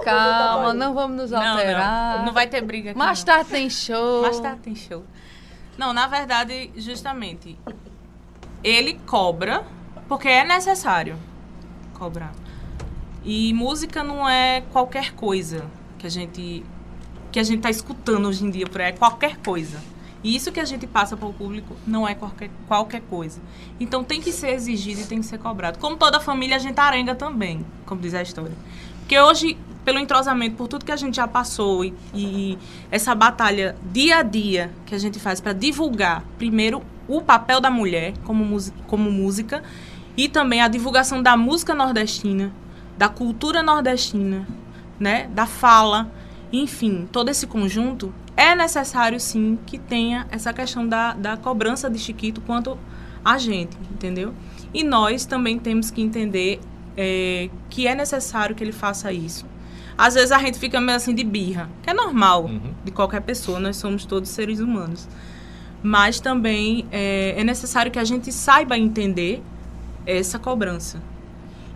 calma, 0.04 0.74
não 0.74 0.94
vamos 0.94 1.16
nos 1.16 1.32
Não, 1.32 1.42
alterar. 1.42 2.18
não, 2.18 2.26
não 2.26 2.34
vai 2.34 2.48
ter 2.48 2.60
briga 2.62 2.90
aqui. 2.90 3.00
Mais 3.00 3.20
não. 3.20 3.26
tarde 3.26 3.50
tem 3.50 3.70
show. 3.70 4.24
Mais 4.24 4.40
tarde 4.42 4.60
tem 4.60 4.76
show. 4.76 5.06
Não, 5.78 5.94
na 5.94 6.06
verdade, 6.08 6.70
justamente, 6.76 7.58
ele 8.62 9.00
cobra 9.06 9.64
porque 10.10 10.28
é 10.28 10.44
necessário 10.44 11.16
cobrar. 11.94 12.34
E 13.24 13.54
música 13.54 14.04
não 14.04 14.28
é 14.28 14.64
qualquer 14.74 15.14
coisa 15.14 15.64
que 16.04 16.08
a 16.08 16.10
gente 16.10 16.66
que 17.32 17.40
a 17.40 17.44
gente 17.44 17.62
tá 17.62 17.70
escutando 17.70 18.28
hoje 18.28 18.46
em 18.46 18.52
dia 18.52 18.68
por 18.68 18.80
aí, 18.80 18.90
é 18.90 18.92
qualquer 18.92 19.38
coisa. 19.38 19.82
E 20.24 20.36
isso 20.36 20.52
que 20.52 20.60
a 20.60 20.66
gente 20.66 20.86
passa 20.86 21.18
para 21.18 21.28
o 21.28 21.34
público 21.34 21.76
não 21.88 22.08
é 22.08 22.14
qualquer, 22.14 22.52
qualquer 22.68 23.02
coisa. 23.02 23.42
Então 23.80 24.04
tem 24.04 24.22
que 24.22 24.32
ser 24.32 24.52
exigido 24.52 25.02
e 25.02 25.06
tem 25.06 25.20
que 25.20 25.26
ser 25.26 25.40
cobrado. 25.40 25.80
Como 25.80 25.98
toda 25.98 26.20
família, 26.20 26.58
a 26.58 26.60
gente 26.60 26.80
arenga 26.80 27.16
também, 27.16 27.66
como 27.88 28.00
diz 28.00 28.14
a 28.14 28.22
história. 28.22 28.54
Porque 29.00 29.20
hoje, 29.20 29.58
pelo 29.84 29.98
entrosamento, 29.98 30.56
por 30.56 30.68
tudo 30.68 30.86
que 30.86 30.92
a 30.92 30.96
gente 30.96 31.16
já 31.16 31.28
passou 31.28 31.84
e, 31.84 31.94
e 32.14 32.58
essa 32.92 33.16
batalha 33.16 33.76
dia 33.92 34.18
a 34.18 34.22
dia 34.22 34.72
que 34.86 34.94
a 34.94 35.00
gente 35.00 35.20
faz 35.20 35.42
para 35.42 35.54
divulgar, 35.54 36.24
primeiro, 36.38 36.84
o 37.08 37.20
papel 37.20 37.60
da 37.60 37.72
mulher 37.72 38.14
como, 38.24 38.58
como 38.86 39.12
música 39.12 39.64
e 40.16 40.30
também 40.30 40.62
a 40.62 40.68
divulgação 40.68 41.24
da 41.24 41.36
música 41.36 41.74
nordestina, 41.74 42.54
da 42.96 43.10
cultura 43.10 43.64
nordestina, 43.64 44.48
né, 45.00 45.30
da 45.34 45.46
fala, 45.46 46.12
enfim, 46.52 47.08
todo 47.12 47.30
esse 47.30 47.48
conjunto, 47.48 48.14
é 48.36 48.56
necessário 48.56 49.20
sim 49.20 49.58
que 49.66 49.78
tenha 49.78 50.28
essa 50.32 50.52
questão 50.52 50.88
da, 50.88 51.14
da 51.14 51.38
cobrança 51.38 51.90
de 51.90 52.00
Chiquito 52.00 52.42
quanto 52.42 52.78
a 53.24 53.38
gente, 53.38 53.78
entendeu? 53.92 54.34
E 54.74 54.84
nós 54.84 55.26
também 55.26 55.60
temos 55.60 55.92
que 55.92 56.02
entender 56.02 56.60
é, 56.98 57.50
que 57.70 57.88
é 57.88 57.96
necessário 57.96 58.56
que 58.56 58.64
ele 58.64 58.72
faça 58.72 59.12
isso. 59.12 59.46
Às 59.98 60.16
vezes 60.16 60.32
a 60.32 60.40
gente 60.40 60.58
fica 60.58 60.82
meio 60.82 60.96
assim 60.96 61.14
de 61.14 61.24
birra, 61.24 61.70
que 61.82 61.90
é 61.90 61.94
normal 61.94 62.46
Uhum. 62.46 62.74
de 62.84 62.92
qualquer 62.92 63.22
pessoa, 63.22 63.60
nós 63.60 63.78
somos 63.78 64.06
todos 64.06 64.30
seres 64.30 64.60
humanos. 64.60 65.08
Mas 65.82 66.20
também 66.20 66.86
é, 66.92 67.36
é 67.38 67.44
necessário 67.44 67.92
que 67.92 68.00
a 68.00 68.04
gente 68.04 68.32
saiba 68.32 68.78
entender 68.78 69.44
essa 70.06 70.40
cobrança. 70.40 71.02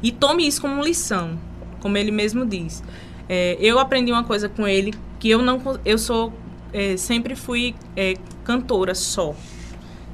E 0.01 0.11
tome 0.11 0.47
isso 0.47 0.61
como 0.61 0.81
lição, 0.81 1.37
como 1.79 1.97
ele 1.97 2.11
mesmo 2.11 2.45
diz. 2.45 2.83
É, 3.29 3.57
eu 3.59 3.79
aprendi 3.79 4.11
uma 4.11 4.23
coisa 4.23 4.47
com 4.47 4.67
ele 4.67 4.93
que 5.19 5.29
eu 5.29 5.41
não 5.41 5.61
eu 5.83 5.97
sou 5.97 6.33
é, 6.71 6.95
sempre 6.97 7.35
fui 7.35 7.75
é, 7.95 8.15
cantora 8.43 8.95
só. 8.95 9.35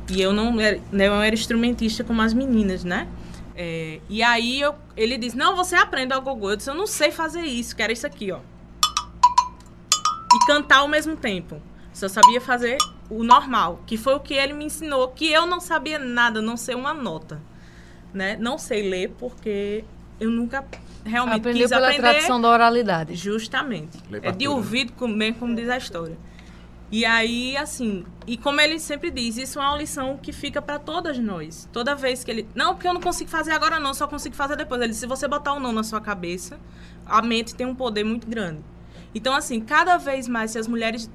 E 0.09 0.21
eu 0.21 0.33
não 0.33 0.59
era, 0.59 0.79
né, 0.91 1.07
eu 1.07 1.13
era 1.13 1.33
instrumentista 1.33 2.03
como 2.03 2.21
as 2.21 2.33
meninas 2.33 2.83
né? 2.83 3.07
É, 3.55 3.99
e 4.09 4.23
aí 4.23 4.59
eu, 4.59 4.75
ele 4.97 5.17
disse 5.17 5.37
não 5.37 5.55
você 5.55 5.75
aprende 5.75 6.13
ao 6.13 6.21
gogô. 6.21 6.51
Eu 6.51 6.55
disse 6.55 6.69
eu 6.69 6.75
não 6.75 6.87
sei 6.87 7.11
fazer 7.11 7.41
isso 7.41 7.75
que 7.75 7.81
era 7.81 7.93
isso 7.93 8.07
aqui 8.07 8.31
ó. 8.31 8.39
E 10.33 10.45
cantar 10.47 10.79
ao 10.79 10.87
mesmo 10.87 11.15
tempo. 11.15 11.61
Só 11.93 12.07
sabia 12.07 12.41
fazer 12.41 12.77
o 13.09 13.23
normal 13.23 13.83
que 13.85 13.97
foi 13.97 14.15
o 14.15 14.19
que 14.19 14.33
ele 14.33 14.53
me 14.53 14.65
ensinou 14.65 15.09
que 15.09 15.31
eu 15.31 15.45
não 15.45 15.59
sabia 15.59 15.99
nada 15.99 16.41
não 16.41 16.57
sei 16.57 16.73
uma 16.73 16.93
nota 16.93 17.39
né? 18.13 18.37
Não 18.39 18.57
sei 18.57 18.87
ler 18.87 19.09
porque 19.17 19.83
eu 20.23 20.31
nunca 20.31 20.63
realmente 21.05 21.39
Aprendeu 21.39 21.61
quis 21.63 21.69
pela 21.69 21.87
aprender 21.87 22.01
tradição 22.09 22.39
da 22.41 22.49
oralidade. 22.49 23.15
Justamente. 23.15 23.97
É 24.21 24.31
de 24.31 24.47
ouvido, 24.47 24.93
como- 24.93 25.15
bem 25.17 25.33
como 25.33 25.55
diz 25.55 25.69
a 25.69 25.77
história. 25.77 26.17
E 26.91 27.05
aí, 27.05 27.57
assim, 27.57 28.05
e 28.27 28.37
como 28.37 28.61
ele 28.61 28.77
sempre 28.79 29.09
diz, 29.09 29.35
isso 29.37 29.59
é 29.59 29.61
uma 29.63 29.75
lição 29.75 30.15
que 30.21 30.31
fica 30.31 30.61
para 30.61 30.77
todas 30.77 31.17
nós. 31.17 31.67
Toda 31.73 31.95
vez 31.95 32.23
que 32.23 32.29
ele. 32.29 32.47
Não, 32.53 32.75
porque 32.75 32.87
eu 32.87 32.93
não 32.93 33.01
consigo 33.01 33.29
fazer 33.31 33.51
agora, 33.51 33.79
não, 33.79 33.93
só 33.95 34.07
consigo 34.07 34.35
fazer 34.35 34.55
depois. 34.55 34.79
Ele 34.79 34.89
disse: 34.89 35.01
se 35.01 35.07
você 35.07 35.27
botar 35.27 35.53
o 35.53 35.59
não 35.59 35.71
na 35.71 35.81
sua 35.83 35.99
cabeça, 35.99 36.59
a 37.05 37.19
mente 37.21 37.55
tem 37.55 37.65
um 37.65 37.73
poder 37.73 38.03
muito 38.03 38.27
grande. 38.27 38.59
Então, 39.15 39.33
assim, 39.33 39.59
cada 39.59 39.97
vez 39.97 40.27
mais, 40.27 40.51
se 40.51 40.59
as 40.59 40.67
mulheres 40.67 41.09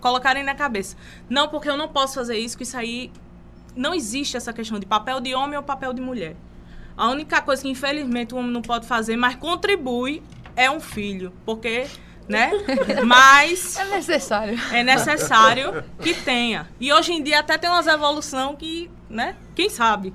colocarem 0.00 0.42
na 0.42 0.54
cabeça, 0.54 0.96
não, 1.28 1.48
porque 1.48 1.68
eu 1.68 1.76
não 1.76 1.88
posso 1.88 2.14
fazer 2.16 2.36
isso, 2.36 2.56
que 2.56 2.64
isso 2.64 2.76
aí. 2.76 3.12
Não 3.76 3.94
existe 3.94 4.36
essa 4.36 4.52
questão 4.52 4.80
de 4.80 4.86
papel 4.86 5.20
de 5.20 5.32
homem 5.32 5.56
ou 5.56 5.62
papel 5.62 5.92
de 5.92 6.00
mulher. 6.00 6.34
A 6.96 7.08
única 7.08 7.40
coisa 7.40 7.62
que, 7.62 7.68
infelizmente, 7.68 8.34
o 8.34 8.38
homem 8.38 8.50
não 8.50 8.62
pode 8.62 8.86
fazer, 8.86 9.16
mas 9.16 9.36
contribui, 9.36 10.22
é 10.56 10.70
um 10.70 10.80
filho. 10.80 11.32
Porque, 11.46 11.86
né? 12.28 12.50
Mas 13.04 13.76
É 13.76 13.84
necessário. 13.86 14.58
é 14.72 14.82
necessário 14.82 15.82
que 16.02 16.14
tenha. 16.14 16.68
E 16.78 16.92
hoje 16.92 17.12
em 17.12 17.22
dia 17.22 17.40
até 17.40 17.56
tem 17.58 17.68
umas 17.70 17.86
evolução 17.86 18.54
que, 18.54 18.90
né? 19.08 19.36
Quem 19.54 19.68
sabe? 19.70 20.12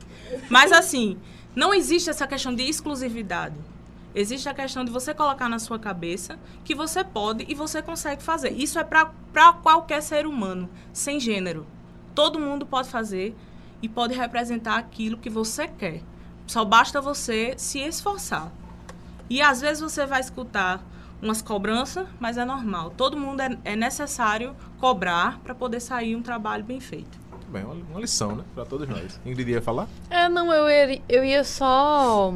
Mas 0.49 0.71
assim, 0.71 1.17
não 1.55 1.73
existe 1.73 2.09
essa 2.09 2.27
questão 2.27 2.53
de 2.53 2.63
exclusividade. 2.63 3.55
Existe 4.13 4.47
a 4.47 4.53
questão 4.53 4.85
de 4.85 4.91
você 4.91 5.13
colocar 5.13 5.49
na 5.49 5.59
sua 5.59 5.77
cabeça 5.77 6.39
que 6.63 6.73
você 6.73 7.03
pode 7.03 7.45
e 7.49 7.53
você 7.53 7.81
consegue 7.81 8.23
fazer. 8.23 8.51
Isso 8.53 8.79
é 8.79 8.83
para 8.83 9.53
qualquer 9.61 10.01
ser 10.01 10.25
humano, 10.25 10.69
sem 10.93 11.19
gênero. 11.19 11.67
Todo 12.13 12.39
mundo 12.39 12.65
pode 12.65 12.87
fazer 12.87 13.35
e 13.81 13.89
pode 13.89 14.13
representar 14.13 14.77
aquilo 14.77 15.17
que 15.17 15.29
você 15.29 15.67
quer. 15.67 16.01
Só 16.47 16.63
basta 16.63 17.01
você 17.01 17.53
se 17.57 17.79
esforçar. 17.79 18.51
E 19.29 19.41
às 19.41 19.61
vezes 19.61 19.81
você 19.81 20.05
vai 20.05 20.21
escutar 20.21 20.83
umas 21.21 21.41
cobranças, 21.41 22.07
mas 22.19 22.37
é 22.37 22.45
normal. 22.45 22.91
Todo 22.91 23.17
mundo 23.17 23.41
é, 23.41 23.57
é 23.63 23.75
necessário 23.75 24.55
cobrar 24.79 25.39
para 25.39 25.55
poder 25.55 25.79
sair 25.79 26.15
um 26.15 26.21
trabalho 26.21 26.63
bem 26.63 26.79
feito. 26.79 27.17
Muito 27.31 27.47
bem, 27.47 27.63
uma, 27.63 27.99
lição, 27.99 28.35
né? 28.35 28.43
Pra 28.53 28.65
todos 28.65 28.87
nós. 28.87 29.19
Ingrid 29.25 29.51
ia 29.51 29.61
falar? 29.61 29.87
É, 30.09 30.29
não, 30.29 30.53
eu 30.53 30.69
ia, 30.69 31.01
eu 31.09 31.25
ia 31.25 31.43
só. 31.43 32.33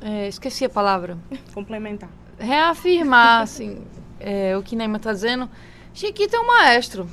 é, 0.00 0.28
esqueci 0.28 0.64
a 0.64 0.70
palavra. 0.70 1.16
Complementar. 1.54 2.10
reafirmar 2.38 3.42
assim, 3.42 3.82
é, 4.18 4.56
o 4.56 4.62
que 4.62 4.76
Neima 4.76 4.98
está 4.98 5.12
dizendo. 5.12 5.48
Chiquito 5.94 6.34
é 6.34 6.40
um 6.40 6.46
maestro. 6.46 7.08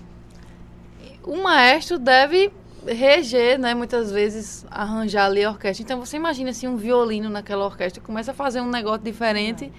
O 1.24 1.42
maestro 1.42 1.98
deve 1.98 2.52
reger, 2.88 3.60
né, 3.60 3.74
muitas 3.74 4.12
vezes 4.12 4.66
arranjar 4.70 5.26
ali 5.26 5.44
a 5.44 5.50
orquestra. 5.50 5.84
Então 5.84 6.00
você 6.00 6.18
imagina 6.18 6.50
assim 6.50 6.68
um 6.68 6.78
violino 6.78 7.30
naquela 7.30 7.66
orquestra 7.66 8.02
começa 8.02 8.32
a 8.32 8.34
fazer 8.34 8.62
um 8.62 8.70
negócio 8.70 9.04
diferente, 9.04 9.72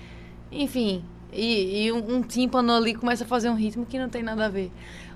enfim, 0.50 1.04
e, 1.32 1.86
e 1.86 1.92
um, 1.92 2.16
um 2.16 2.22
tímpano 2.22 2.72
ali 2.72 2.94
começa 2.94 3.24
a 3.24 3.26
fazer 3.26 3.50
um 3.50 3.54
ritmo 3.54 3.86
que 3.86 3.98
não 3.98 4.08
tem 4.08 4.22
nada 4.22 4.46
a 4.46 4.48
ver. 4.48 4.70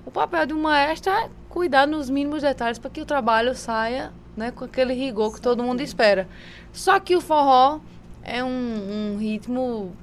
O 0.05 0.11
papel 0.11 0.45
de 0.45 0.53
um 0.53 0.61
maestro 0.61 1.11
é 1.11 1.29
cuidar 1.49 1.87
nos 1.87 2.09
mínimos 2.09 2.41
detalhes 2.41 2.77
para 2.77 2.89
que 2.89 3.01
o 3.01 3.05
trabalho 3.05 3.55
saia, 3.55 4.11
né, 4.35 4.51
com 4.51 4.65
aquele 4.65 4.93
rigor 4.93 5.33
que 5.33 5.41
todo 5.41 5.63
mundo 5.63 5.81
espera. 5.81 6.27
Só 6.71 6.99
que 6.99 7.15
o 7.15 7.21
forró 7.21 7.79
é 8.21 8.43
um, 8.43 9.13
um 9.13 9.17
ritmo 9.17 9.95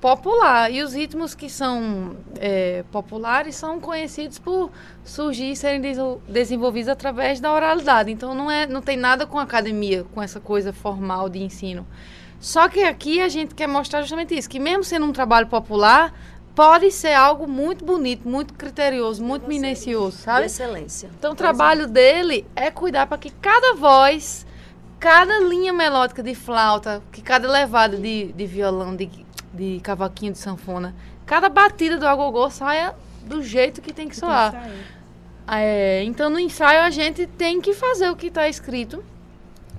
popular. 0.00 0.70
E 0.72 0.82
os 0.82 0.92
ritmos 0.94 1.34
que 1.34 1.48
são 1.50 2.16
é, 2.40 2.84
populares 2.90 3.54
são 3.56 3.80
conhecidos 3.80 4.38
por 4.38 4.70
surgir 5.04 5.52
e 5.52 5.56
serem 5.56 5.80
deso- 5.80 6.20
desenvolvidos 6.28 6.88
através 6.88 7.40
da 7.40 7.52
oralidade. 7.52 8.10
Então 8.10 8.34
não, 8.34 8.50
é, 8.50 8.66
não 8.66 8.80
tem 8.82 8.96
nada 8.96 9.26
com 9.26 9.38
academia, 9.38 10.04
com 10.14 10.22
essa 10.22 10.40
coisa 10.40 10.72
formal 10.72 11.28
de 11.28 11.42
ensino. 11.42 11.86
Só 12.40 12.68
que 12.68 12.82
aqui 12.84 13.20
a 13.20 13.28
gente 13.28 13.54
quer 13.54 13.66
mostrar 13.66 14.00
justamente 14.02 14.36
isso, 14.36 14.48
que 14.48 14.60
mesmo 14.60 14.84
sendo 14.84 15.06
um 15.06 15.12
trabalho 15.12 15.48
popular, 15.48 16.14
pode 16.54 16.90
ser 16.90 17.12
algo 17.14 17.48
muito 17.48 17.84
bonito, 17.84 18.28
muito 18.28 18.54
criterioso, 18.54 19.22
muito 19.22 19.46
minucioso, 19.48 20.16
De 20.16 20.22
sabe? 20.22 20.46
excelência. 20.46 21.08
Então 21.18 21.32
o 21.32 21.34
trabalho 21.36 21.86
dele 21.88 22.44
é 22.54 22.70
cuidar 22.70 23.06
para 23.06 23.18
que 23.18 23.30
cada 23.30 23.74
voz, 23.74 24.46
cada 25.00 25.38
linha 25.40 25.72
melódica 25.72 26.22
de 26.22 26.34
flauta, 26.34 27.02
que 27.12 27.22
cada 27.22 27.48
levada 27.48 27.96
de, 27.96 28.32
de 28.32 28.46
violão, 28.46 28.94
de, 28.96 29.06
de 29.52 29.80
cavaquinho 29.82 30.32
de 30.32 30.38
sanfona, 30.38 30.94
cada 31.26 31.48
batida 31.48 31.96
do 31.96 32.06
agogô 32.06 32.48
saia 32.50 32.94
do 33.22 33.42
jeito 33.42 33.80
que 33.80 33.92
tem 33.92 34.08
que 34.08 34.16
soar. 34.16 34.68
É, 35.46 36.02
então 36.04 36.28
no 36.28 36.38
ensaio 36.38 36.82
a 36.82 36.90
gente 36.90 37.26
tem 37.26 37.60
que 37.60 37.72
fazer 37.72 38.10
o 38.10 38.16
que 38.16 38.26
está 38.26 38.48
escrito 38.48 39.02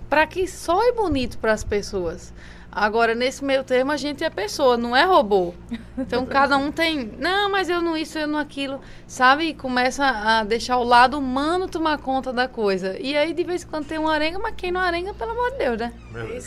para 0.09 0.25
que 0.25 0.47
soe 0.47 0.91
bonito 0.93 1.37
para 1.37 1.53
as 1.53 1.63
pessoas. 1.63 2.33
Agora, 2.71 3.15
nesse 3.15 3.43
meio 3.43 3.63
termo, 3.63 3.91
a 3.91 3.97
gente 3.97 4.23
é 4.23 4.29
pessoa, 4.29 4.77
não 4.77 4.95
é 4.95 5.03
robô. 5.03 5.53
Então, 5.97 6.23
cada 6.27 6.55
um 6.55 6.71
tem. 6.71 7.11
Não, 7.17 7.51
mas 7.51 7.67
eu 7.67 7.81
não 7.81 7.97
isso, 7.97 8.17
eu 8.19 8.27
não 8.27 8.37
aquilo. 8.37 8.79
Sabe? 9.07 9.45
E 9.45 9.53
começa 9.55 10.05
a 10.05 10.43
deixar 10.43 10.77
o 10.77 10.83
lado 10.83 11.17
humano 11.17 11.67
tomar 11.67 11.97
conta 11.97 12.31
da 12.31 12.47
coisa. 12.47 12.95
E 12.99 13.17
aí, 13.17 13.33
de 13.33 13.43
vez 13.43 13.63
em 13.63 13.67
quando, 13.67 13.87
tem 13.87 13.97
uma 13.97 14.13
arenga, 14.13 14.37
mas 14.37 14.53
quem 14.55 14.71
não 14.71 14.81
arenga, 14.81 15.13
pelo 15.15 15.31
amor 15.31 15.51
de 15.51 15.57
Deus, 15.57 15.79
né? 15.79 15.93
E 16.35 16.41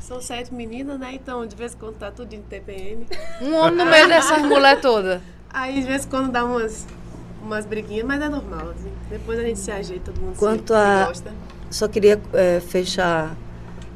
são, 0.00 0.20
sete 0.20 0.52
meninas, 0.52 0.98
né? 0.98 1.10
Então, 1.14 1.46
de 1.46 1.54
vez 1.54 1.74
em 1.74 1.76
quando 1.78 1.94
tá 1.96 2.10
tudo 2.10 2.32
em 2.34 2.42
TPM. 2.42 3.06
Um 3.40 3.54
homem 3.54 3.76
no 3.76 3.86
meio 3.86 4.08
dessas 4.08 4.40
mulher 4.42 4.80
toda. 4.80 5.20
Aí, 5.52 5.80
de 5.80 5.86
vez 5.86 6.04
em 6.04 6.08
quando 6.08 6.30
dá 6.32 6.44
umas, 6.44 6.86
umas 7.42 7.64
briguinhas, 7.66 8.04
mas 8.06 8.20
é 8.22 8.28
normal. 8.28 8.70
assim. 8.70 8.90
Depois 9.08 9.38
a 9.38 9.42
gente 9.42 9.58
se 9.58 9.70
ajeita, 9.70 10.10
todo 10.12 10.20
mundo 10.20 10.34
se- 10.34 10.38
Quanto 10.38 10.68
se, 10.68 10.74
a- 10.78 11.04
gosta. 11.06 11.32
Só 11.70 11.86
queria 11.86 12.20
eh, 12.34 12.60
fechar 12.60 13.36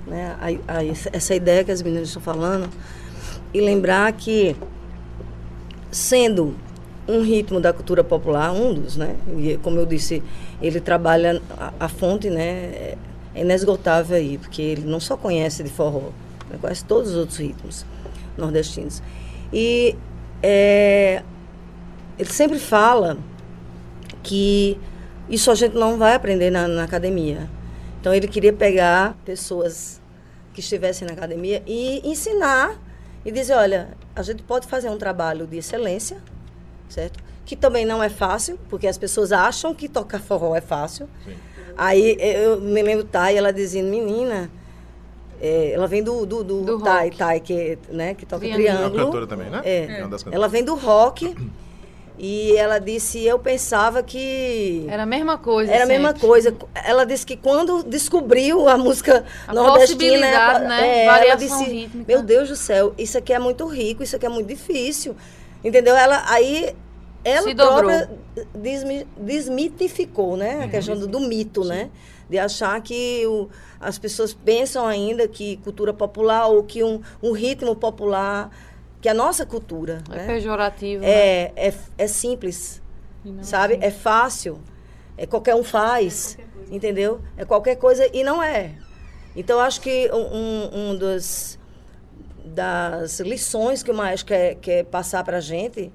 né, 0.07 0.36
a- 0.40 0.78
a- 0.78 0.84
essa 1.12 1.34
ideia 1.34 1.64
que 1.64 1.72
as 1.72 1.82
meninas 1.82 2.09
estão 2.09 2.22
falando 2.22 2.68
e 3.52 3.61
lembrar 3.61 4.12
que 4.12 4.55
sendo 5.90 6.55
um 7.07 7.22
ritmo 7.22 7.61
da 7.61 7.72
cultura 7.72 8.02
popular, 8.02 8.52
um 8.52 8.72
dos, 8.74 8.96
né? 8.96 9.16
E 9.36 9.57
como 9.62 9.78
eu 9.78 9.86
disse, 9.86 10.22
ele 10.61 10.80
trabalha 10.80 11.40
a, 11.59 11.72
a 11.80 11.88
fonte, 11.88 12.30
né? 12.30 12.94
É 13.35 13.41
inesgotável 13.41 14.16
aí, 14.16 14.39
porque 14.39 14.62
ele 14.62 14.87
não 14.87 15.01
só 15.01 15.16
conhece 15.16 15.62
de 15.62 15.70
forró, 15.70 16.11
ele 16.49 16.59
conhece 16.59 16.85
todos 16.85 17.11
os 17.11 17.16
outros 17.16 17.39
ritmos 17.39 17.85
nordestinos. 18.37 19.03
E 19.53 19.97
é, 20.43 21.22
ele 22.18 22.30
sempre 22.30 22.59
fala 22.59 23.18
que 24.22 24.78
isso 25.28 25.51
a 25.51 25.55
gente 25.55 25.74
não 25.74 25.97
vai 25.97 26.14
aprender 26.14 26.51
na, 26.51 26.68
na 26.68 26.85
academia. 26.85 27.49
Então 28.01 28.12
ele 28.12 28.28
queria 28.28 28.53
pegar 28.53 29.16
pessoas 29.24 30.01
que 30.53 30.61
estivessem 30.61 31.07
na 31.07 31.14
academia 31.14 31.62
e 31.66 32.01
ensinar 32.09 32.78
e 33.24 33.32
dizer, 33.32 33.55
olha, 33.55 33.89
a 34.14 34.22
gente 34.22 34.43
pode 34.43 34.66
fazer 34.66 34.91
um 34.91 34.99
trabalho 34.99 35.47
de 35.47 35.57
excelência, 35.57 36.18
certo? 36.89 37.22
Que 37.45 37.57
também 37.57 37.85
não 37.85 38.03
é 38.03 38.09
fácil, 38.09 38.59
porque 38.68 38.87
as 38.87 38.99
pessoas 38.99 39.32
acham 39.32 39.74
que 39.74 39.89
tocar 39.89 40.20
forró 40.20 40.55
é 40.55 40.61
fácil. 40.61 41.09
Sim. 41.24 41.35
Aí 41.77 42.16
eu 42.20 42.61
me 42.61 42.83
lembro 42.83 43.05
Thay, 43.05 43.37
ela 43.37 43.53
dizendo, 43.53 43.89
menina, 43.89 44.51
é, 45.41 45.72
ela 45.72 45.87
vem 45.87 46.03
do, 46.03 46.25
do, 46.25 46.43
do, 46.45 46.61
Do 46.62 46.81
Thay, 46.81 47.07
rock. 47.09 47.18
Thay, 47.18 47.41
que, 47.41 47.79
né, 47.91 48.14
que 48.14 48.25
toca 48.25 48.47
Triângulo. 48.47 48.85
É 48.85 48.89
uma 48.89 49.05
cantora 49.07 49.27
também, 49.27 49.51
né? 49.51 49.61
É. 49.64 49.99
uma 50.01 50.09
das 50.09 50.22
cantoras. 50.22 50.35
Ela 50.35 50.49
vem 50.49 50.64
do 50.64 50.75
rock 50.75 51.35
e 52.16 52.57
ela 52.57 52.79
disse, 52.79 53.25
eu 53.25 53.39
pensava 53.41 54.01
que 54.03 54.87
Era 54.89 55.03
a 55.03 55.07
mesma 55.07 55.37
coisa. 55.37 55.72
era 55.72 55.83
a 55.83 55.87
mesma 55.87 56.11
sempre. 56.12 56.27
coisa. 56.27 56.57
Ela 56.85 57.05
disse 57.05 57.27
que 57.27 57.37
quando 57.37 57.83
descobriu 57.83 58.68
a 58.68 58.79
música 58.79 59.25
A 59.49 59.53
nordestina, 59.53 60.61
né? 60.61 60.87
é, 60.87 61.05
ela 61.07 61.35
disse, 61.35 61.64
rítmica. 61.64 62.05
meu 62.07 62.22
Deus 62.22 62.49
do 62.49 62.57
céu, 62.57 62.95
isso 62.97 63.18
aqui 63.18 63.33
é 63.33 63.39
muito 63.39 63.66
rico, 63.66 64.03
isso 64.03 64.14
aqui 64.14 64.27
é 64.27 64.29
muito 64.29 64.47
difícil. 64.47 65.16
Entendeu? 65.64 65.97
Ela 65.97 66.22
aí 66.29 66.75
ela 67.25 67.49
Se 67.49 67.55
própria 67.55 68.11
desmi- 68.55 69.07
desmitificou, 69.16 70.37
né? 70.37 70.64
A 70.64 70.68
questão 70.68 70.97
do, 70.99 71.07
do 71.07 71.20
mito, 71.20 71.64
né? 71.64 71.91
De 72.29 72.39
achar 72.39 72.81
que 72.83 73.27
o- 73.27 73.49
as 73.81 73.99
pessoas 73.99 74.33
pensam 74.35 74.87
ainda 74.87 75.27
que 75.27 75.57
cultura 75.59 75.93
popular 75.93 76.47
ou 76.49 76.62
que 76.62 76.83
um, 76.85 77.01
um 77.22 77.33
ritmo 77.33 77.75
popular, 77.75 78.51
que 79.01 79.09
a 79.09 79.14
nossa 79.14 79.45
cultura, 79.47 80.03
É 80.11 80.16
né? 80.16 80.27
pejorativo. 80.27 81.03
né? 81.03 81.09
É, 81.11 81.53
é, 81.57 81.75
é 81.99 82.07
simples, 82.07 82.83
não 83.25 83.43
sabe? 83.43 83.75
assim. 83.75 83.85
É 83.85 83.91
fácil. 83.91 84.59
É 85.16 85.27
qualquer 85.27 85.55
um 85.55 85.62
faz, 85.64 86.37
entendeu? 86.70 87.20
É 87.37 87.45
qualquer 87.45 87.77
coisa 87.77 88.09
e 88.12 88.25
não 88.25 88.43
é. 88.43 88.72
Então, 89.37 89.61
acho 89.61 89.81
que 89.81 90.11
um, 90.12 90.16
um- 90.37 90.91
um 90.91 90.97
dos, 90.97 91.59
das 92.45 93.20
lições 93.20 93.83
que 93.83 93.91
o 93.91 93.95
maestro 93.95 94.27
quer, 94.29 94.55
quer 94.57 94.85
passar 94.85 95.22
para 95.25 95.39
a 95.39 95.41
gente 95.41 95.93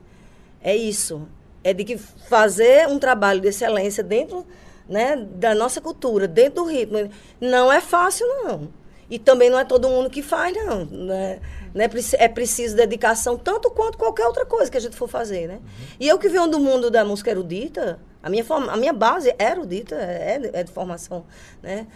é 0.61 0.75
isso. 0.75 1.27
É 1.63 1.73
de 1.73 1.83
que 1.83 1.97
fazer 1.97 2.87
um 2.87 2.97
trabalho 2.99 3.41
de 3.41 3.47
excelência 3.49 4.03
dentro 4.03 4.45
né, 4.87 5.15
da 5.15 5.53
nossa 5.53 5.79
cultura, 5.79 6.27
dentro 6.27 6.63
do 6.63 6.69
ritmo, 6.69 7.09
não 7.39 7.71
é 7.71 7.79
fácil, 7.79 8.25
não. 8.27 8.69
E 9.09 9.19
também 9.19 9.49
não 9.49 9.59
é 9.59 9.65
todo 9.65 9.89
mundo 9.89 10.09
que 10.09 10.21
faz, 10.21 10.55
não. 10.55 10.85
Né? 10.85 11.39
Né? 11.73 11.89
É 12.13 12.27
preciso 12.27 12.75
dedicação, 12.75 13.37
tanto 13.37 13.69
quanto 13.69 13.97
qualquer 13.97 14.25
outra 14.25 14.45
coisa 14.45 14.71
que 14.71 14.77
a 14.77 14.81
gente 14.81 14.95
for 14.95 15.07
fazer, 15.07 15.47
né? 15.47 15.59
E 15.99 16.07
eu 16.07 16.17
que 16.17 16.27
venho 16.29 16.47
do 16.47 16.59
mundo 16.59 16.89
da 16.89 17.05
música 17.05 17.29
erudita, 17.29 17.99
a 18.21 18.29
minha, 18.29 18.43
forma, 18.43 18.71
a 18.71 18.77
minha 18.77 18.93
base 18.93 19.33
é 19.37 19.51
erudita, 19.51 19.95
é, 19.95 20.39
de- 20.39 20.49
é 20.53 20.63
de 20.63 20.71
formação 20.71 21.25
né? 21.61 21.87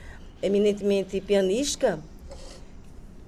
eminentemente 0.42 1.20
pianística, 1.22 2.00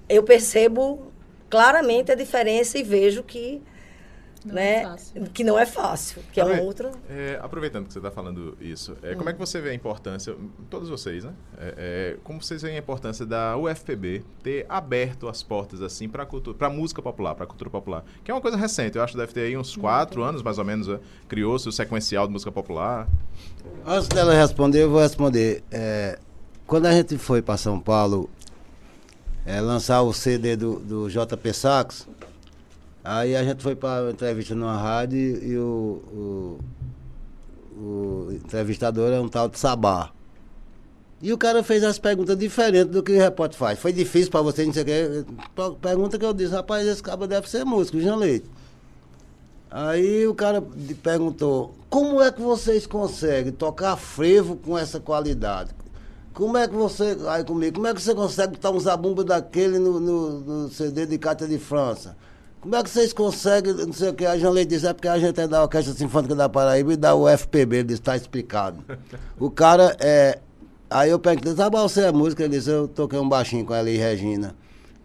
eu 0.07 0.23
percebo 0.23 1.11
claramente 1.49 2.11
a 2.11 2.15
diferença 2.15 2.77
e 2.77 2.83
vejo 2.83 3.23
que 3.23 3.61
Não 4.45 4.53
né, 4.53 4.75
é 4.75 4.83
fácil. 4.83 5.23
que 5.33 5.43
não 5.43 5.57
é 5.57 5.65
fácil, 5.65 6.21
que 6.31 6.39
é 6.39 6.45
um 6.45 6.61
outro. 6.61 6.91
É, 7.09 7.39
aproveitando 7.41 7.87
que 7.87 7.93
você 7.93 7.99
está 7.99 8.11
falando 8.11 8.55
isso, 8.61 8.95
é, 9.01 9.15
como 9.15 9.27
é 9.27 9.33
que 9.33 9.39
você 9.39 9.59
vê 9.59 9.71
a 9.71 9.73
importância, 9.73 10.35
todos 10.69 10.87
vocês, 10.87 11.23
né? 11.23 11.33
É, 11.57 11.73
é, 11.77 12.17
como 12.23 12.41
vocês 12.41 12.61
veem 12.61 12.75
a 12.75 12.79
importância 12.79 13.25
da 13.25 13.57
UFPB 13.57 14.23
ter 14.43 14.65
aberto 14.69 15.27
as 15.27 15.41
portas 15.41 15.81
assim 15.81 16.07
para 16.07 16.25
para 16.25 16.69
música 16.69 17.01
popular, 17.01 17.33
para 17.33 17.47
cultura 17.47 17.71
popular, 17.71 18.03
que 18.23 18.29
é 18.29 18.33
uma 18.33 18.41
coisa 18.41 18.55
recente. 18.55 18.97
Eu 18.97 19.03
acho 19.03 19.13
que 19.13 19.19
deve 19.19 19.33
ter 19.33 19.41
aí 19.41 19.57
uns 19.57 19.75
quatro 19.75 20.21
anos 20.21 20.43
mais 20.43 20.59
ou 20.59 20.65
menos, 20.65 20.87
né? 20.87 20.99
criou-se 21.27 21.67
o 21.67 21.71
sequencial 21.71 22.27
de 22.27 22.33
música 22.33 22.51
popular. 22.51 23.07
Antes 23.83 24.07
dela 24.09 24.33
responder, 24.33 24.83
eu 24.83 24.91
vou 24.91 25.01
responder. 25.01 25.63
É, 25.71 26.19
quando 26.67 26.85
a 26.85 26.91
gente 26.91 27.17
foi 27.17 27.41
para 27.41 27.57
São 27.57 27.79
Paulo 27.79 28.29
é, 29.45 29.59
lançar 29.59 30.01
o 30.01 30.13
CD 30.13 30.55
do, 30.55 30.79
do 30.79 31.09
JP 31.09 31.53
Sax, 31.53 32.07
aí 33.05 33.35
a 33.35 33.43
gente 33.43 33.61
foi 33.61 33.75
para 33.75 34.09
entrevista 34.11 34.55
numa 34.55 34.77
rádio 34.77 35.43
e 35.43 35.57
o, 35.57 36.01
o, 36.11 37.79
o 37.79 38.31
entrevistador 38.33 39.13
é 39.13 39.19
um 39.19 39.29
tal 39.29 39.47
de 39.47 39.59
Sabá. 39.59 40.11
E 41.21 41.31
o 41.31 41.37
cara 41.37 41.63
fez 41.63 41.83
as 41.83 41.97
perguntas 41.97 42.37
diferentes 42.37 42.91
do 42.91 43.01
que 43.01 43.13
o 43.13 43.17
repórter 43.17 43.57
faz. 43.57 43.79
Foi 43.79 43.93
difícil 43.93 44.29
para 44.29 44.41
você, 44.41 44.65
não 44.65 44.73
sei 44.73 44.83
o 44.83 44.85
quê. 44.85 45.25
Pergunta 45.81 46.19
que 46.19 46.25
eu 46.25 46.33
disse, 46.33 46.53
rapaz, 46.53 46.85
esse 46.85 47.01
cara 47.01 47.25
deve 47.25 47.49
ser 47.49 47.63
músico, 47.63 47.99
Jean 47.99 48.15
Leite. 48.15 48.49
Aí 49.71 50.27
o 50.27 50.33
cara 50.33 50.63
perguntou, 51.01 51.73
como 51.89 52.21
é 52.21 52.31
que 52.31 52.41
vocês 52.41 52.85
conseguem 52.85 53.51
tocar 53.51 53.95
frevo 53.95 54.55
com 54.55 54.77
essa 54.77 54.99
qualidade? 54.99 55.71
Como 56.33 56.57
é 56.57 56.67
que 56.67 56.75
você, 56.75 57.17
aí 57.27 57.43
comigo, 57.43 57.75
como 57.75 57.87
é 57.87 57.93
que 57.93 58.01
você 58.01 58.13
consegue 58.13 58.53
botar 58.53 58.71
um 58.71 58.79
zabumba 58.79 59.23
daquele 59.23 59.79
no, 59.79 59.99
no, 59.99 60.39
no 60.41 60.69
CD 60.69 61.05
de 61.05 61.17
Cátia 61.17 61.47
de 61.47 61.57
França? 61.57 62.15
Como 62.65 62.75
é 62.75 62.81
que 62.81 62.89
vocês 62.89 63.13
conseguem, 63.13 63.75
não 63.75 63.93
sei 63.93 64.09
o 64.09 64.13
que, 64.15 64.25
a 64.25 64.35
Jean 64.39 64.49
Leite 64.49 64.69
disse, 64.69 64.87
é 64.87 64.91
porque 64.91 65.07
a 65.07 65.19
gente 65.19 65.39
é 65.39 65.47
da 65.47 65.61
Orquestra 65.61 65.93
Sinfônica 65.93 66.33
da 66.33 66.49
Paraíba 66.49 66.93
e 66.93 66.97
da 66.97 67.15
UFPB, 67.15 67.75
ele 67.75 67.83
disse, 67.83 68.01
está 68.01 68.17
explicado. 68.17 68.83
o 69.39 69.51
cara, 69.51 69.95
é, 69.99 70.39
aí 70.89 71.11
eu 71.11 71.19
perguntei, 71.19 71.53
sabe 71.53 71.77
você 71.77 72.05
é 72.05 72.11
música? 72.11 72.43
Ele 72.43 72.57
disse, 72.57 72.71
eu 72.71 72.87
toquei 72.87 73.19
um 73.19 73.29
baixinho 73.29 73.63
com 73.63 73.75
ela 73.75 73.87
e 73.87 73.97
Regina. 73.97 74.55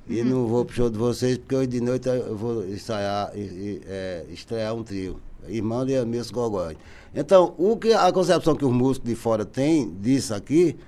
E 0.08 0.22
não 0.22 0.46
vou 0.46 0.64
pro 0.64 0.74
show 0.74 0.88
de 0.88 0.96
vocês, 0.96 1.36
porque 1.36 1.54
hoje 1.54 1.66
de 1.66 1.82
noite 1.82 2.08
eu 2.08 2.34
vou 2.34 2.66
ensaiar, 2.66 3.30
e, 3.34 3.40
e, 3.40 3.82
é, 3.86 4.24
estrear 4.30 4.74
um 4.74 4.82
trio. 4.82 5.20
Irmão 5.46 5.84
de 5.84 5.94
Amilson 5.96 6.32
Gogói. 6.32 6.78
Então, 7.14 7.54
o 7.58 7.76
que 7.76 7.92
a 7.92 8.10
concepção 8.10 8.56
que 8.56 8.64
os 8.64 8.72
músicos 8.72 9.10
de 9.10 9.14
fora 9.14 9.44
têm 9.44 9.94
disso 10.00 10.32
aqui 10.32 10.78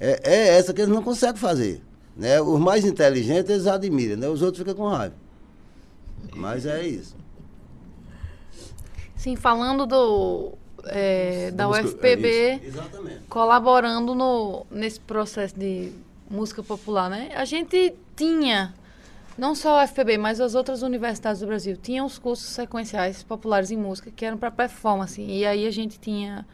é, 0.00 0.20
é 0.24 0.58
essa 0.58 0.74
que 0.74 0.80
eles 0.80 0.92
não 0.92 1.04
conseguem 1.04 1.36
fazer. 1.36 1.80
Né? 2.16 2.40
Os 2.40 2.58
mais 2.58 2.84
inteligentes 2.84 3.48
eles 3.48 3.68
admiram, 3.68 4.16
né? 4.16 4.28
os 4.28 4.42
outros 4.42 4.58
ficam 4.58 4.74
com 4.74 4.88
raiva. 4.88 5.24
Mas 6.34 6.66
é 6.66 6.86
isso. 6.86 7.16
Sim, 9.16 9.34
falando 9.34 9.86
do, 9.86 10.52
é, 10.86 11.50
da 11.50 11.68
UFPB 11.68 12.28
é 12.28 12.60
colaborando 13.28 14.14
no, 14.14 14.66
nesse 14.70 15.00
processo 15.00 15.58
de 15.58 15.92
música 16.30 16.62
popular, 16.62 17.08
né? 17.08 17.30
A 17.34 17.44
gente 17.44 17.94
tinha, 18.14 18.74
não 19.36 19.54
só 19.54 19.80
a 19.80 19.84
UFPB, 19.84 20.18
mas 20.18 20.40
as 20.40 20.54
outras 20.54 20.82
universidades 20.82 21.40
do 21.40 21.46
Brasil, 21.46 21.76
tinham 21.76 22.06
os 22.06 22.18
cursos 22.18 22.48
sequenciais 22.48 23.22
populares 23.22 23.70
em 23.70 23.76
música 23.76 24.10
que 24.14 24.24
eram 24.24 24.36
para 24.36 24.50
performance. 24.50 25.20
E 25.20 25.44
aí 25.46 25.66
a 25.66 25.70
gente 25.70 25.98
tinha 25.98 26.46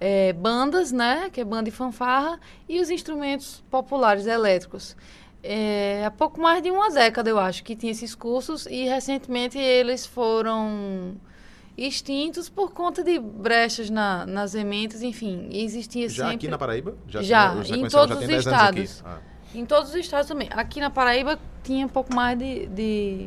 é, 0.00 0.32
bandas, 0.32 0.92
né? 0.92 1.28
Que 1.30 1.40
é 1.40 1.44
banda 1.44 1.68
e 1.68 1.72
fanfarra, 1.72 2.38
e 2.68 2.80
os 2.80 2.90
instrumentos 2.90 3.62
populares 3.70 4.26
elétricos. 4.26 4.96
É, 5.48 6.04
há 6.04 6.10
pouco 6.10 6.40
mais 6.40 6.60
de 6.60 6.70
uma 6.70 6.90
década, 6.90 7.30
eu 7.30 7.38
acho, 7.38 7.62
que 7.62 7.76
tinha 7.76 7.92
esses 7.92 8.14
cursos 8.16 8.66
e 8.66 8.84
recentemente 8.84 9.56
eles 9.56 10.04
foram 10.04 11.14
extintos 11.78 12.48
por 12.48 12.72
conta 12.72 13.04
de 13.04 13.18
brechas 13.18 13.88
na, 13.88 14.26
nas 14.26 14.54
emendas, 14.54 15.02
enfim, 15.02 15.48
existia 15.52 16.08
Já 16.08 16.24
sempre... 16.24 16.34
aqui 16.36 16.48
na 16.48 16.58
Paraíba? 16.58 16.96
Já, 17.06 17.20
tinha- 17.22 17.76
o 17.76 17.76
em 17.76 17.88
todos 17.88 18.08
já 18.08 18.14
os 18.14 18.18
tem 18.18 18.28
10 18.28 18.46
anos 18.46 18.60
aqui. 18.60 18.80
estados. 18.80 19.04
Ah. 19.06 19.18
Em 19.54 19.64
todos 19.64 19.90
os 19.90 19.96
estados 19.96 20.26
também. 20.26 20.48
Aqui 20.50 20.80
na 20.80 20.90
Paraíba 20.90 21.38
tinha 21.62 21.86
um 21.86 21.88
pouco 21.88 22.12
mais 22.14 22.36
de, 22.36 22.66
de, 22.66 23.26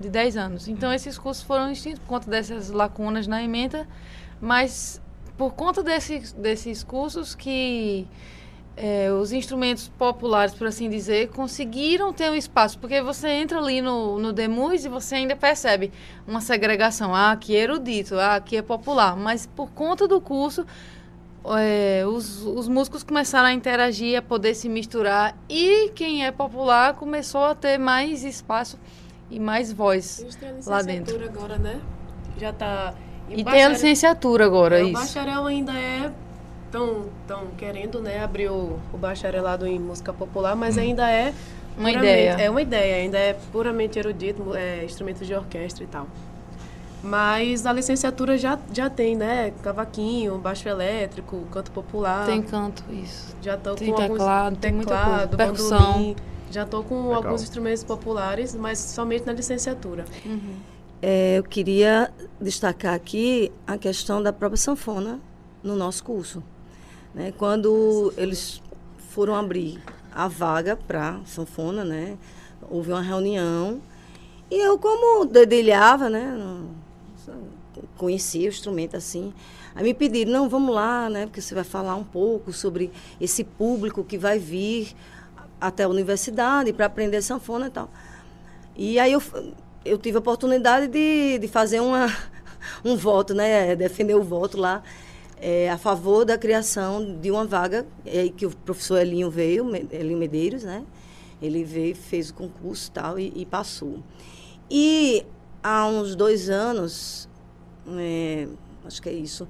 de 0.00 0.08
10 0.08 0.36
anos. 0.36 0.68
Então, 0.68 0.92
esses 0.92 1.16
cursos 1.16 1.44
foram 1.44 1.70
extintos 1.70 2.00
por 2.00 2.08
conta 2.08 2.28
dessas 2.28 2.70
lacunas 2.70 3.26
na 3.26 3.42
emenda, 3.42 3.86
mas 4.40 5.00
por 5.38 5.54
conta 5.54 5.82
desses, 5.82 6.32
desses 6.32 6.82
cursos 6.82 7.34
que 7.34 8.06
eh, 8.82 9.12
os 9.12 9.30
instrumentos 9.30 9.88
populares, 9.88 10.54
por 10.54 10.66
assim 10.66 10.88
dizer, 10.88 11.28
conseguiram 11.28 12.14
ter 12.14 12.30
um 12.30 12.34
espaço. 12.34 12.78
Porque 12.78 13.02
você 13.02 13.28
entra 13.28 13.58
ali 13.58 13.82
no, 13.82 14.18
no 14.18 14.32
Demus 14.32 14.86
e 14.86 14.88
você 14.88 15.16
ainda 15.16 15.36
percebe 15.36 15.92
uma 16.26 16.40
segregação. 16.40 17.14
Ah, 17.14 17.32
aqui 17.32 17.54
é 17.54 17.60
erudito, 17.60 18.18
ah, 18.18 18.36
aqui 18.36 18.56
é 18.56 18.62
popular. 18.62 19.14
Mas 19.16 19.46
por 19.46 19.70
conta 19.72 20.08
do 20.08 20.18
curso, 20.18 20.64
é, 21.58 22.04
os, 22.06 22.42
os 22.46 22.68
músicos 22.68 23.02
começaram 23.02 23.48
a 23.48 23.52
interagir, 23.52 24.18
a 24.18 24.22
poder 24.22 24.54
se 24.54 24.66
misturar 24.68 25.36
e 25.48 25.90
quem 25.90 26.24
é 26.24 26.32
popular 26.32 26.94
começou 26.94 27.44
a 27.44 27.54
ter 27.54 27.76
mais 27.76 28.24
espaço 28.24 28.78
e 29.30 29.38
mais 29.38 29.70
voz. 29.70 30.24
Lá 30.66 30.80
dentro. 30.80 31.22
agora, 31.22 31.58
né? 31.58 31.80
Já 32.38 32.52
tá. 32.52 32.94
E 33.28 33.44
tem 33.44 33.62
a 33.62 33.68
licenciatura 33.68 34.46
agora, 34.46 34.80
É, 34.80 34.84
O 34.84 34.88
isso. 34.88 34.92
bacharel 34.94 35.44
ainda 35.46 35.72
é. 35.72 36.10
Estão 36.70 37.06
tão 37.26 37.48
querendo, 37.58 38.00
né, 38.00 38.22
abrir 38.22 38.48
o, 38.48 38.78
o 38.92 38.96
bacharelado 38.96 39.66
em 39.66 39.76
música 39.76 40.12
popular, 40.12 40.54
mas 40.54 40.78
ainda 40.78 41.10
é. 41.10 41.34
Uma 41.76 41.90
ideia. 41.90 42.36
É 42.38 42.48
uma 42.48 42.62
ideia, 42.62 43.02
ainda 43.02 43.18
é 43.18 43.32
puramente 43.50 43.98
erudito, 43.98 44.54
é, 44.54 44.84
instrumentos 44.84 45.26
de 45.26 45.34
orquestra 45.34 45.82
e 45.82 45.88
tal. 45.88 46.06
Mas 47.02 47.66
a 47.66 47.72
licenciatura 47.72 48.38
já, 48.38 48.56
já 48.72 48.88
tem, 48.88 49.16
né? 49.16 49.52
Cavaquinho, 49.62 50.38
baixo 50.38 50.68
elétrico, 50.68 51.44
canto 51.50 51.72
popular. 51.72 52.26
Tem 52.26 52.40
canto, 52.40 52.84
isso. 52.92 53.34
Já 53.42 53.56
Tem 53.56 53.90
com 53.90 53.96
teclado, 53.96 54.44
alguns 54.44 54.58
tem 54.60 54.72
muita 54.72 54.96
teclado, 54.96 55.36
coisa. 55.36 55.36
Percussão. 55.36 55.78
bandolim. 55.78 56.16
Já 56.52 56.66
tô 56.66 56.84
com 56.84 57.02
Legal. 57.08 57.16
alguns 57.16 57.42
instrumentos 57.42 57.82
populares, 57.82 58.54
mas 58.54 58.78
somente 58.78 59.26
na 59.26 59.32
licenciatura. 59.32 60.04
É, 61.02 61.38
eu 61.38 61.42
queria 61.42 62.12
destacar 62.40 62.94
aqui 62.94 63.50
a 63.66 63.76
questão 63.76 64.22
da 64.22 64.32
própria 64.32 64.56
sanfona 64.56 65.18
no 65.62 65.74
nosso 65.74 66.04
curso. 66.04 66.42
Né? 67.14 67.32
Quando 67.36 68.12
eles 68.16 68.62
foram 69.10 69.34
abrir 69.34 69.82
a 70.12 70.28
vaga 70.28 70.76
para 70.76 71.20
sanfona, 71.24 71.84
né? 71.84 72.16
houve 72.68 72.92
uma 72.92 73.00
reunião 73.00 73.80
e 74.50 74.56
eu, 74.56 74.78
como 74.78 75.24
dedilhava, 75.24 76.08
né? 76.08 76.36
conhecia 77.96 78.46
o 78.46 78.52
instrumento 78.52 78.96
assim, 78.96 79.32
aí 79.74 79.84
me 79.84 79.94
pediram, 79.94 80.32
não, 80.32 80.48
vamos 80.48 80.74
lá, 80.74 81.08
né? 81.08 81.26
porque 81.26 81.40
você 81.40 81.54
vai 81.54 81.64
falar 81.64 81.94
um 81.94 82.04
pouco 82.04 82.52
sobre 82.52 82.90
esse 83.20 83.44
público 83.44 84.02
que 84.02 84.18
vai 84.18 84.38
vir 84.38 84.94
até 85.60 85.84
a 85.84 85.88
universidade 85.88 86.72
para 86.72 86.86
aprender 86.86 87.22
sanfona 87.22 87.66
e 87.66 87.70
tal. 87.70 87.90
E 88.74 88.98
aí 88.98 89.12
eu, 89.12 89.22
eu 89.84 89.98
tive 89.98 90.16
a 90.16 90.20
oportunidade 90.20 90.88
de, 90.88 91.38
de 91.38 91.48
fazer 91.48 91.80
uma, 91.80 92.06
um 92.84 92.96
voto, 92.96 93.34
né? 93.34 93.76
Defender 93.76 94.14
o 94.14 94.22
voto 94.22 94.56
lá 94.56 94.82
eh, 95.40 95.68
a 95.70 95.78
favor 95.78 96.24
da 96.24 96.36
criação 96.38 97.18
de 97.20 97.30
uma 97.30 97.44
vaga 97.46 97.86
eh, 98.04 98.28
que 98.36 98.46
o 98.46 98.50
professor 98.50 98.98
Elinho 98.98 99.30
veio, 99.30 99.64
Elinho 99.90 100.18
Medeiros, 100.18 100.62
né? 100.64 100.84
Ele 101.40 101.64
veio, 101.64 101.96
fez 101.96 102.30
o 102.30 102.34
concurso 102.34 102.90
tal 102.92 103.18
e, 103.18 103.32
e 103.34 103.46
passou. 103.46 103.98
E 104.70 105.24
há 105.62 105.86
uns 105.86 106.14
dois 106.14 106.50
anos, 106.50 107.28
eh, 107.98 108.46
acho 108.84 109.00
que 109.00 109.08
é 109.08 109.12
isso, 109.12 109.48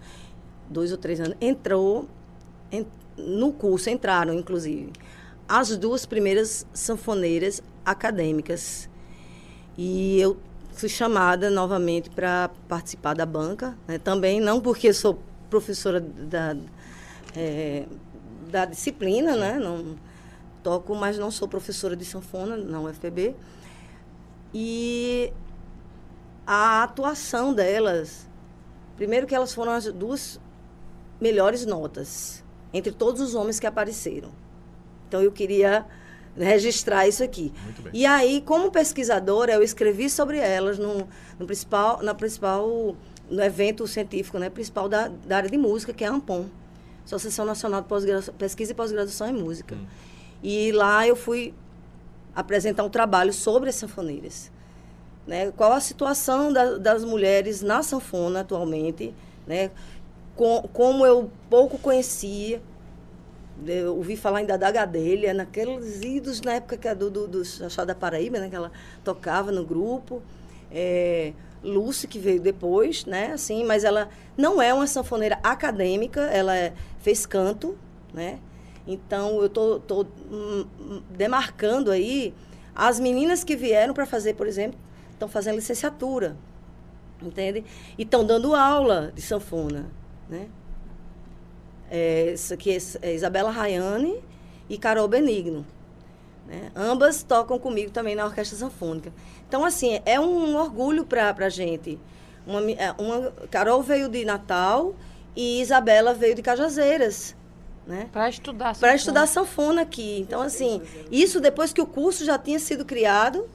dois 0.68 0.92
ou 0.92 0.98
três 0.98 1.20
anos, 1.20 1.36
entrou 1.40 2.08
en- 2.70 2.86
no 3.16 3.52
curso, 3.52 3.90
entraram 3.90 4.32
inclusive, 4.34 4.92
as 5.48 5.76
duas 5.76 6.06
primeiras 6.06 6.64
sanfoneiras 6.72 7.60
acadêmicas. 7.84 8.88
E 9.76 10.20
eu 10.20 10.36
fui 10.72 10.88
chamada 10.88 11.50
novamente 11.50 12.08
para 12.10 12.50
participar 12.68 13.14
da 13.14 13.26
banca. 13.26 13.76
né? 13.88 13.98
Também 13.98 14.40
não 14.40 14.60
porque 14.60 14.92
sou 14.92 15.18
professora 15.50 16.00
da, 16.00 16.56
eh, 17.36 17.86
da 18.50 18.64
disciplina, 18.64 19.36
né? 19.36 19.58
Não, 19.58 19.96
toco, 20.62 20.94
mas 20.94 21.18
não 21.18 21.30
sou 21.30 21.48
professora 21.48 21.96
de 21.96 22.04
sanfona 22.04 22.56
na 22.56 22.80
UFPB. 22.80 23.34
E 24.54 25.32
a 26.46 26.82
atuação 26.82 27.52
delas, 27.52 28.28
primeiro 28.96 29.26
que 29.26 29.34
elas 29.34 29.52
foram 29.52 29.72
as 29.72 29.84
duas 29.92 30.40
melhores 31.20 31.66
notas 31.66 32.42
entre 32.72 32.92
todos 32.92 33.20
os 33.20 33.34
homens 33.34 33.60
que 33.60 33.66
apareceram. 33.66 34.30
Então 35.08 35.20
eu 35.20 35.32
queria 35.32 35.86
registrar 36.36 37.06
isso 37.06 37.22
aqui. 37.22 37.52
E 37.92 38.06
aí, 38.06 38.40
como 38.40 38.70
pesquisadora, 38.70 39.52
eu 39.52 39.62
escrevi 39.62 40.08
sobre 40.08 40.38
elas 40.38 40.78
no, 40.78 41.08
no 41.38 41.46
principal, 41.46 42.02
na 42.02 42.14
principal, 42.14 42.96
no 43.30 43.42
evento 43.42 43.86
científico, 43.86 44.38
né, 44.38 44.50
principal 44.50 44.88
da, 44.88 45.08
da 45.08 45.36
área 45.36 45.48
de 45.48 45.56
música, 45.56 45.92
que 45.92 46.04
é 46.04 46.08
a 46.08 46.12
ANPOM, 46.12 46.46
Associação 47.04 47.44
Nacional 47.44 47.80
de 47.82 48.32
Pesquisa 48.32 48.72
e 48.72 48.74
Pós-Graduação 48.74 49.28
em 49.28 49.32
Música. 49.32 49.76
E 50.42 50.72
lá 50.72 51.06
eu 51.06 51.14
fui 51.16 51.54
apresentar 52.34 52.84
um 52.84 52.90
trabalho 52.90 53.32
sobre 53.32 53.68
as 53.68 53.74
sanfoneiras. 53.76 54.50
Né? 55.26 55.50
Qual 55.52 55.72
a 55.72 55.80
situação 55.80 56.52
da- 56.52 56.78
das 56.78 57.04
mulheres 57.04 57.62
na 57.62 57.82
sanfona 57.82 58.40
atualmente, 58.40 59.14
né? 59.46 59.70
Com- 60.34 60.62
como 60.72 61.04
eu 61.04 61.30
pouco 61.48 61.78
conhecia, 61.78 62.60
eu 63.66 63.94
ouvi 63.96 64.16
falar 64.16 64.38
ainda 64.38 64.56
da 64.56 64.70
Gadelha, 64.70 65.34
naqueles 65.34 66.00
idos 66.02 66.40
na 66.40 66.54
época 66.54 66.76
que 66.76 66.88
a 66.88 66.94
do, 66.94 67.10
do, 67.10 67.28
do 67.28 67.44
Chachá 67.44 67.84
da 67.84 67.94
Paraíba, 67.94 68.38
né, 68.40 68.48
que 68.48 68.56
ela 68.56 68.72
tocava 69.04 69.52
no 69.52 69.64
grupo. 69.64 70.22
É, 70.72 71.32
Lúcia, 71.62 72.08
que 72.08 72.18
veio 72.18 72.40
depois, 72.40 73.04
né, 73.04 73.32
assim, 73.32 73.64
mas 73.64 73.84
ela 73.84 74.08
não 74.36 74.60
é 74.60 74.72
uma 74.72 74.86
sanfoneira 74.86 75.38
acadêmica, 75.42 76.22
ela 76.22 76.56
é- 76.56 76.72
fez 77.00 77.26
canto, 77.26 77.76
né? 78.12 78.38
Então, 78.86 79.40
eu 79.42 79.48
tô, 79.48 79.78
tô 79.78 80.06
hum, 80.30 81.02
demarcando 81.10 81.90
aí 81.90 82.34
as 82.74 82.98
meninas 82.98 83.44
que 83.44 83.54
vieram 83.56 83.92
para 83.92 84.06
fazer, 84.06 84.34
por 84.34 84.46
exemplo, 84.46 84.78
estão 85.12 85.28
fazendo 85.28 85.56
licenciatura, 85.56 86.36
entende? 87.22 87.64
E 87.98 88.02
estão 88.02 88.24
dando 88.24 88.54
aula 88.54 89.12
de 89.14 89.20
sanfona, 89.20 89.86
né? 90.28 90.48
É, 91.90 92.32
isso 92.32 92.54
aqui 92.54 92.70
é, 92.70 92.78
é 93.02 93.14
Isabela 93.14 93.50
Rayane 93.50 94.22
e 94.68 94.78
Carol 94.78 95.08
Benigno. 95.08 95.66
Né? 96.50 96.70
Ambas 96.74 97.22
tocam 97.22 97.58
comigo 97.60 97.92
também 97.92 98.16
na 98.16 98.26
Orquestra 98.26 98.58
Sanfônica. 98.58 99.12
Então, 99.48 99.64
assim, 99.64 100.00
é 100.04 100.18
um 100.18 100.56
orgulho 100.56 101.06
para 101.06 101.32
a 101.38 101.48
gente. 101.48 101.96
Uma, 102.46 102.60
é, 102.72 102.92
uma, 102.98 103.30
Carol 103.50 103.82
veio 103.82 104.08
de 104.08 104.24
Natal 104.24 104.94
e 105.36 105.60
Isabela 105.60 106.12
veio 106.12 106.34
de 106.34 106.42
Cajazeiras. 106.42 107.36
Né? 107.86 108.08
Para 108.12 108.28
estudar. 108.28 108.64
Para 108.66 108.74
sanfona. 108.74 108.94
estudar 108.96 109.26
sanfona 109.28 109.82
aqui. 109.82 110.18
Então, 110.20 110.42
assim, 110.42 110.82
isso 111.10 111.40
depois 111.40 111.72
que 111.72 111.80
o 111.80 111.86
curso 111.86 112.24
já 112.24 112.36
tinha 112.36 112.58
sido 112.58 112.84
criado, 112.84 113.48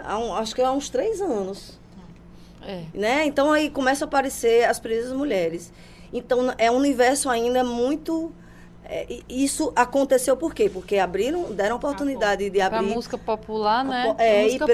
um- 0.00 0.34
acho 0.34 0.54
que 0.54 0.60
há 0.62 0.70
uns 0.70 0.88
três 0.90 1.20
anos 1.20 1.78
É. 2.62 2.84
né? 2.94 3.24
Então 3.26 3.52
aí 3.52 3.70
começam 3.70 4.06
a 4.06 4.08
aparecer 4.08 4.64
as 4.68 4.78
primeiras 4.78 5.12
mulheres. 5.12 5.72
Então 6.12 6.52
é 6.58 6.70
um 6.70 6.76
universo 6.76 7.28
ainda 7.28 7.64
muito 7.64 8.32
é, 8.88 9.18
isso 9.28 9.72
aconteceu 9.76 10.36
por 10.36 10.54
quê? 10.54 10.68
Porque 10.72 10.96
abriram, 10.98 11.52
deram 11.52 11.74
a 11.74 11.78
oportunidade 11.78 12.48
de 12.50 12.58
Pra 12.58 12.66
abrir 12.78 12.94
música 12.94 13.18
popular, 13.18 13.84
né? 13.84 14.14
é, 14.18 14.40
e 14.40 14.44
música 14.44 14.64
e 14.66 14.70
é 14.70 14.72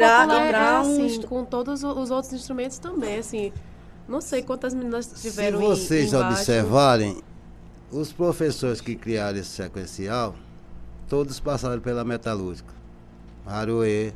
pra 0.50 0.82
um 0.82 1.06
assim, 1.06 1.22
com 1.22 1.44
todos 1.44 1.82
os 1.82 2.10
outros 2.10 2.32
instrumentos 2.32 2.78
também, 2.78 3.18
assim. 3.18 3.52
Não 4.08 4.20
sei 4.20 4.42
quantas 4.42 4.74
meninas 4.74 5.06
Se 5.06 5.30
tiveram 5.30 5.60
em- 5.60 5.64
vocês 5.64 6.12
embaixo. 6.12 6.36
observarem, 6.38 7.22
os 7.90 8.12
professores 8.12 8.80
que 8.80 8.94
criaram 8.96 9.38
esse 9.38 9.50
sequencial, 9.50 10.34
todos 11.08 11.38
passaram 11.40 11.80
pela 11.80 12.04
metalúrgica. 12.04 12.72
Haruê, 13.46 14.12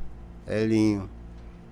Elinho, 0.46 1.08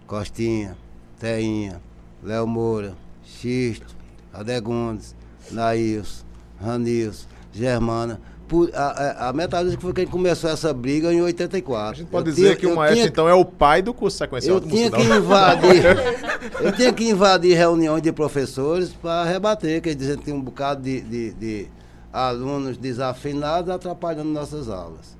Costinha, 0.06 0.76
Teinha, 1.18 1.80
Léo 2.22 2.46
Moura, 2.46 2.94
Xisto, 3.24 3.94
Adegundes, 4.32 5.14
Nails, 5.50 6.24
Ranils, 6.60 7.28
Germana. 7.54 8.20
Por- 8.46 8.70
a, 8.74 8.82
a, 9.26 9.28
a 9.30 9.32
metalúrgica 9.32 9.80
foi 9.80 9.92
quem 9.94 10.06
começou 10.06 10.50
essa 10.50 10.72
briga 10.74 11.10
em 11.12 11.22
84. 11.22 11.90
A 11.90 11.94
gente 11.94 12.08
pode 12.10 12.28
Eu 12.28 12.34
dizer 12.34 12.44
tinha- 12.48 12.56
que 12.56 12.66
o 12.66 12.76
maestro, 12.76 12.96
tinha- 12.96 13.08
então, 13.08 13.26
é 13.28 13.32
o 13.34 13.44
pai 13.44 13.80
do 13.80 13.94
curso 13.94 14.18
sequencial 14.18 14.56
eu 14.56 14.60
do 14.60 14.68
tinha 14.68 14.90
que 14.90 15.02
invadir. 15.02 15.82
eu 16.60 16.72
tinha 16.72 16.92
que 16.92 17.08
invadir 17.08 17.56
reuniões 17.56 18.02
de 18.02 18.12
professores 18.12 18.90
para 18.90 19.24
rebater, 19.24 19.80
que 19.80 19.94
dizer 19.94 20.18
que 20.18 20.24
tinha 20.24 20.36
um 20.36 20.42
bocado 20.42 20.82
de, 20.82 21.00
de- 21.00 21.32
de 21.32 21.68
alunos 22.12 22.76
desafinados 22.76 23.70
atrapalhando 23.70 24.28
nossas 24.30 24.68
aulas. 24.68 25.16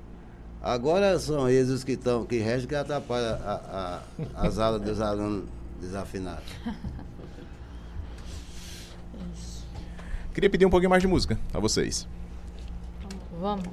Agora 0.61 1.17
são 1.19 1.49
eles 1.49 1.69
os 1.69 1.83
que 1.83 1.93
estão, 1.93 2.25
que 2.25 2.37
restam 2.37 2.67
que 2.67 2.75
atrapalham 2.75 3.33
a- 3.43 4.01
a- 4.37 4.45
as 4.47 4.59
aulas 4.59 4.81
dos 4.81 5.01
alunos 5.01 5.45
desafinados. 5.81 6.43
Queria 10.33 10.49
pedir 10.49 10.65
um 10.65 10.69
pouquinho 10.69 10.89
mais 10.89 11.01
de 11.01 11.07
música 11.07 11.39
a 11.53 11.59
vocês. 11.59 12.07
Vamos. 13.45 13.67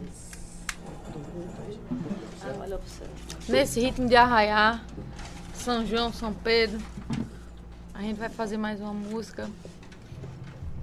Nesse 3.48 3.80
ritmo 3.80 4.06
de 4.06 4.14
arraiar, 4.14 4.84
São 5.54 5.86
João, 5.86 6.12
São 6.12 6.34
Pedro, 6.34 6.78
a 7.94 8.02
gente 8.02 8.18
vai 8.18 8.28
fazer 8.28 8.58
mais 8.58 8.82
uma 8.82 8.92
música 8.92 9.48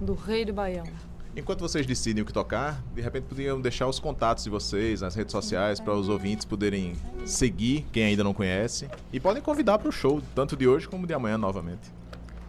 do 0.00 0.14
Rei 0.14 0.44
do 0.44 0.52
Baião. 0.52 0.88
Enquanto 1.36 1.60
vocês 1.60 1.86
decidem 1.86 2.24
o 2.24 2.26
que 2.26 2.32
tocar, 2.32 2.82
de 2.92 3.00
repente 3.00 3.26
podiam 3.28 3.60
deixar 3.60 3.86
os 3.86 4.00
contatos 4.00 4.42
de 4.42 4.50
vocês 4.50 5.02
nas 5.02 5.14
redes 5.14 5.30
sociais 5.30 5.78
para 5.78 5.94
os 5.94 6.08
ouvintes 6.08 6.44
poderem 6.44 6.96
seguir, 7.24 7.86
quem 7.92 8.02
ainda 8.02 8.24
não 8.24 8.34
conhece, 8.34 8.90
e 9.12 9.20
podem 9.20 9.40
convidar 9.40 9.78
para 9.78 9.88
o 9.88 9.92
show, 9.92 10.20
tanto 10.34 10.56
de 10.56 10.66
hoje 10.66 10.88
como 10.88 11.06
de 11.06 11.14
amanhã 11.14 11.38
novamente. 11.38 11.92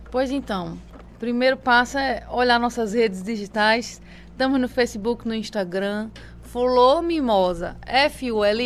Pois 0.09 0.31
então, 0.31 0.75
primeiro 1.21 1.55
passo 1.55 1.97
é 1.99 2.23
olhar 2.31 2.59
nossas 2.59 2.93
redes 2.93 3.21
digitais. 3.21 4.01
Estamos 4.31 4.59
no 4.59 4.67
Facebook, 4.67 5.27
no 5.27 5.35
Instagram. 5.35 6.09
Fulô 6.41 6.99
Mimosa, 6.99 7.77
F-U-L-O-M-I-M-O-S-A. 7.85 8.65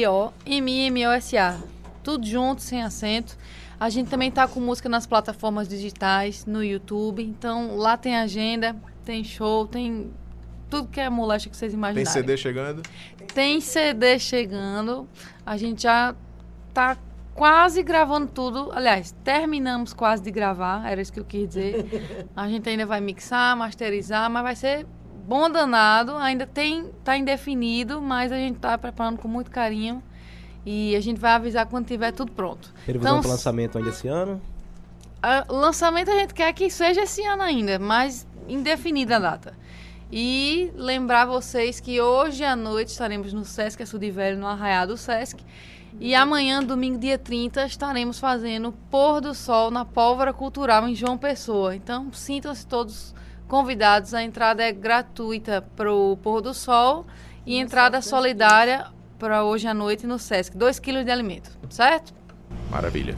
Tudo 2.01 2.25
junto, 2.25 2.61
sem 2.61 2.81
acento. 2.81 3.37
A 3.77 3.89
gente 3.89 4.09
também 4.09 4.31
tá 4.31 4.47
com 4.47 4.61
música 4.61 4.87
nas 4.87 5.05
plataformas 5.05 5.67
digitais, 5.67 6.45
no 6.45 6.63
YouTube. 6.63 7.21
Então 7.21 7.75
lá 7.75 7.97
tem 7.97 8.15
agenda, 8.15 8.73
tem 9.03 9.21
show, 9.21 9.67
tem 9.67 10.13
tudo 10.69 10.87
que 10.87 11.01
é 11.01 11.09
moléstia 11.09 11.51
que 11.51 11.57
vocês 11.57 11.73
Tem 11.73 11.77
imaginarem. 11.77 12.09
CD 12.09 12.37
chegando? 12.37 12.83
Tem 13.33 13.59
CD 13.59 14.17
chegando. 14.17 15.09
A 15.45 15.57
gente 15.57 15.83
já 15.83 16.15
tá 16.73 16.95
quase 17.35 17.83
gravando 17.83 18.25
tudo. 18.27 18.71
Aliás, 18.73 19.13
terminamos 19.23 19.93
quase 19.93 20.23
de 20.23 20.31
gravar, 20.31 20.89
era 20.89 20.99
isso 20.99 21.13
que 21.13 21.19
eu 21.19 21.25
quis 21.25 21.47
dizer. 21.49 22.27
A 22.35 22.47
gente 22.49 22.67
ainda 22.67 22.85
vai 22.87 22.99
mixar, 23.01 23.55
masterizar, 23.55 24.27
mas 24.31 24.41
vai 24.41 24.55
ser 24.55 24.87
bom 25.27 25.47
danado. 25.49 26.15
Ainda 26.15 26.47
tem, 26.47 26.89
tá 27.03 27.15
indefinido, 27.17 28.01
mas 28.01 28.31
a 28.31 28.37
gente 28.37 28.57
tá 28.59 28.75
preparando 28.77 29.19
com 29.19 29.27
muito 29.27 29.51
carinho. 29.51 30.01
E 30.65 30.95
a 30.95 30.99
gente 30.99 31.19
vai 31.19 31.33
avisar 31.33 31.67
quando 31.67 31.85
tiver 31.85 32.11
tudo 32.11 32.31
pronto. 32.31 32.73
Previsão 32.85 33.11
Então, 33.11 33.21
para 33.21 33.31
lançamento 33.31 33.77
ainda 33.77 33.89
esse 33.91 34.07
ano? 34.07 34.41
a- 35.21 35.45
o 35.49 35.53
lançamento 35.55 36.09
a 36.09 36.15
gente 36.15 36.33
quer 36.33 36.51
que 36.53 36.69
seja 36.71 37.01
esse 37.01 37.23
ano 37.23 37.43
ainda, 37.43 37.77
mas 37.77 38.25
indefinida 38.47 39.17
a 39.17 39.19
data. 39.19 39.53
E 40.11 40.71
lembrar 40.75 41.25
vocês 41.25 41.79
que 41.79 41.99
hoje 41.99 42.43
à 42.43 42.55
noite 42.55 42.89
estaremos 42.89 43.33
no 43.33 43.43
Sesc 43.43 43.81
Açu 43.83 43.97
de 43.99 44.09
Velho, 44.11 44.37
no 44.39 44.45
Arraial 44.47 44.87
do 44.87 44.95
Sesc. 44.97 45.43
E 45.99 46.13
amanhã, 46.13 46.61
domingo, 46.61 46.99
dia 46.99 47.17
30, 47.17 47.65
estaremos 47.65 48.19
fazendo 48.19 48.73
Pôr 48.91 49.21
do 49.21 49.33
Sol 49.33 49.71
na 49.71 49.85
Pólvora 49.85 50.33
Cultural 50.33 50.87
em 50.87 50.93
João 50.93 51.17
Pessoa. 51.17 51.75
Então, 51.75 52.11
sintam-se 52.11 52.67
todos 52.67 53.15
convidados. 53.47 54.13
A 54.13 54.21
entrada 54.21 54.61
é 54.61 54.71
gratuita 54.71 55.63
para 55.75 55.91
o 55.91 56.17
Pôr 56.17 56.41
do 56.41 56.53
Sol 56.53 57.05
e 57.45 57.57
entrada 57.57 58.01
solidária 58.01 58.87
para 59.17 59.43
hoje 59.45 59.67
à 59.67 59.73
noite 59.73 60.05
no 60.05 60.19
Sesc. 60.19 60.55
2 60.57 60.79
quilos 60.79 61.05
de 61.05 61.11
alimento, 61.11 61.49
certo? 61.69 62.13
Maravilha. 62.69 63.15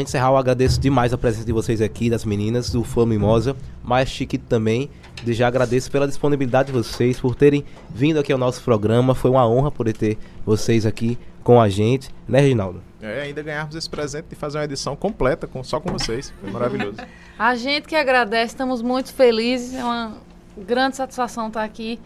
Encerrar, 0.00 0.28
eu 0.28 0.36
agradeço 0.36 0.80
demais 0.80 1.12
a 1.12 1.18
presença 1.18 1.44
de 1.44 1.52
vocês 1.52 1.80
aqui, 1.80 2.08
das 2.08 2.24
meninas, 2.24 2.70
do 2.70 2.82
Fã 2.82 3.04
Mimosa, 3.04 3.56
mais 3.82 4.08
Chiquito 4.08 4.44
também. 4.48 4.90
De 5.22 5.32
já 5.34 5.46
agradeço 5.46 5.90
pela 5.90 6.08
disponibilidade 6.08 6.68
de 6.68 6.72
vocês, 6.72 7.20
por 7.20 7.34
terem 7.34 7.64
vindo 7.90 8.18
aqui 8.18 8.32
ao 8.32 8.38
nosso 8.38 8.62
programa. 8.62 9.14
Foi 9.14 9.30
uma 9.30 9.46
honra 9.46 9.70
poder 9.70 9.92
ter 9.92 10.18
vocês 10.44 10.86
aqui 10.86 11.18
com 11.42 11.60
a 11.60 11.68
gente, 11.68 12.10
né, 12.28 12.40
Reginaldo? 12.40 12.82
É, 13.02 13.22
ainda 13.22 13.42
ganharmos 13.42 13.74
esse 13.74 13.88
presente 13.88 14.26
de 14.28 14.36
fazer 14.36 14.58
uma 14.58 14.64
edição 14.64 14.94
completa 14.94 15.46
com, 15.46 15.62
só 15.64 15.80
com 15.80 15.90
vocês. 15.90 16.32
Foi 16.40 16.50
maravilhoso. 16.50 16.98
A 17.38 17.54
gente 17.54 17.88
que 17.88 17.96
agradece, 17.96 18.54
estamos 18.54 18.82
muito 18.82 19.12
felizes. 19.12 19.74
É 19.74 19.82
uma 19.82 20.18
grande 20.56 20.96
satisfação 20.96 21.48
estar 21.48 21.64
aqui 21.64 21.98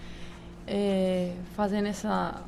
é, 0.66 1.32
fazendo 1.56 1.88
essa 1.88 2.40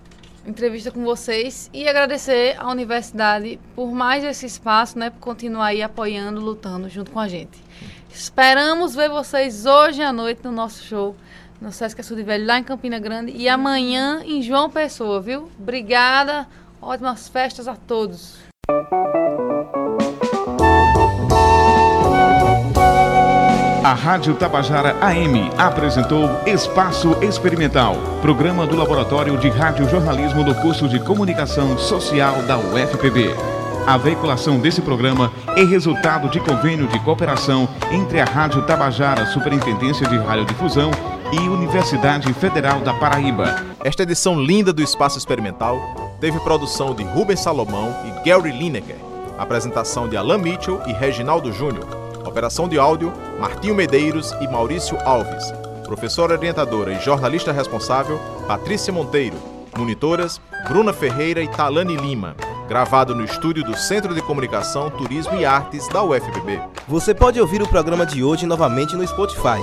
entrevista 0.46 0.90
com 0.90 1.04
vocês 1.04 1.68
e 1.72 1.88
agradecer 1.88 2.56
à 2.58 2.70
universidade 2.70 3.58
por 3.74 3.92
mais 3.92 4.22
esse 4.24 4.46
espaço, 4.46 4.98
né, 4.98 5.10
por 5.10 5.18
continuar 5.18 5.66
aí 5.66 5.82
apoiando, 5.82 6.40
lutando 6.40 6.88
junto 6.88 7.10
com 7.10 7.20
a 7.20 7.28
gente. 7.28 7.62
Esperamos 8.10 8.94
ver 8.94 9.10
vocês 9.10 9.66
hoje 9.66 10.02
à 10.02 10.12
noite 10.12 10.40
no 10.44 10.52
nosso 10.52 10.82
show 10.84 11.16
no 11.60 11.72
Sesc 11.72 12.00
Açu 12.00 12.14
de 12.14 12.22
Velho, 12.22 12.46
lá 12.46 12.58
em 12.58 12.64
Campina 12.64 12.98
Grande 12.98 13.32
e 13.32 13.48
amanhã 13.48 14.22
em 14.24 14.42
João 14.42 14.70
Pessoa, 14.70 15.20
viu? 15.20 15.50
Obrigada, 15.58 16.46
ótimas 16.80 17.28
festas 17.28 17.66
a 17.66 17.74
todos. 17.74 18.38
A 23.86 23.94
Rádio 23.94 24.34
Tabajara 24.34 24.96
AM 25.00 25.48
apresentou 25.56 26.28
Espaço 26.44 27.16
Experimental, 27.22 27.94
programa 28.20 28.66
do 28.66 28.74
Laboratório 28.74 29.38
de 29.38 29.48
Radiojornalismo 29.48 30.42
do 30.42 30.56
curso 30.56 30.88
de 30.88 30.98
Comunicação 30.98 31.78
Social 31.78 32.42
da 32.42 32.58
UFPB. 32.58 33.32
A 33.86 33.96
veiculação 33.96 34.58
desse 34.58 34.82
programa 34.82 35.32
é 35.56 35.62
resultado 35.62 36.28
de 36.28 36.40
convênio 36.40 36.88
de 36.88 36.98
cooperação 36.98 37.68
entre 37.92 38.20
a 38.20 38.24
Rádio 38.24 38.62
Tabajara 38.62 39.24
Superintendência 39.26 40.04
de 40.08 40.16
Radiodifusão 40.16 40.90
e 41.32 41.48
Universidade 41.48 42.32
Federal 42.32 42.80
da 42.80 42.92
Paraíba. 42.92 43.54
Esta 43.84 44.02
edição 44.02 44.36
linda 44.36 44.72
do 44.72 44.82
Espaço 44.82 45.16
Experimental 45.16 45.80
teve 46.20 46.40
produção 46.40 46.92
de 46.92 47.04
Rubens 47.04 47.38
Salomão 47.38 47.94
e 48.04 48.28
Gary 48.28 48.50
Lineker, 48.50 48.96
apresentação 49.38 50.08
de 50.08 50.16
Alan 50.16 50.38
Mitchell 50.38 50.82
e 50.88 50.92
Reginaldo 50.92 51.52
Júnior, 51.52 51.86
operação 52.24 52.68
de 52.68 52.80
áudio 52.80 53.12
Martinho 53.38 53.74
Medeiros 53.74 54.32
e 54.40 54.48
Maurício 54.48 54.98
Alves, 55.04 55.52
professora 55.84 56.34
orientadora 56.34 56.92
e 56.92 57.00
jornalista 57.00 57.52
responsável 57.52 58.18
Patrícia 58.46 58.92
Monteiro, 58.92 59.36
monitoras 59.76 60.40
Bruna 60.68 60.92
Ferreira 60.92 61.42
e 61.42 61.48
Talane 61.48 61.96
Lima, 61.96 62.34
gravado 62.68 63.14
no 63.14 63.24
estúdio 63.24 63.62
do 63.62 63.76
Centro 63.76 64.14
de 64.14 64.22
Comunicação, 64.22 64.90
Turismo 64.90 65.36
e 65.36 65.44
Artes 65.44 65.86
da 65.88 66.02
UFPB. 66.02 66.60
Você 66.88 67.14
pode 67.14 67.40
ouvir 67.40 67.62
o 67.62 67.68
programa 67.68 68.06
de 68.06 68.24
hoje 68.24 68.46
novamente 68.46 68.96
no 68.96 69.06
Spotify. 69.06 69.60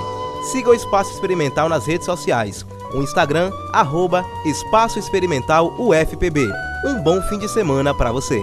Siga 0.52 0.70
o 0.70 0.74
Espaço 0.74 1.12
Experimental 1.12 1.68
nas 1.68 1.86
redes 1.86 2.06
sociais. 2.06 2.64
O 2.94 3.02
Instagram, 3.02 3.50
arroba 3.72 4.24
Espaço 4.44 4.98
Experimental 4.98 5.74
UFPB. 5.78 6.48
Um 6.86 7.02
bom 7.02 7.20
fim 7.22 7.38
de 7.38 7.48
semana 7.48 7.92
para 7.94 8.12
você. 8.12 8.40